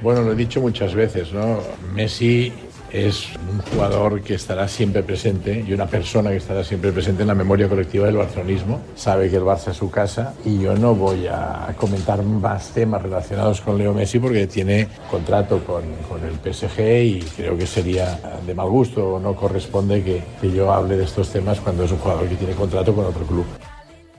Bueno, 0.02 0.22
lo 0.22 0.32
he 0.32 0.36
dicho 0.36 0.60
muchas 0.60 0.96
veces, 0.96 1.32
¿no? 1.32 1.62
Messi 1.94 2.52
es 2.94 3.30
un 3.52 3.60
jugador 3.60 4.22
que 4.22 4.34
estará 4.34 4.68
siempre 4.68 5.04
presente 5.04 5.64
y 5.68 5.74
una 5.74 5.88
persona 5.88 6.30
que 6.32 6.38
estará 6.38 6.64
siempre 6.64 6.92
presente 6.92 7.22
en 7.22 7.28
la 7.28 7.36
memoria 7.36 7.68
colectiva 7.68 8.06
del 8.06 8.18
barcelonismo. 8.18 8.80
Sabe 8.96 9.30
que 9.30 9.38
el 9.38 9.44
Barça 9.44 9.72
es 9.72 9.78
su 9.78 9.90
casa 9.90 10.34
y 10.46 10.60
yo 10.60 10.76
no 10.76 10.96
voy 10.96 11.28
a 11.28 11.74
comentar 11.78 12.24
más 12.24 12.70
temas 12.70 13.02
relacionados 13.02 13.62
con 13.62 13.78
Leo 13.78 13.94
Messi 13.94 14.20
porque 14.20 14.48
tiene 14.48 14.88
contrato 15.10 15.64
con, 15.64 15.84
con 16.10 16.22
el 16.24 16.54
PSG 16.54 16.80
y 17.04 17.20
creo 17.36 17.58
que 17.58 17.68
sería 17.68 18.20
de 18.46 18.54
mal 18.54 18.70
gusto 18.70 19.16
o 19.16 19.20
no 19.20 19.36
corresponde 19.36 20.04
que, 20.04 20.24
que 20.40 20.52
yo 20.52 20.72
hable 20.72 20.98
de 20.98 21.06
estos 21.06 21.30
temas 21.30 21.60
cuando 21.60 21.84
es 21.84 21.92
un 21.92 22.00
jugador 22.00 22.28
que 22.28 22.36
tiene 22.36 22.54
contrato 22.54 22.94
con 22.94 23.06
otro 23.06 23.26
club. 23.26 23.46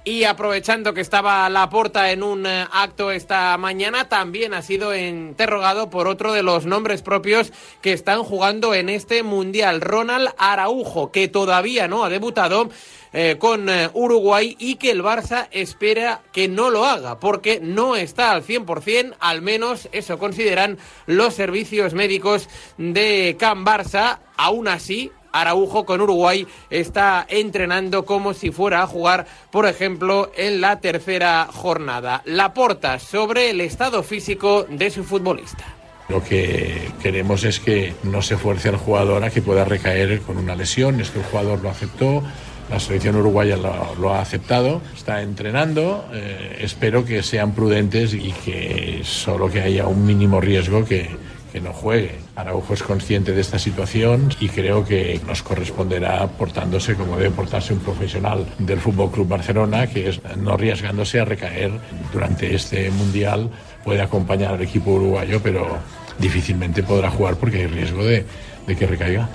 Y 0.04 0.24
aprovechando 0.24 0.94
que 0.94 1.00
estaba 1.00 1.48
Laporta 1.48 2.10
en 2.10 2.24
un 2.24 2.44
eh, 2.44 2.66
acto 2.72 3.12
esta 3.12 3.56
mañana, 3.56 4.08
también 4.08 4.52
ha 4.52 4.60
sido 4.60 4.96
interrogado 4.96 5.90
por 5.90 6.08
otro 6.08 6.32
de 6.32 6.42
los 6.42 6.66
nombres 6.66 7.02
propios 7.02 7.52
que 7.80 7.92
están 7.92 8.24
jugando 8.24 8.74
en 8.74 8.88
este 8.88 9.22
Mundial, 9.22 9.80
Ronald 9.80 10.30
Araujo, 10.38 11.12
que 11.12 11.28
todavía 11.28 11.86
no 11.86 12.02
ha 12.04 12.10
debutado. 12.10 12.68
Eh, 13.14 13.36
con 13.38 13.68
eh, 13.68 13.90
Uruguay 13.92 14.56
y 14.58 14.76
que 14.76 14.90
el 14.90 15.02
Barça 15.02 15.48
espera 15.50 16.22
que 16.32 16.48
no 16.48 16.70
lo 16.70 16.86
haga 16.86 17.20
porque 17.20 17.60
no 17.60 17.94
está 17.94 18.30
al 18.30 18.42
100%, 18.42 19.16
al 19.20 19.42
menos 19.42 19.90
eso 19.92 20.18
consideran 20.18 20.78
los 21.04 21.34
servicios 21.34 21.92
médicos 21.92 22.48
de 22.78 23.36
Can 23.38 23.66
Barça. 23.66 24.20
Aún 24.38 24.66
así, 24.66 25.12
Araujo 25.32 25.84
con 25.84 26.00
Uruguay 26.00 26.46
está 26.70 27.26
entrenando 27.28 28.04
como 28.04 28.34
si 28.34 28.50
fuera 28.50 28.82
a 28.82 28.86
jugar, 28.86 29.26
por 29.50 29.66
ejemplo, 29.66 30.30
en 30.36 30.60
la 30.60 30.80
tercera 30.80 31.48
jornada. 31.52 32.22
La 32.24 32.54
porta 32.54 32.98
sobre 32.98 33.50
el 33.50 33.60
estado 33.60 34.02
físico 34.02 34.66
de 34.68 34.90
su 34.90 35.04
futbolista. 35.04 35.64
Lo 36.08 36.22
que 36.22 36.90
queremos 37.02 37.44
es 37.44 37.60
que 37.60 37.94
no 38.02 38.22
se 38.22 38.36
fuerce 38.36 38.68
al 38.68 38.76
jugador 38.76 39.24
a 39.24 39.30
que 39.30 39.40
pueda 39.40 39.64
recaer 39.64 40.20
con 40.20 40.36
una 40.36 40.54
lesión, 40.54 41.00
es 41.00 41.10
que 41.10 41.20
el 41.20 41.24
jugador 41.24 41.62
lo 41.62 41.70
aceptó, 41.70 42.22
la 42.70 42.80
selección 42.80 43.16
uruguaya 43.16 43.56
lo, 43.56 44.12
ha 44.12 44.20
aceptado, 44.20 44.82
está 44.94 45.22
entrenando, 45.22 46.06
eh, 46.12 46.58
espero 46.60 47.04
que 47.04 47.22
sean 47.22 47.54
prudentes 47.54 48.14
y 48.14 48.32
que 48.32 49.00
solo 49.04 49.50
que 49.50 49.60
haya 49.60 49.86
un 49.86 50.04
mínimo 50.04 50.40
riesgo 50.40 50.84
que, 50.84 51.10
que 51.52 51.60
no 51.60 51.72
juegue. 51.72 52.18
Araujo 52.34 52.72
es 52.72 52.82
consciente 52.82 53.32
de 53.32 53.40
esta 53.42 53.58
situación 53.58 54.30
y 54.40 54.48
creo 54.48 54.84
que 54.84 55.20
nos 55.26 55.42
corresponderá 55.42 56.26
portándose 56.26 56.94
como 56.94 57.18
debe 57.18 57.30
portarse 57.30 57.74
un 57.74 57.80
profesional 57.80 58.46
del 58.58 58.80
Fútbol 58.80 59.10
Club 59.10 59.28
Barcelona, 59.28 59.86
que 59.86 60.08
es 60.08 60.20
no 60.38 60.54
arriesgándose 60.54 61.20
a 61.20 61.26
recaer 61.26 61.72
durante 62.12 62.54
este 62.54 62.90
mundial. 62.90 63.50
Puede 63.84 64.00
acompañar 64.00 64.54
al 64.54 64.62
equipo 64.62 64.92
uruguayo, 64.92 65.40
pero 65.42 65.78
difícilmente 66.18 66.82
podrá 66.82 67.10
jugar 67.10 67.36
porque 67.36 67.58
hay 67.58 67.66
riesgo 67.66 68.02
de, 68.02 68.24
de 68.66 68.76
que 68.76 68.86
recaiga. 68.86 69.28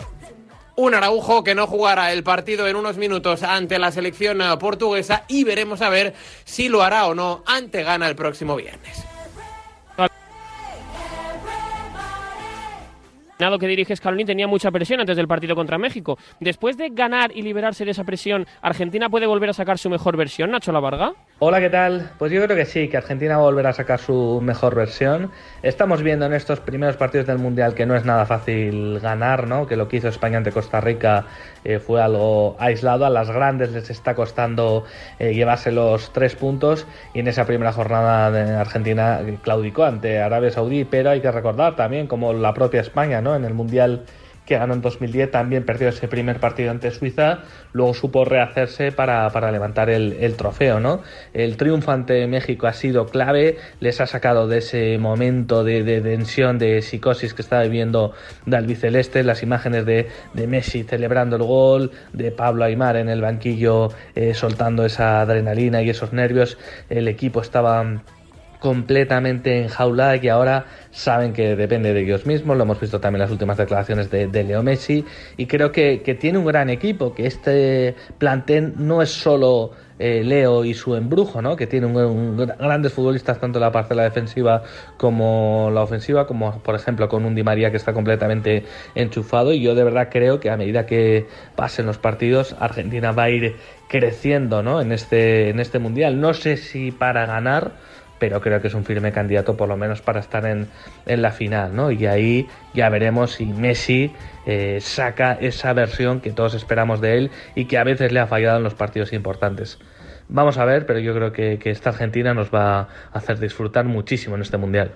Un 0.75 0.93
Araujo 0.93 1.43
que 1.43 1.55
no 1.55 1.65
jugará 1.65 2.11
el 2.13 2.23
partido 2.23 2.67
en 2.67 2.75
unos 2.75 2.97
minutos 2.97 3.43
ante 3.43 3.79
la 3.79 3.91
selección 3.91 4.39
portuguesa 4.59 5.23
y 5.27 5.43
veremos 5.43 5.81
a 5.81 5.89
ver 5.89 6.13
si 6.45 6.69
lo 6.69 6.83
hará 6.83 7.07
o 7.07 7.15
no 7.15 7.43
ante 7.47 7.83
gana 7.83 8.07
el 8.07 8.15
próximo 8.15 8.55
viernes. 8.55 9.06
Que 13.37 13.67
dirige 13.67 13.95
Scaloni 13.95 14.25
tenía 14.25 14.47
mucha 14.47 14.71
presión 14.71 14.99
antes 14.99 15.15
del 15.15 15.27
partido 15.27 15.55
contra 15.55 15.77
México. 15.77 16.17
Después 16.39 16.75
de 16.75 16.89
ganar 16.89 17.31
y 17.33 17.43
liberarse 17.43 17.85
de 17.85 17.91
esa 17.91 18.03
presión, 18.03 18.45
¿Argentina 18.61 19.09
puede 19.09 19.25
volver 19.25 19.51
a 19.51 19.53
sacar 19.53 19.77
su 19.77 19.89
mejor 19.89 20.17
versión, 20.17 20.51
Nacho 20.51 20.71
Lavarga? 20.71 21.13
Hola, 21.39 21.59
¿qué 21.59 21.69
tal? 21.69 22.11
Pues 22.17 22.31
yo 22.31 22.43
creo 22.43 22.57
que 22.57 22.65
sí, 22.65 22.89
que 22.89 22.97
Argentina 22.97 23.37
va 23.37 23.43
a 23.43 23.45
volver 23.45 23.67
a 23.67 23.73
sacar 23.73 23.99
su 23.99 24.41
mejor 24.43 24.73
versión. 24.73 25.31
Estamos 25.61 26.01
viendo 26.01 26.25
en 26.25 26.33
estos 26.33 26.59
primeros 26.59 26.97
partidos 26.97 27.27
del 27.27 27.37
Mundial 27.37 27.75
que 27.75 27.85
no 27.85 27.95
es 27.95 28.05
nada 28.05 28.25
fácil 28.25 28.99
ganar, 28.99 29.47
¿no? 29.47 29.67
Que 29.67 29.75
lo 29.75 29.87
que 29.87 29.97
hizo 29.97 30.07
España 30.07 30.37
ante 30.37 30.51
Costa 30.51 30.81
Rica 30.81 31.25
eh, 31.63 31.77
fue 31.77 32.01
algo 32.01 32.55
aislado. 32.59 33.05
A 33.05 33.11
las 33.11 33.29
grandes 33.29 33.71
les 33.71 33.89
está 33.91 34.15
costando 34.15 34.85
eh, 35.19 35.33
llevarse 35.33 35.71
los 35.71 36.11
tres 36.11 36.35
puntos 36.35 36.87
y 37.13 37.19
en 37.19 37.27
esa 37.27 37.45
primera 37.45 37.71
jornada 37.71 38.31
de 38.31 38.55
Argentina 38.55 39.19
claudicó 39.43 39.83
ante 39.83 40.19
Arabia 40.19 40.49
Saudí, 40.49 40.85
pero 40.85 41.11
hay 41.11 41.21
que 41.21 41.31
recordar 41.31 41.75
también 41.75 42.07
como 42.07 42.33
la 42.33 42.53
propia 42.53 42.81
España, 42.81 43.21
¿no? 43.21 43.26
En 43.35 43.45
el 43.45 43.53
Mundial 43.53 44.03
que 44.47 44.57
ganó 44.57 44.73
en 44.73 44.81
2010, 44.81 45.29
también 45.29 45.65
perdió 45.65 45.89
ese 45.89 46.07
primer 46.07 46.39
partido 46.39 46.71
ante 46.71 46.89
Suiza, 46.91 47.39
luego 47.73 47.93
supo 47.93 48.23
rehacerse 48.23 48.93
para, 48.93 49.29
levantar 49.51 49.89
el, 49.89 50.35
trofeo, 50.35 50.79
¿no? 50.79 51.01
El 51.33 51.57
triunfo 51.57 51.91
ante 51.91 52.25
México 52.27 52.65
ha 52.65 52.73
sido 52.73 53.07
clave, 53.07 53.57
les 53.81 53.99
ha 53.99 54.07
sacado 54.07 54.47
de 54.47 54.59
ese 54.59 54.97
momento 54.99 55.65
de, 55.65 56.01
tensión, 56.01 56.57
de 56.57 56.81
psicosis 56.81 57.33
que 57.33 57.41
estaba 57.41 57.63
viviendo 57.63 58.13
de 58.45 58.55
albiceleste, 58.55 59.21
las 59.23 59.43
imágenes 59.43 59.85
de, 59.85 60.07
Messi 60.47 60.83
celebrando 60.83 61.35
el 61.35 61.43
gol, 61.43 61.91
de 62.13 62.31
Pablo 62.31 62.63
Aymar 62.63 62.95
en 62.95 63.09
el 63.09 63.19
banquillo 63.19 63.89
eh, 64.15 64.33
soltando 64.33 64.85
esa 64.85 65.19
adrenalina 65.19 65.81
y 65.81 65.89
esos 65.89 66.13
nervios, 66.13 66.57
el 66.89 67.09
equipo 67.09 67.41
estaba 67.41 67.83
completamente 68.59 69.63
enjaulada 69.63 70.15
y 70.17 70.27
ahora 70.29 70.65
saben 70.91 71.33
que 71.33 71.55
depende 71.55 71.93
de 71.93 72.01
ellos 72.01 72.25
mismos, 72.25 72.57
lo 72.57 72.63
hemos 72.63 72.79
visto 72.79 72.99
también 72.99 73.21
en 73.21 73.25
las 73.25 73.31
últimas 73.31 73.57
declaraciones 73.57 74.09
de, 74.09 74.43
Leo 74.43 74.63
Messi 74.63 75.05
y 75.35 75.45
creo 75.45 75.71
que, 75.71 76.17
tiene 76.19 76.39
un 76.39 76.45
gran 76.45 76.69
equipo, 76.69 77.13
que 77.13 77.27
este 77.27 77.95
plantel 78.17 78.73
no 78.77 79.01
es 79.01 79.09
solo 79.09 79.71
eh, 79.99 80.23
Leo 80.23 80.63
y 80.63 80.73
su 80.73 80.95
embrujo, 80.95 81.41
¿no? 81.41 81.55
que 81.55 81.67
tiene 81.67 81.87
un, 81.87 82.37
grandes 82.37 82.93
futbolistas 82.93 83.39
tanto 83.39 83.59
en 83.59 83.61
la 83.61 83.71
parcela 83.71 84.03
defensiva 84.03 84.63
como 84.97 85.69
la 85.73 85.81
ofensiva, 85.81 86.25
como 86.25 86.59
por 86.59 86.75
ejemplo 86.75 87.09
con 87.09 87.25
un 87.25 87.35
Di 87.35 87.43
María 87.43 87.71
que 87.71 87.77
está 87.77 87.93
completamente 87.93 88.63
enchufado 88.95 89.53
y 89.53 89.61
yo 89.61 89.75
de 89.75 89.83
verdad 89.83 90.09
creo 90.11 90.39
que 90.39 90.49
a 90.49 90.57
medida 90.57 90.85
que 90.85 91.27
pasen 91.55 91.85
los 91.85 91.97
partidos 91.97 92.55
Argentina 92.59 93.11
va 93.11 93.23
a 93.23 93.29
ir 93.29 93.55
creciendo 93.87 94.63
¿no? 94.63 94.81
en, 94.81 94.91
este, 94.91 95.49
en 95.49 95.59
este 95.59 95.79
mundial, 95.79 96.19
no 96.19 96.33
sé 96.33 96.57
si 96.57 96.91
para 96.91 97.25
ganar, 97.25 97.73
pero 98.19 98.41
creo 98.41 98.61
que 98.61 98.67
es 98.67 98.73
un 98.73 98.85
firme 98.85 99.11
candidato 99.11 99.55
por 99.57 99.67
lo 99.67 99.77
menos 99.77 100.01
para 100.01 100.19
estar 100.19 100.45
en, 100.45 100.67
la 101.05 101.31
final, 101.31 101.75
¿no? 101.75 101.91
Y 101.91 102.05
ahí 102.05 102.47
ya 102.73 102.89
veremos 102.89 103.33
si 103.33 103.45
Messi 103.45 104.11
eh, 104.45 104.79
saca 104.81 105.33
esa 105.33 105.73
versión 105.73 106.21
que 106.21 106.31
todos 106.31 106.53
esperamos 106.53 107.01
de 107.01 107.17
él 107.17 107.31
y 107.55 107.65
que 107.65 107.77
a 107.77 107.83
veces 107.83 108.11
le 108.11 108.19
ha 108.19 108.27
fallado 108.27 108.57
en 108.57 108.63
los 108.63 108.73
partidos 108.73 109.13
importantes. 109.13 109.79
Vamos 110.29 110.57
a 110.57 110.65
ver, 110.65 110.85
pero 110.85 110.99
yo 110.99 111.13
creo 111.13 111.31
que, 111.31 111.57
que 111.57 111.69
esta 111.69 111.91
Argentina 111.91 112.33
nos 112.33 112.53
va 112.53 112.79
a 112.79 112.87
hacer 113.13 113.39
disfrutar 113.39 113.85
muchísimo 113.85 114.35
en 114.35 114.41
este 114.41 114.57
Mundial. 114.57 114.91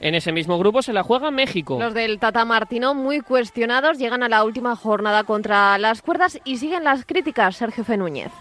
En 0.00 0.14
ese 0.14 0.32
mismo 0.32 0.58
grupo 0.58 0.80
se 0.80 0.94
la 0.94 1.02
juega 1.02 1.30
México. 1.30 1.78
Los 1.78 1.92
del 1.92 2.18
Tata 2.18 2.46
Martino, 2.46 2.94
muy 2.94 3.20
cuestionados, 3.20 3.98
llegan 3.98 4.22
a 4.22 4.30
la 4.30 4.44
última 4.44 4.74
jornada 4.74 5.24
contra 5.24 5.76
las 5.76 6.00
cuerdas 6.00 6.40
y 6.44 6.56
siguen 6.56 6.84
las 6.84 7.04
críticas, 7.04 7.56
Sergio 7.56 7.84
Fenúñez. 7.84 8.32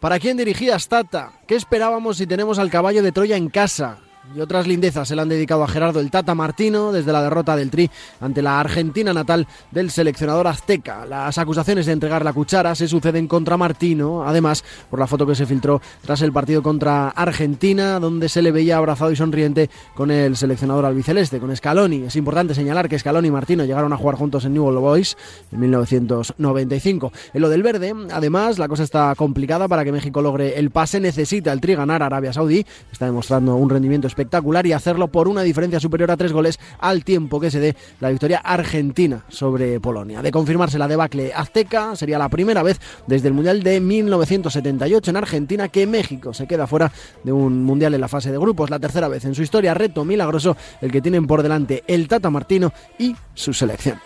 ¿Para 0.00 0.18
quién 0.18 0.36
dirigías, 0.36 0.88
Tata? 0.88 1.32
¿Qué 1.46 1.54
esperábamos 1.54 2.18
si 2.18 2.26
tenemos 2.26 2.58
al 2.58 2.70
caballo 2.70 3.02
de 3.02 3.12
Troya 3.12 3.36
en 3.36 3.48
casa? 3.48 3.98
Y 4.34 4.40
otras 4.40 4.66
lindezas 4.66 5.08
se 5.08 5.14
le 5.14 5.22
han 5.22 5.28
dedicado 5.28 5.62
a 5.62 5.68
Gerardo 5.68 6.00
el 6.00 6.10
Tata 6.10 6.34
Martino 6.34 6.92
desde 6.92 7.12
la 7.12 7.22
derrota 7.22 7.56
del 7.56 7.70
Tri 7.70 7.90
ante 8.20 8.42
la 8.42 8.60
Argentina 8.60 9.12
natal 9.12 9.46
del 9.70 9.90
seleccionador 9.90 10.46
azteca. 10.46 11.06
Las 11.06 11.38
acusaciones 11.38 11.86
de 11.86 11.92
entregar 11.92 12.24
la 12.24 12.32
cuchara 12.32 12.74
se 12.74 12.88
suceden 12.88 13.28
contra 13.28 13.56
Martino, 13.56 14.26
además 14.26 14.64
por 14.90 14.98
la 14.98 15.06
foto 15.06 15.26
que 15.26 15.34
se 15.34 15.46
filtró 15.46 15.80
tras 16.02 16.22
el 16.22 16.32
partido 16.32 16.62
contra 16.62 17.08
Argentina, 17.10 18.00
donde 18.00 18.28
se 18.28 18.42
le 18.42 18.52
veía 18.52 18.76
abrazado 18.76 19.10
y 19.10 19.16
sonriente 19.16 19.70
con 19.94 20.10
el 20.10 20.36
seleccionador 20.36 20.84
albiceleste, 20.84 21.40
con 21.40 21.54
Scaloni. 21.54 22.04
Es 22.04 22.16
importante 22.16 22.54
señalar 22.54 22.88
que 22.88 22.98
Scaloni 22.98 23.28
y 23.28 23.30
Martino 23.30 23.64
llegaron 23.64 23.92
a 23.92 23.96
jugar 23.96 24.16
juntos 24.16 24.44
en 24.44 24.54
Newell 24.54 24.78
Boys 24.78 25.16
en 25.52 25.60
1995. 25.60 27.12
En 27.34 27.42
lo 27.42 27.48
del 27.48 27.62
verde, 27.62 27.94
además, 28.12 28.58
la 28.58 28.68
cosa 28.68 28.82
está 28.82 29.14
complicada 29.14 29.68
para 29.68 29.84
que 29.84 29.92
México 29.92 30.22
logre 30.22 30.58
el 30.58 30.70
pase. 30.70 31.00
Necesita 31.00 31.52
el 31.52 31.60
Tri 31.60 31.74
ganar 31.74 32.02
a 32.02 32.06
Arabia 32.06 32.32
Saudí. 32.32 32.64
Está 32.90 33.06
demostrando 33.06 33.56
un 33.56 33.70
rendimiento 33.70 34.06
espectacular 34.16 34.66
y 34.66 34.72
hacerlo 34.72 35.08
por 35.08 35.28
una 35.28 35.42
diferencia 35.42 35.78
superior 35.78 36.10
a 36.10 36.16
tres 36.16 36.32
goles 36.32 36.58
al 36.78 37.04
tiempo 37.04 37.38
que 37.38 37.50
se 37.50 37.60
dé 37.60 37.76
la 38.00 38.08
victoria 38.08 38.38
argentina 38.38 39.24
sobre 39.28 39.78
Polonia. 39.78 40.22
De 40.22 40.30
confirmarse 40.30 40.78
la 40.78 40.88
debacle 40.88 41.34
azteca, 41.34 41.94
sería 41.96 42.18
la 42.18 42.30
primera 42.30 42.62
vez 42.62 42.80
desde 43.06 43.28
el 43.28 43.34
Mundial 43.34 43.62
de 43.62 43.78
1978 43.78 45.10
en 45.10 45.16
Argentina 45.16 45.68
que 45.68 45.86
México 45.86 46.32
se 46.32 46.46
queda 46.46 46.66
fuera 46.66 46.90
de 47.24 47.32
un 47.32 47.62
Mundial 47.64 47.92
en 47.92 48.00
la 48.00 48.08
fase 48.08 48.32
de 48.32 48.38
grupos. 48.38 48.70
La 48.70 48.78
tercera 48.78 49.08
vez 49.08 49.26
en 49.26 49.34
su 49.34 49.42
historia, 49.42 49.74
reto 49.74 50.02
milagroso 50.06 50.56
el 50.80 50.90
que 50.90 51.02
tienen 51.02 51.26
por 51.26 51.42
delante 51.42 51.84
el 51.86 52.08
Tata 52.08 52.30
Martino 52.30 52.72
y 52.98 53.14
su 53.34 53.52
selección. 53.52 54.00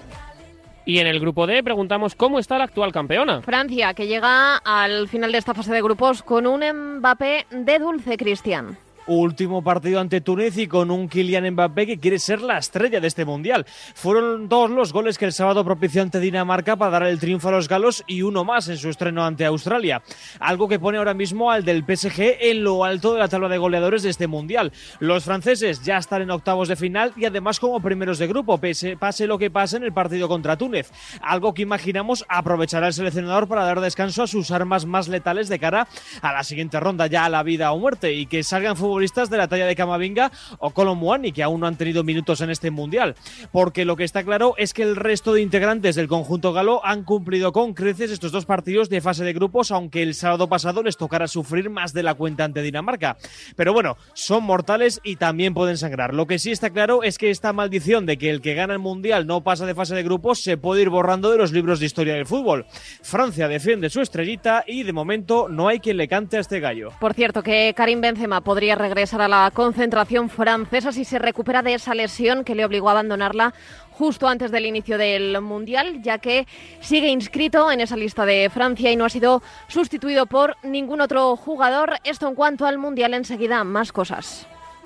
Y 0.84 0.98
en 0.98 1.06
el 1.06 1.20
grupo 1.20 1.46
D 1.46 1.62
preguntamos 1.62 2.16
cómo 2.16 2.40
está 2.40 2.58
la 2.58 2.64
actual 2.64 2.90
campeona. 2.90 3.42
Francia, 3.42 3.94
que 3.94 4.08
llega 4.08 4.56
al 4.56 5.06
final 5.06 5.30
de 5.30 5.38
esta 5.38 5.54
fase 5.54 5.72
de 5.72 5.82
grupos 5.82 6.24
con 6.24 6.48
un 6.48 6.64
Mbappé 6.98 7.46
de 7.50 7.78
dulce, 7.78 8.16
Cristian. 8.16 8.76
Último 9.06 9.62
partido 9.62 10.00
ante 10.00 10.20
Túnez 10.20 10.56
y 10.58 10.66
con 10.66 10.90
un 10.90 11.08
Kylian 11.08 11.50
Mbappé 11.52 11.86
que 11.86 11.98
quiere 11.98 12.18
ser 12.18 12.40
la 12.40 12.58
estrella 12.58 13.00
de 13.00 13.08
este 13.08 13.24
mundial. 13.24 13.66
Fueron 13.94 14.48
dos 14.48 14.70
los 14.70 14.92
goles 14.92 15.18
que 15.18 15.24
el 15.24 15.32
sábado 15.32 15.64
propició 15.64 16.02
ante 16.02 16.20
Dinamarca 16.20 16.76
para 16.76 16.92
dar 16.92 17.02
el 17.04 17.18
triunfo 17.18 17.48
a 17.48 17.52
los 17.52 17.68
galos 17.68 18.04
y 18.06 18.22
uno 18.22 18.44
más 18.44 18.68
en 18.68 18.76
su 18.76 18.88
estreno 18.88 19.24
ante 19.24 19.44
Australia. 19.44 20.02
Algo 20.38 20.68
que 20.68 20.78
pone 20.78 20.98
ahora 20.98 21.14
mismo 21.14 21.50
al 21.50 21.64
del 21.64 21.84
PSG 21.84 22.38
en 22.40 22.64
lo 22.64 22.84
alto 22.84 23.14
de 23.14 23.20
la 23.20 23.28
tabla 23.28 23.48
de 23.48 23.58
goleadores 23.58 24.02
de 24.02 24.10
este 24.10 24.26
mundial. 24.26 24.72
Los 24.98 25.24
franceses 25.24 25.82
ya 25.82 25.96
están 25.96 26.22
en 26.22 26.30
octavos 26.30 26.68
de 26.68 26.76
final 26.76 27.12
y 27.16 27.24
además 27.24 27.58
como 27.58 27.80
primeros 27.80 28.18
de 28.18 28.26
grupo, 28.26 28.60
pase 28.98 29.26
lo 29.26 29.38
que 29.38 29.50
pase 29.50 29.76
en 29.76 29.84
el 29.84 29.92
partido 29.92 30.28
contra 30.28 30.56
Túnez. 30.56 30.90
Algo 31.20 31.54
que 31.54 31.62
imaginamos 31.62 32.24
aprovechará 32.28 32.88
el 32.88 32.92
seleccionador 32.92 33.48
para 33.48 33.64
dar 33.64 33.80
descanso 33.80 34.22
a 34.22 34.26
sus 34.26 34.50
armas 34.50 34.86
más 34.86 35.08
letales 35.08 35.48
de 35.48 35.58
cara 35.58 35.88
a 36.22 36.32
la 36.32 36.44
siguiente 36.44 36.80
ronda, 36.80 37.06
ya 37.06 37.24
a 37.24 37.28
la 37.28 37.42
vida 37.42 37.72
o 37.72 37.78
muerte, 37.78 38.12
y 38.12 38.26
que 38.26 38.42
salgan 38.42 38.76
futbolistas 38.90 39.30
de 39.30 39.36
la 39.36 39.46
talla 39.46 39.66
de 39.66 39.76
Camavinga 39.76 40.32
o 40.58 40.70
Colomboani, 40.70 41.30
que 41.30 41.44
aún 41.44 41.60
no 41.60 41.68
han 41.68 41.76
tenido 41.76 42.02
minutos 42.02 42.40
en 42.40 42.50
este 42.50 42.72
Mundial. 42.72 43.14
Porque 43.52 43.84
lo 43.84 43.94
que 43.94 44.02
está 44.02 44.24
claro 44.24 44.54
es 44.56 44.74
que 44.74 44.82
el 44.82 44.96
resto 44.96 45.32
de 45.32 45.42
integrantes 45.42 45.94
del 45.94 46.08
conjunto 46.08 46.52
galo 46.52 46.84
han 46.84 47.04
cumplido 47.04 47.52
con 47.52 47.72
creces 47.72 48.10
estos 48.10 48.32
dos 48.32 48.46
partidos 48.46 48.88
de 48.88 49.00
fase 49.00 49.22
de 49.22 49.32
grupos, 49.32 49.70
aunque 49.70 50.02
el 50.02 50.14
sábado 50.14 50.48
pasado 50.48 50.82
les 50.82 50.96
tocará 50.96 51.28
sufrir 51.28 51.70
más 51.70 51.92
de 51.92 52.02
la 52.02 52.14
cuenta 52.14 52.42
ante 52.42 52.62
Dinamarca. 52.62 53.16
Pero 53.54 53.72
bueno, 53.72 53.96
son 54.12 54.42
mortales 54.42 55.00
y 55.04 55.14
también 55.14 55.54
pueden 55.54 55.78
sangrar. 55.78 56.12
Lo 56.12 56.26
que 56.26 56.40
sí 56.40 56.50
está 56.50 56.70
claro 56.70 57.04
es 57.04 57.16
que 57.16 57.30
esta 57.30 57.52
maldición 57.52 58.06
de 58.06 58.18
que 58.18 58.28
el 58.28 58.40
que 58.40 58.54
gana 58.54 58.72
el 58.72 58.80
Mundial 58.80 59.28
no 59.28 59.44
pasa 59.44 59.66
de 59.66 59.76
fase 59.76 59.94
de 59.94 60.02
grupos 60.02 60.42
se 60.42 60.56
puede 60.56 60.82
ir 60.82 60.90
borrando 60.90 61.30
de 61.30 61.38
los 61.38 61.52
libros 61.52 61.78
de 61.78 61.86
historia 61.86 62.14
del 62.14 62.26
fútbol. 62.26 62.66
Francia 63.02 63.46
defiende 63.46 63.88
su 63.88 64.00
estrellita 64.00 64.64
y 64.66 64.82
de 64.82 64.92
momento 64.92 65.48
no 65.48 65.68
hay 65.68 65.78
quien 65.78 65.96
le 65.96 66.08
cante 66.08 66.38
a 66.38 66.40
este 66.40 66.58
gallo. 66.58 66.90
Por 66.98 67.14
cierto, 67.14 67.44
que 67.44 67.72
Karim 67.76 68.00
Benzema 68.00 68.40
podría 68.40 68.74
regresar 68.80 69.22
a 69.22 69.28
la 69.28 69.50
concentración 69.52 70.28
francesa 70.28 70.92
si 70.92 71.04
se 71.04 71.18
recupera 71.18 71.62
de 71.62 71.74
esa 71.74 71.94
lesión 71.94 72.44
que 72.44 72.54
le 72.54 72.64
obligó 72.64 72.88
a 72.88 72.92
abandonarla 72.92 73.54
justo 73.90 74.26
antes 74.26 74.50
del 74.50 74.66
inicio 74.66 74.96
del 74.96 75.40
Mundial, 75.42 76.02
ya 76.02 76.18
que 76.18 76.46
sigue 76.80 77.08
inscrito 77.08 77.70
en 77.70 77.80
esa 77.80 77.96
lista 77.96 78.24
de 78.24 78.48
Francia 78.48 78.90
y 78.90 78.96
no 78.96 79.04
ha 79.04 79.10
sido 79.10 79.42
sustituido 79.68 80.26
por 80.26 80.56
ningún 80.62 81.00
otro 81.00 81.36
jugador. 81.36 81.96
Esto 82.04 82.26
en 82.26 82.34
cuanto 82.34 82.66
al 82.66 82.78
Mundial, 82.78 83.14
enseguida 83.14 83.62
más 83.62 83.92
cosas. 83.92 84.46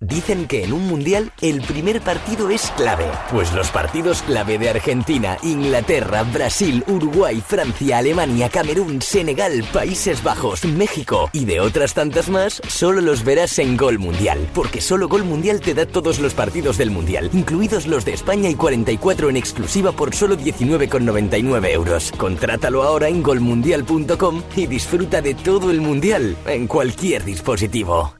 Dicen 0.00 0.46
que 0.46 0.64
en 0.64 0.72
un 0.72 0.86
mundial 0.86 1.30
el 1.42 1.60
primer 1.60 2.00
partido 2.00 2.48
es 2.48 2.70
clave. 2.70 3.04
Pues 3.30 3.52
los 3.52 3.70
partidos 3.70 4.22
clave 4.22 4.58
de 4.58 4.70
Argentina, 4.70 5.36
Inglaterra, 5.42 6.22
Brasil, 6.22 6.82
Uruguay, 6.88 7.42
Francia, 7.46 7.98
Alemania, 7.98 8.48
Camerún, 8.48 9.02
Senegal, 9.02 9.62
Países 9.74 10.22
Bajos, 10.22 10.64
México 10.64 11.28
y 11.34 11.44
de 11.44 11.60
otras 11.60 11.92
tantas 11.92 12.30
más, 12.30 12.62
solo 12.66 13.02
los 13.02 13.24
verás 13.24 13.58
en 13.58 13.76
Gol 13.76 13.98
Mundial. 13.98 14.48
Porque 14.54 14.80
solo 14.80 15.06
Gol 15.06 15.24
Mundial 15.24 15.60
te 15.60 15.74
da 15.74 15.84
todos 15.84 16.18
los 16.18 16.32
partidos 16.32 16.78
del 16.78 16.90
mundial, 16.90 17.28
incluidos 17.34 17.86
los 17.86 18.06
de 18.06 18.14
España 18.14 18.48
y 18.48 18.54
44 18.54 19.28
en 19.28 19.36
exclusiva 19.36 19.92
por 19.92 20.14
solo 20.14 20.34
19,99 20.34 21.70
euros. 21.74 22.10
Contrátalo 22.16 22.84
ahora 22.84 23.08
en 23.08 23.22
golmundial.com 23.22 24.42
y 24.56 24.66
disfruta 24.66 25.20
de 25.20 25.34
todo 25.34 25.70
el 25.70 25.82
mundial 25.82 26.38
en 26.46 26.66
cualquier 26.66 27.22
dispositivo. 27.22 28.19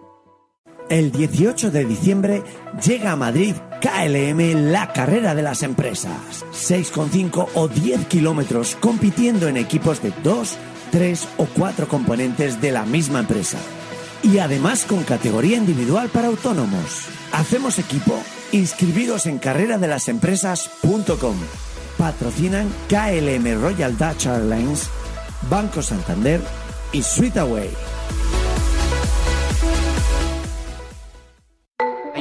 El 0.89 1.11
18 1.11 1.71
de 1.71 1.85
diciembre 1.85 2.43
llega 2.83 3.11
a 3.13 3.15
Madrid 3.15 3.55
KLM, 3.81 4.71
la 4.71 4.91
carrera 4.93 5.33
de 5.33 5.41
las 5.41 5.63
empresas. 5.63 6.45
6,5 6.51 7.47
o 7.55 7.67
10 7.67 8.07
kilómetros 8.07 8.77
compitiendo 8.79 9.47
en 9.47 9.57
equipos 9.57 10.01
de 10.03 10.13
2, 10.23 10.57
3 10.91 11.27
o 11.37 11.45
4 11.45 11.87
componentes 11.87 12.61
de 12.61 12.71
la 12.71 12.85
misma 12.85 13.19
empresa. 13.19 13.57
Y 14.23 14.37
además 14.37 14.85
con 14.85 15.03
categoría 15.03 15.57
individual 15.57 16.09
para 16.09 16.27
autónomos. 16.27 17.07
Hacemos 17.31 17.79
equipo. 17.79 18.21
Inscribidos 18.51 19.25
en 19.25 19.39
carreradelasempresas.com. 19.39 21.35
Patrocinan 21.97 22.67
KLM 22.89 23.61
Royal 23.61 23.97
Dutch 23.97 24.25
Airlines, 24.25 24.89
Banco 25.49 25.81
Santander 25.81 26.41
y 26.91 27.01
Sweetaway. 27.01 27.69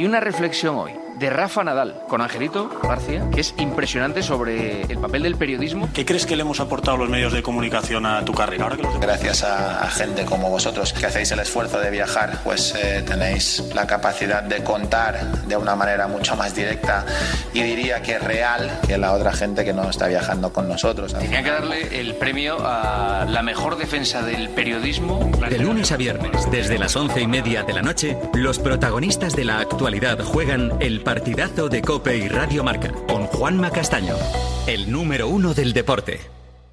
Hay 0.01 0.07
una 0.07 0.19
reflexión 0.19 0.77
hoy 0.77 0.93
de 1.21 1.29
Rafa 1.29 1.63
Nadal 1.63 2.01
con 2.09 2.23
Angelito 2.23 2.71
García 2.83 3.29
que 3.31 3.43
es 3.43 3.55
impresionante 3.59 4.23
sobre 4.23 4.83
el 4.83 4.99
papel 4.99 5.23
del 5.23 5.37
periodismo. 5.37 5.91
¿Qué 5.93 6.07
crees 6.07 6.25
que 6.25 6.35
le 6.35 6.43
hemos 6.43 6.61
aportado 6.61 6.97
los 6.97 7.11
medios 7.11 7.35
de 7.35 7.43
comunicación 7.43 8.07
a 8.07 8.25
tu 8.25 8.33
carrera? 8.33 8.65
Ahora 8.65 8.77
que 8.77 8.83
los... 8.83 8.99
Gracias 8.99 9.45
a, 9.45 9.83
a, 9.83 9.91
gente 9.91 10.25
como 10.25 10.49
vosotros 10.49 10.95
que 10.95 11.05
hacéis 11.05 11.31
el 11.33 11.41
esfuerzo 11.41 11.79
de 11.79 11.91
viajar, 11.91 12.41
pues 12.43 12.75
eh, 12.75 13.05
tenéis 13.07 13.63
la 13.75 13.87
capacidad 13.87 14.43
de 14.43 14.65
contar 14.65 15.47
de 15.47 15.57
una 15.59 15.77
manera 15.77 16.09
mucho 16.09 16.37
más 16.37 16.55
directa 16.55 17.05
y 17.53 17.63
diría 17.63 18.01
que 18.01 18.19
real 18.19 18.81
que 18.87 18.97
la 18.97 19.13
otra 19.13 19.33
gente 19.35 19.63
que 19.63 19.75
no 19.75 19.91
está 19.91 20.09
viajando 20.09 20.55
con 20.55 20.69
nosotros. 20.69 21.13
Tenía 21.13 21.43
que 21.43 21.51
darle 21.51 22.01
el 22.01 22.15
premio 22.15 22.57
a 22.65 23.27
la 23.29 23.43
mejor 23.43 23.77
defensa 23.77 24.23
del 24.23 24.49
periodismo. 24.49 25.31
De 25.51 25.59
lunes 25.59 25.93
a 25.93 25.99
viernes, 25.99 26.51
desde 26.51 26.79
las 26.79 26.97
once 26.97 27.21
y 27.21 27.27
media 27.27 27.63
de 27.63 27.75
la 27.75 27.83
noche, 27.83 28.17
los 28.33 28.59
protagonistas 28.59 29.37
de 29.37 29.45
la 29.45 29.59
actualidad 29.59 30.19
juegan 30.21 30.73
el 30.81 31.03
partidazo 31.11 31.69
de 31.69 31.83
Cope 31.83 32.17
y 32.17 32.29
Radio 32.29 32.63
Marca 32.63 32.93
con 33.09 33.27
Juanma 33.27 33.73
Castaño, 33.73 34.15
el 34.69 34.93
número 34.93 35.27
uno 35.27 35.55
del 35.55 35.73
deporte. 35.73 36.21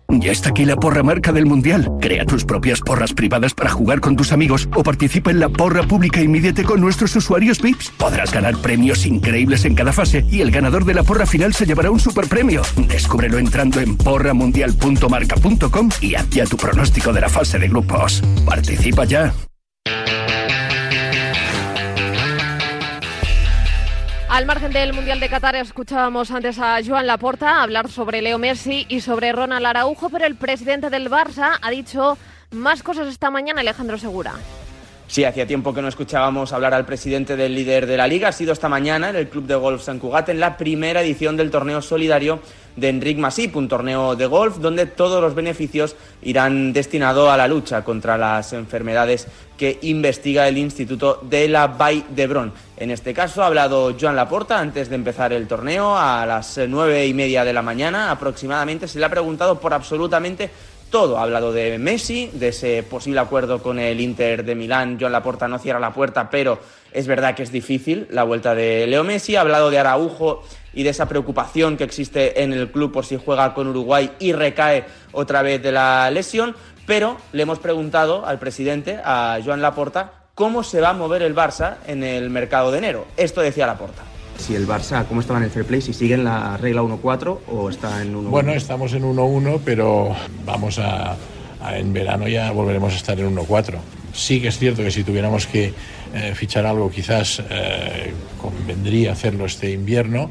Ya 0.09 0.31
está 0.31 0.49
aquí 0.49 0.63
la 0.63 0.75
porra 0.75 1.01
marca 1.01 1.31
del 1.31 1.47
Mundial. 1.47 1.89
Crea 1.99 2.23
tus 2.23 2.45
propias 2.45 2.79
porras 2.81 3.13
privadas 3.13 3.55
para 3.55 3.71
jugar 3.71 3.99
con 3.99 4.15
tus 4.15 4.31
amigos 4.31 4.69
o 4.75 4.83
participa 4.83 5.31
en 5.31 5.39
la 5.39 5.49
porra 5.49 5.81
pública 5.81 6.21
y 6.21 6.27
mídete 6.27 6.63
con 6.63 6.79
nuestros 6.79 7.15
usuarios 7.15 7.59
VIPs. 7.63 7.93
Podrás 7.97 8.31
ganar 8.31 8.55
premios 8.57 9.07
increíbles 9.07 9.65
en 9.65 9.73
cada 9.73 9.91
fase 9.91 10.23
y 10.29 10.41
el 10.41 10.51
ganador 10.51 10.85
de 10.85 10.93
la 10.93 11.01
porra 11.01 11.25
final 11.25 11.55
se 11.55 11.65
llevará 11.65 11.89
un 11.89 11.99
superpremio. 11.99 12.61
Descúbrelo 12.87 13.39
entrando 13.39 13.79
en 13.79 13.97
porramundial.marca.com 13.97 15.89
y 15.99 16.13
haz 16.13 16.29
ya 16.29 16.45
tu 16.45 16.57
pronóstico 16.57 17.11
de 17.11 17.21
la 17.21 17.29
fase 17.29 17.57
de 17.57 17.69
grupos. 17.69 18.21
Participa 18.45 19.03
ya. 19.05 19.33
Al 24.29 24.45
margen 24.45 24.73
del 24.73 24.91
Mundial 24.91 25.21
de 25.21 25.29
Qatar 25.29 25.55
escuchábamos 25.55 26.31
antes 26.31 26.59
a 26.59 26.79
Joan 26.85 27.07
Laporta 27.07 27.63
hablar 27.63 27.89
sobre 27.89 28.21
Leo 28.21 28.37
Messi 28.37 28.85
y 28.89 28.99
sobre 28.99 29.31
Ronald 29.31 29.65
Araujo, 29.65 30.09
pero 30.09 30.25
el 30.25 30.35
presidente 30.35 30.89
del 30.89 31.09
Barça 31.09 31.57
ha 31.61 31.71
dicho 31.71 32.17
más 32.51 32.83
cosas 32.83 33.07
esta 33.07 33.31
mañana, 33.31 33.61
Alejandro 33.61 33.97
Segura. 33.97 34.33
Sí, 35.07 35.23
hacía 35.23 35.47
tiempo 35.47 35.73
que 35.73 35.81
no 35.81 35.87
escuchábamos 35.87 36.51
hablar 36.51 36.73
al 36.73 36.85
presidente 36.85 37.37
del 37.37 37.55
líder 37.55 37.87
de 37.87 37.95
la 37.95 38.05
liga. 38.05 38.27
Ha 38.27 38.33
sido 38.33 38.51
esta 38.51 38.67
mañana 38.67 39.09
en 39.09 39.15
el 39.15 39.29
Club 39.29 39.47
de 39.47 39.55
Golf 39.55 39.81
San 39.81 39.97
Cugat 39.97 40.27
en 40.27 40.41
la 40.41 40.57
primera 40.57 41.01
edición 41.01 41.37
del 41.37 41.49
torneo 41.49 41.81
solidario 41.81 42.41
de 42.77 42.89
Enric 42.89 43.17
Masip, 43.17 43.55
un 43.57 43.67
torneo 43.67 44.15
de 44.15 44.25
golf 44.25 44.57
donde 44.57 44.85
todos 44.85 45.21
los 45.21 45.35
beneficios 45.35 45.95
irán 46.21 46.71
destinados 46.71 47.29
a 47.29 47.35
la 47.35 47.47
lucha 47.47 47.83
contra 47.83 48.17
las 48.17 48.53
enfermedades 48.53 49.27
que 49.57 49.79
investiga 49.81 50.47
el 50.47 50.57
Instituto 50.57 51.19
de 51.23 51.49
la 51.49 51.67
Vall 51.67 52.05
d'Hebron. 52.15 52.53
En 52.77 52.91
este 52.91 53.13
caso 53.13 53.43
ha 53.43 53.47
hablado 53.47 53.95
Joan 53.99 54.15
Laporta 54.15 54.59
antes 54.59 54.87
de 54.89 54.95
empezar 54.95 55.33
el 55.33 55.47
torneo 55.47 55.97
a 55.97 56.25
las 56.25 56.59
nueve 56.69 57.05
y 57.05 57.13
media 57.13 57.43
de 57.43 57.53
la 57.53 57.63
mañana 57.63 58.11
aproximadamente. 58.11 58.87
Se 58.87 58.99
le 58.99 59.05
ha 59.05 59.09
preguntado 59.09 59.59
por 59.59 59.73
absolutamente 59.73 60.49
todo. 60.91 61.17
Ha 61.17 61.23
hablado 61.23 61.51
de 61.51 61.77
Messi, 61.77 62.29
de 62.33 62.49
ese 62.49 62.83
posible 62.83 63.19
acuerdo 63.19 63.61
con 63.61 63.79
el 63.79 63.99
Inter 63.99 64.45
de 64.45 64.55
Milán. 64.55 64.97
Joan 64.99 65.11
Laporta 65.11 65.47
no 65.47 65.59
cierra 65.59 65.79
la 65.79 65.93
puerta, 65.93 66.29
pero 66.29 66.59
es 66.91 67.07
verdad 67.07 67.35
que 67.35 67.43
es 67.43 67.51
difícil 67.51 68.07
la 68.11 68.23
vuelta 68.23 68.55
de 68.55 68.87
Leo 68.87 69.03
Messi. 69.03 69.35
Ha 69.35 69.41
hablado 69.41 69.69
de 69.69 69.79
Araujo 69.79 70.43
y 70.77 70.83
de 70.83 70.91
esa 70.91 71.07
preocupación 71.07 71.75
que 71.75 71.83
existe 71.83 72.43
en 72.43 72.53
el 72.53 72.71
club 72.71 72.91
por 72.91 73.03
si 73.03 73.17
juega 73.17 73.55
con 73.55 73.67
Uruguay 73.67 74.11
y 74.19 74.31
recae 74.31 74.85
otra 75.11 75.41
vez 75.41 75.61
de 75.63 75.71
la 75.71 76.11
lesión. 76.11 76.55
Pero 76.85 77.17
le 77.33 77.41
hemos 77.41 77.57
preguntado 77.57 78.27
al 78.27 78.37
presidente, 78.37 78.99
a 79.03 79.39
Joan 79.43 79.63
Laporta, 79.63 80.13
cómo 80.35 80.63
se 80.63 80.79
va 80.79 80.89
a 80.89 80.93
mover 80.93 81.23
el 81.23 81.35
Barça 81.35 81.77
en 81.87 82.03
el 82.03 82.29
mercado 82.29 82.71
de 82.71 82.77
enero. 82.77 83.07
Esto 83.17 83.41
decía 83.41 83.65
Laporta 83.65 84.03
si 84.37 84.53
el 84.53 84.67
Barça, 84.67 85.03
¿cómo 85.07 85.21
estaba 85.21 85.39
en 85.39 85.45
el 85.45 85.49
fair 85.49 85.65
play? 85.65 85.81
Si 85.81 85.93
sigue 85.93 86.13
en 86.13 86.23
la 86.23 86.57
regla 86.57 86.83
1-4 86.83 87.39
o 87.47 87.69
está 87.71 88.03
en 88.03 88.13
1-1. 88.13 88.29
Bueno, 88.29 88.53
estamos 88.53 88.93
en 88.93 89.01
1-1, 89.01 89.61
pero 89.65 90.15
vamos 90.45 90.77
a, 90.77 91.17
a, 91.59 91.77
En 91.79 91.91
verano 91.91 92.27
ya 92.27 92.51
volveremos 92.51 92.93
a 92.93 92.97
estar 92.97 93.19
en 93.19 93.35
1-4. 93.35 93.79
Sí 94.13 94.39
que 94.39 94.49
es 94.49 94.59
cierto 94.59 94.83
que 94.83 94.91
si 94.91 95.03
tuviéramos 95.03 95.47
que 95.47 95.73
eh, 96.13 96.33
fichar 96.35 96.67
algo, 96.67 96.91
quizás 96.91 97.41
eh, 97.49 98.13
convendría 98.39 99.13
hacerlo 99.13 99.45
este 99.45 99.71
invierno, 99.71 100.29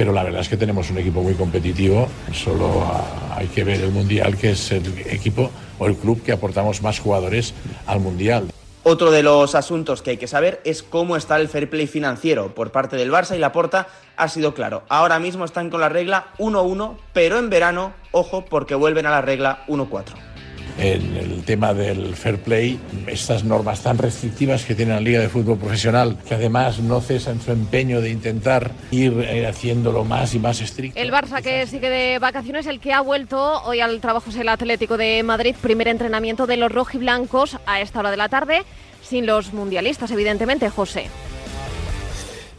pero 0.00 0.14
la 0.14 0.24
verdad 0.24 0.40
es 0.40 0.48
que 0.48 0.56
tenemos 0.56 0.90
un 0.90 0.96
equipo 0.96 1.20
muy 1.20 1.34
competitivo. 1.34 2.08
Solo 2.32 2.84
a, 2.84 3.36
hay 3.36 3.48
que 3.48 3.64
ver 3.64 3.82
el 3.82 3.90
Mundial, 3.90 4.34
que 4.34 4.52
es 4.52 4.72
el 4.72 4.86
equipo 5.04 5.50
o 5.78 5.86
el 5.86 5.94
club 5.94 6.22
que 6.22 6.32
aportamos 6.32 6.80
más 6.80 6.98
jugadores 6.98 7.52
al 7.86 8.00
Mundial. 8.00 8.50
Otro 8.82 9.10
de 9.10 9.22
los 9.22 9.54
asuntos 9.54 10.00
que 10.00 10.12
hay 10.12 10.16
que 10.16 10.26
saber 10.26 10.62
es 10.64 10.82
cómo 10.82 11.18
está 11.18 11.36
el 11.36 11.50
fair 11.50 11.68
play 11.68 11.86
financiero 11.86 12.54
por 12.54 12.72
parte 12.72 12.96
del 12.96 13.12
Barça 13.12 13.36
y 13.36 13.40
la 13.40 13.52
Porta 13.52 13.88
ha 14.16 14.28
sido 14.28 14.54
claro. 14.54 14.84
Ahora 14.88 15.18
mismo 15.18 15.44
están 15.44 15.68
con 15.68 15.82
la 15.82 15.90
regla 15.90 16.28
1-1, 16.38 16.96
pero 17.12 17.38
en 17.38 17.50
verano, 17.50 17.92
ojo, 18.10 18.46
porque 18.46 18.74
vuelven 18.74 19.04
a 19.04 19.10
la 19.10 19.20
regla 19.20 19.64
1-4 19.68 20.29
en 20.78 21.16
el 21.16 21.42
tema 21.44 21.74
del 21.74 22.14
fair 22.14 22.38
play, 22.38 22.78
estas 23.06 23.44
normas 23.44 23.82
tan 23.82 23.98
restrictivas 23.98 24.64
que 24.64 24.74
tiene 24.74 24.92
la 24.92 25.00
Liga 25.00 25.20
de 25.20 25.28
Fútbol 25.28 25.58
Profesional, 25.58 26.16
que 26.26 26.34
además 26.34 26.80
no 26.80 27.00
cesan 27.00 27.40
su 27.40 27.52
empeño 27.52 28.00
de 28.00 28.10
intentar 28.10 28.72
ir 28.90 29.12
eh, 29.20 29.46
haciéndolo 29.46 30.04
más 30.04 30.34
y 30.34 30.38
más 30.38 30.60
estricto. 30.60 30.98
El 30.98 31.12
Barça 31.12 31.42
que 31.42 31.66
sigue 31.66 31.90
de 31.90 32.18
vacaciones, 32.18 32.66
el 32.66 32.80
que 32.80 32.92
ha 32.92 33.00
vuelto 33.00 33.62
hoy 33.64 33.80
al 33.80 34.00
trabajo 34.00 34.30
es 34.30 34.36
el 34.36 34.48
Atlético 34.48 34.96
de 34.96 35.22
Madrid, 35.22 35.54
primer 35.60 35.88
entrenamiento 35.88 36.46
de 36.46 36.56
los 36.56 36.72
rojiblancos 36.72 37.58
a 37.66 37.80
esta 37.80 38.00
hora 38.00 38.10
de 38.10 38.16
la 38.16 38.28
tarde, 38.28 38.62
sin 39.02 39.26
los 39.26 39.52
mundialistas, 39.52 40.10
evidentemente, 40.10 40.68
José. 40.70 41.06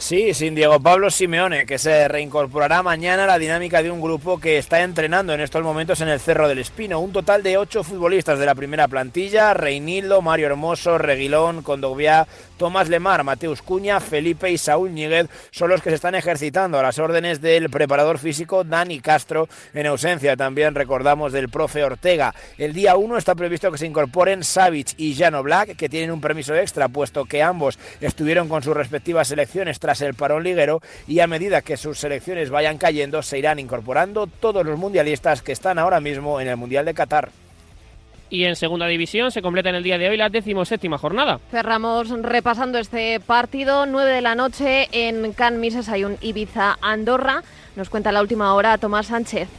Sí, 0.02 0.34
sin 0.34 0.56
Diego 0.56 0.80
Pablo 0.80 1.12
Simeone, 1.12 1.68
que 1.68 1.78
se 1.78 2.08
reincorporará 2.08 2.82
mañana 2.82 3.26
a 3.26 3.28
la 3.28 3.38
dinámica 3.38 3.84
de 3.84 3.91
un 3.91 4.02
grupo 4.02 4.39
que 4.39 4.58
está 4.58 4.82
entrenando 4.82 5.32
en 5.32 5.41
estos 5.41 5.62
momentos 5.62 6.02
en 6.02 6.08
el 6.08 6.20
Cerro 6.20 6.47
del 6.47 6.58
Espino. 6.58 6.99
Un 6.99 7.14
total 7.14 7.43
de 7.43 7.60
ocho 7.60 7.84
futbolistas 7.84 8.39
de 8.39 8.47
la 8.47 8.56
primera 8.56 8.88
plantilla, 8.88 9.54
Reinildo, 9.54 10.24
Mario 10.24 10.47
Hermoso, 10.47 10.97
Reguilón, 10.97 11.62
Condovia, 11.62 12.28
Tomás 12.62 12.89
Lemar, 12.89 13.24
Mateus 13.24 13.64
Cuña, 13.64 13.99
Felipe 13.99 14.51
y 14.51 14.55
Saúl 14.59 14.93
Ñíguez 14.93 15.28
son 15.49 15.72
los 15.72 15.82
que 15.82 15.89
se 15.89 15.95
están 15.95 16.14
ejercitando 16.14 16.78
a 16.78 16.84
las 16.84 16.99
órdenes 16.99 17.41
del 17.41 17.72
preparador 17.72 18.20
físico 18.20 18.64
Dani 18.64 18.99
Castro, 18.99 19.49
en 19.74 19.88
ausencia 19.88 20.38
también 20.38 20.76
recordamos 20.76 21.34
del 21.34 21.49
profe 21.49 21.84
Ortega. 21.84 22.36
El 22.59 22.74
día 22.74 22.97
1 22.97 23.18
está 23.18 23.34
previsto 23.34 23.72
que 23.72 23.80
se 23.80 23.88
incorporen 23.88 24.43
Savic 24.43 24.93
y 24.97 25.16
Jano 25.16 25.41
Black, 25.41 25.76
que 25.76 25.89
tienen 25.89 26.12
un 26.12 26.22
permiso 26.22 26.53
extra, 26.53 26.88
puesto 26.88 27.26
que 27.26 27.41
ambos 27.41 27.80
estuvieron 27.99 28.47
con 28.47 28.62
sus 28.62 28.78
respectivas 28.78 29.30
selecciones 29.30 29.80
tras 29.80 30.01
el 30.01 30.14
parón 30.14 30.43
liguero 30.43 30.84
y 31.07 31.20
a 31.20 31.26
medida 31.26 31.64
que 31.64 31.78
sus 31.78 31.97
selecciones 31.97 32.51
vayan 32.51 32.78
cayendo 32.78 33.24
se 33.24 33.39
irán 33.39 33.57
incorporando 33.57 34.28
todos 34.28 34.64
los 34.64 34.78
mundialistas 34.78 35.41
que 35.41 35.51
están 35.51 35.80
ahora 35.80 35.99
mismo 35.99 36.39
en 36.39 36.47
el 36.47 36.57
Mundial 36.57 36.86
de 36.86 36.93
Qatar. 36.93 37.40
Y 38.32 38.45
en 38.45 38.55
segunda 38.55 38.88
división 38.88 39.29
se 39.29 39.41
completa 39.41 39.69
en 39.69 39.75
el 39.75 39.84
día 39.84 39.97
de 39.97 40.07
hoy 40.07 40.15
la 40.15 40.29
decimoséptima 40.29 40.97
jornada. 40.97 41.41
Cerramos 41.51 42.09
repasando 42.09 42.79
este 42.79 43.19
partido. 43.19 43.86
9 43.86 44.09
de 44.09 44.21
la 44.21 44.36
noche 44.36 44.88
en 44.93 45.34
Can 45.34 45.59
Mises 45.59 45.89
hay 45.89 46.05
un 46.05 46.15
Ibiza-Andorra. 46.21 47.43
Nos 47.75 47.89
cuenta 47.89 48.13
la 48.13 48.21
última 48.21 48.53
hora 48.53 48.77
Tomás 48.77 49.07
Sánchez. 49.07 49.49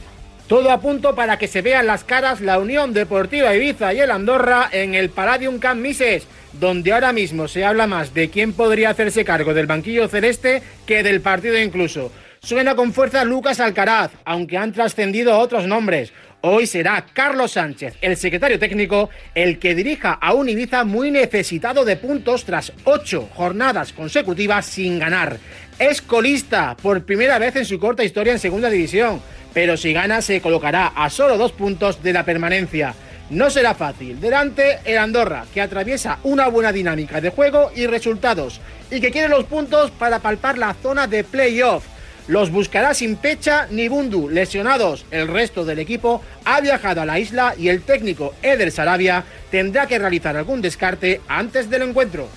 Todo 0.47 0.71
a 0.71 0.81
punto 0.81 1.13
para 1.13 1.37
que 1.37 1.47
se 1.47 1.61
vean 1.61 1.85
las 1.85 2.03
caras 2.03 2.41
la 2.41 2.57
Unión 2.57 2.93
Deportiva 2.93 3.55
Ibiza 3.55 3.93
y 3.93 3.99
el 3.99 4.09
Andorra 4.09 4.69
en 4.71 4.95
el 4.95 5.11
Palladium 5.11 5.59
Camp 5.59 5.79
Mises, 5.79 6.27
donde 6.53 6.93
ahora 6.93 7.13
mismo 7.13 7.47
se 7.47 7.63
habla 7.63 7.85
más 7.85 8.15
de 8.15 8.31
quién 8.31 8.53
podría 8.53 8.89
hacerse 8.89 9.23
cargo 9.23 9.53
del 9.53 9.67
banquillo 9.67 10.07
celeste 10.07 10.63
que 10.87 11.03
del 11.03 11.21
partido 11.21 11.59
incluso. 11.59 12.11
Suena 12.41 12.75
con 12.75 12.91
fuerza 12.91 13.23
Lucas 13.23 13.61
Alcaraz, 13.61 14.11
aunque 14.25 14.57
han 14.57 14.73
trascendido 14.73 15.37
otros 15.37 15.65
nombres. 15.65 16.11
Hoy 16.45 16.67
será 16.67 17.05
Carlos 17.13 17.53
Sánchez, 17.53 17.95
el 18.01 18.17
secretario 18.17 18.59
técnico, 18.59 19.09
el 19.33 19.59
que 19.59 19.73
dirija 19.75 20.11
a 20.11 20.33
un 20.33 20.49
Ibiza 20.49 20.83
muy 20.83 21.09
necesitado 21.09 21.85
de 21.85 21.95
puntos 21.95 22.43
tras 22.43 22.73
ocho 22.83 23.29
jornadas 23.33 23.93
consecutivas 23.93 24.65
sin 24.65 24.99
ganar. 24.99 25.37
Es 25.79 26.01
colista 26.01 26.75
por 26.81 27.05
primera 27.05 27.39
vez 27.39 27.55
en 27.55 27.63
su 27.63 27.79
corta 27.79 28.03
historia 28.03 28.33
en 28.33 28.39
segunda 28.39 28.69
división 28.69 29.21
pero 29.53 29.77
si 29.77 29.93
gana 29.93 30.21
se 30.21 30.41
colocará 30.41 30.87
a 30.87 31.09
solo 31.09 31.37
dos 31.37 31.51
puntos 31.51 32.01
de 32.01 32.13
la 32.13 32.25
permanencia. 32.25 32.95
No 33.29 33.49
será 33.49 33.73
fácil. 33.73 34.19
Delante 34.19 34.79
el 34.83 34.97
Andorra, 34.97 35.45
que 35.53 35.61
atraviesa 35.61 36.19
una 36.23 36.47
buena 36.47 36.71
dinámica 36.71 37.21
de 37.21 37.29
juego 37.29 37.71
y 37.75 37.87
resultados, 37.87 38.59
y 38.91 38.99
que 38.99 39.11
quiere 39.11 39.29
los 39.29 39.45
puntos 39.45 39.91
para 39.91 40.19
palpar 40.19 40.57
la 40.57 40.73
zona 40.73 41.07
de 41.07 41.23
playoff. 41.23 41.85
Los 42.27 42.51
buscará 42.51 42.93
sin 42.93 43.17
Pecha 43.17 43.67
ni 43.69 43.89
Bundu, 43.89 44.29
lesionados. 44.29 45.05
El 45.11 45.27
resto 45.27 45.65
del 45.65 45.79
equipo 45.79 46.21
ha 46.45 46.61
viajado 46.61 47.01
a 47.01 47.05
la 47.05 47.19
isla 47.19 47.53
y 47.57 47.67
el 47.67 47.81
técnico 47.81 48.33
Eder 48.41 48.71
Sarabia 48.71 49.23
tendrá 49.51 49.87
que 49.87 49.99
realizar 49.99 50.37
algún 50.37 50.61
descarte 50.61 51.19
antes 51.27 51.69
del 51.69 51.81
encuentro. 51.81 52.29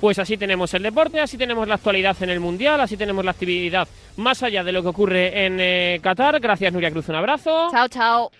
Pues 0.00 0.18
así 0.18 0.36
tenemos 0.36 0.74
el 0.74 0.82
deporte, 0.82 1.20
así 1.20 1.38
tenemos 1.38 1.68
la 1.68 1.76
actualidad 1.76 2.16
en 2.20 2.30
el 2.30 2.40
Mundial, 2.40 2.80
así 2.80 2.96
tenemos 2.96 3.24
la 3.24 3.30
actividad 3.30 3.86
más 4.16 4.42
allá 4.42 4.64
de 4.64 4.72
lo 4.72 4.82
que 4.82 4.88
ocurre 4.88 5.46
en 5.46 5.58
eh, 5.60 6.00
Qatar. 6.02 6.40
Gracias 6.40 6.72
Nuria 6.72 6.90
Cruz, 6.90 7.08
un 7.08 7.14
abrazo. 7.14 7.68
Chao, 7.70 7.88
chao. 7.88 8.30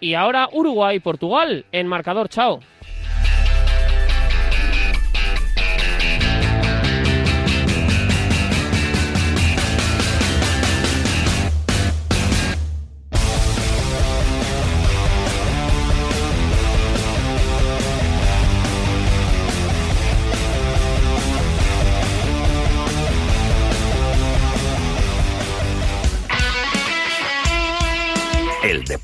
Y 0.00 0.14
ahora 0.14 0.48
Uruguay, 0.52 0.98
Portugal, 0.98 1.64
en 1.70 1.86
marcador, 1.86 2.28
chao. 2.28 2.60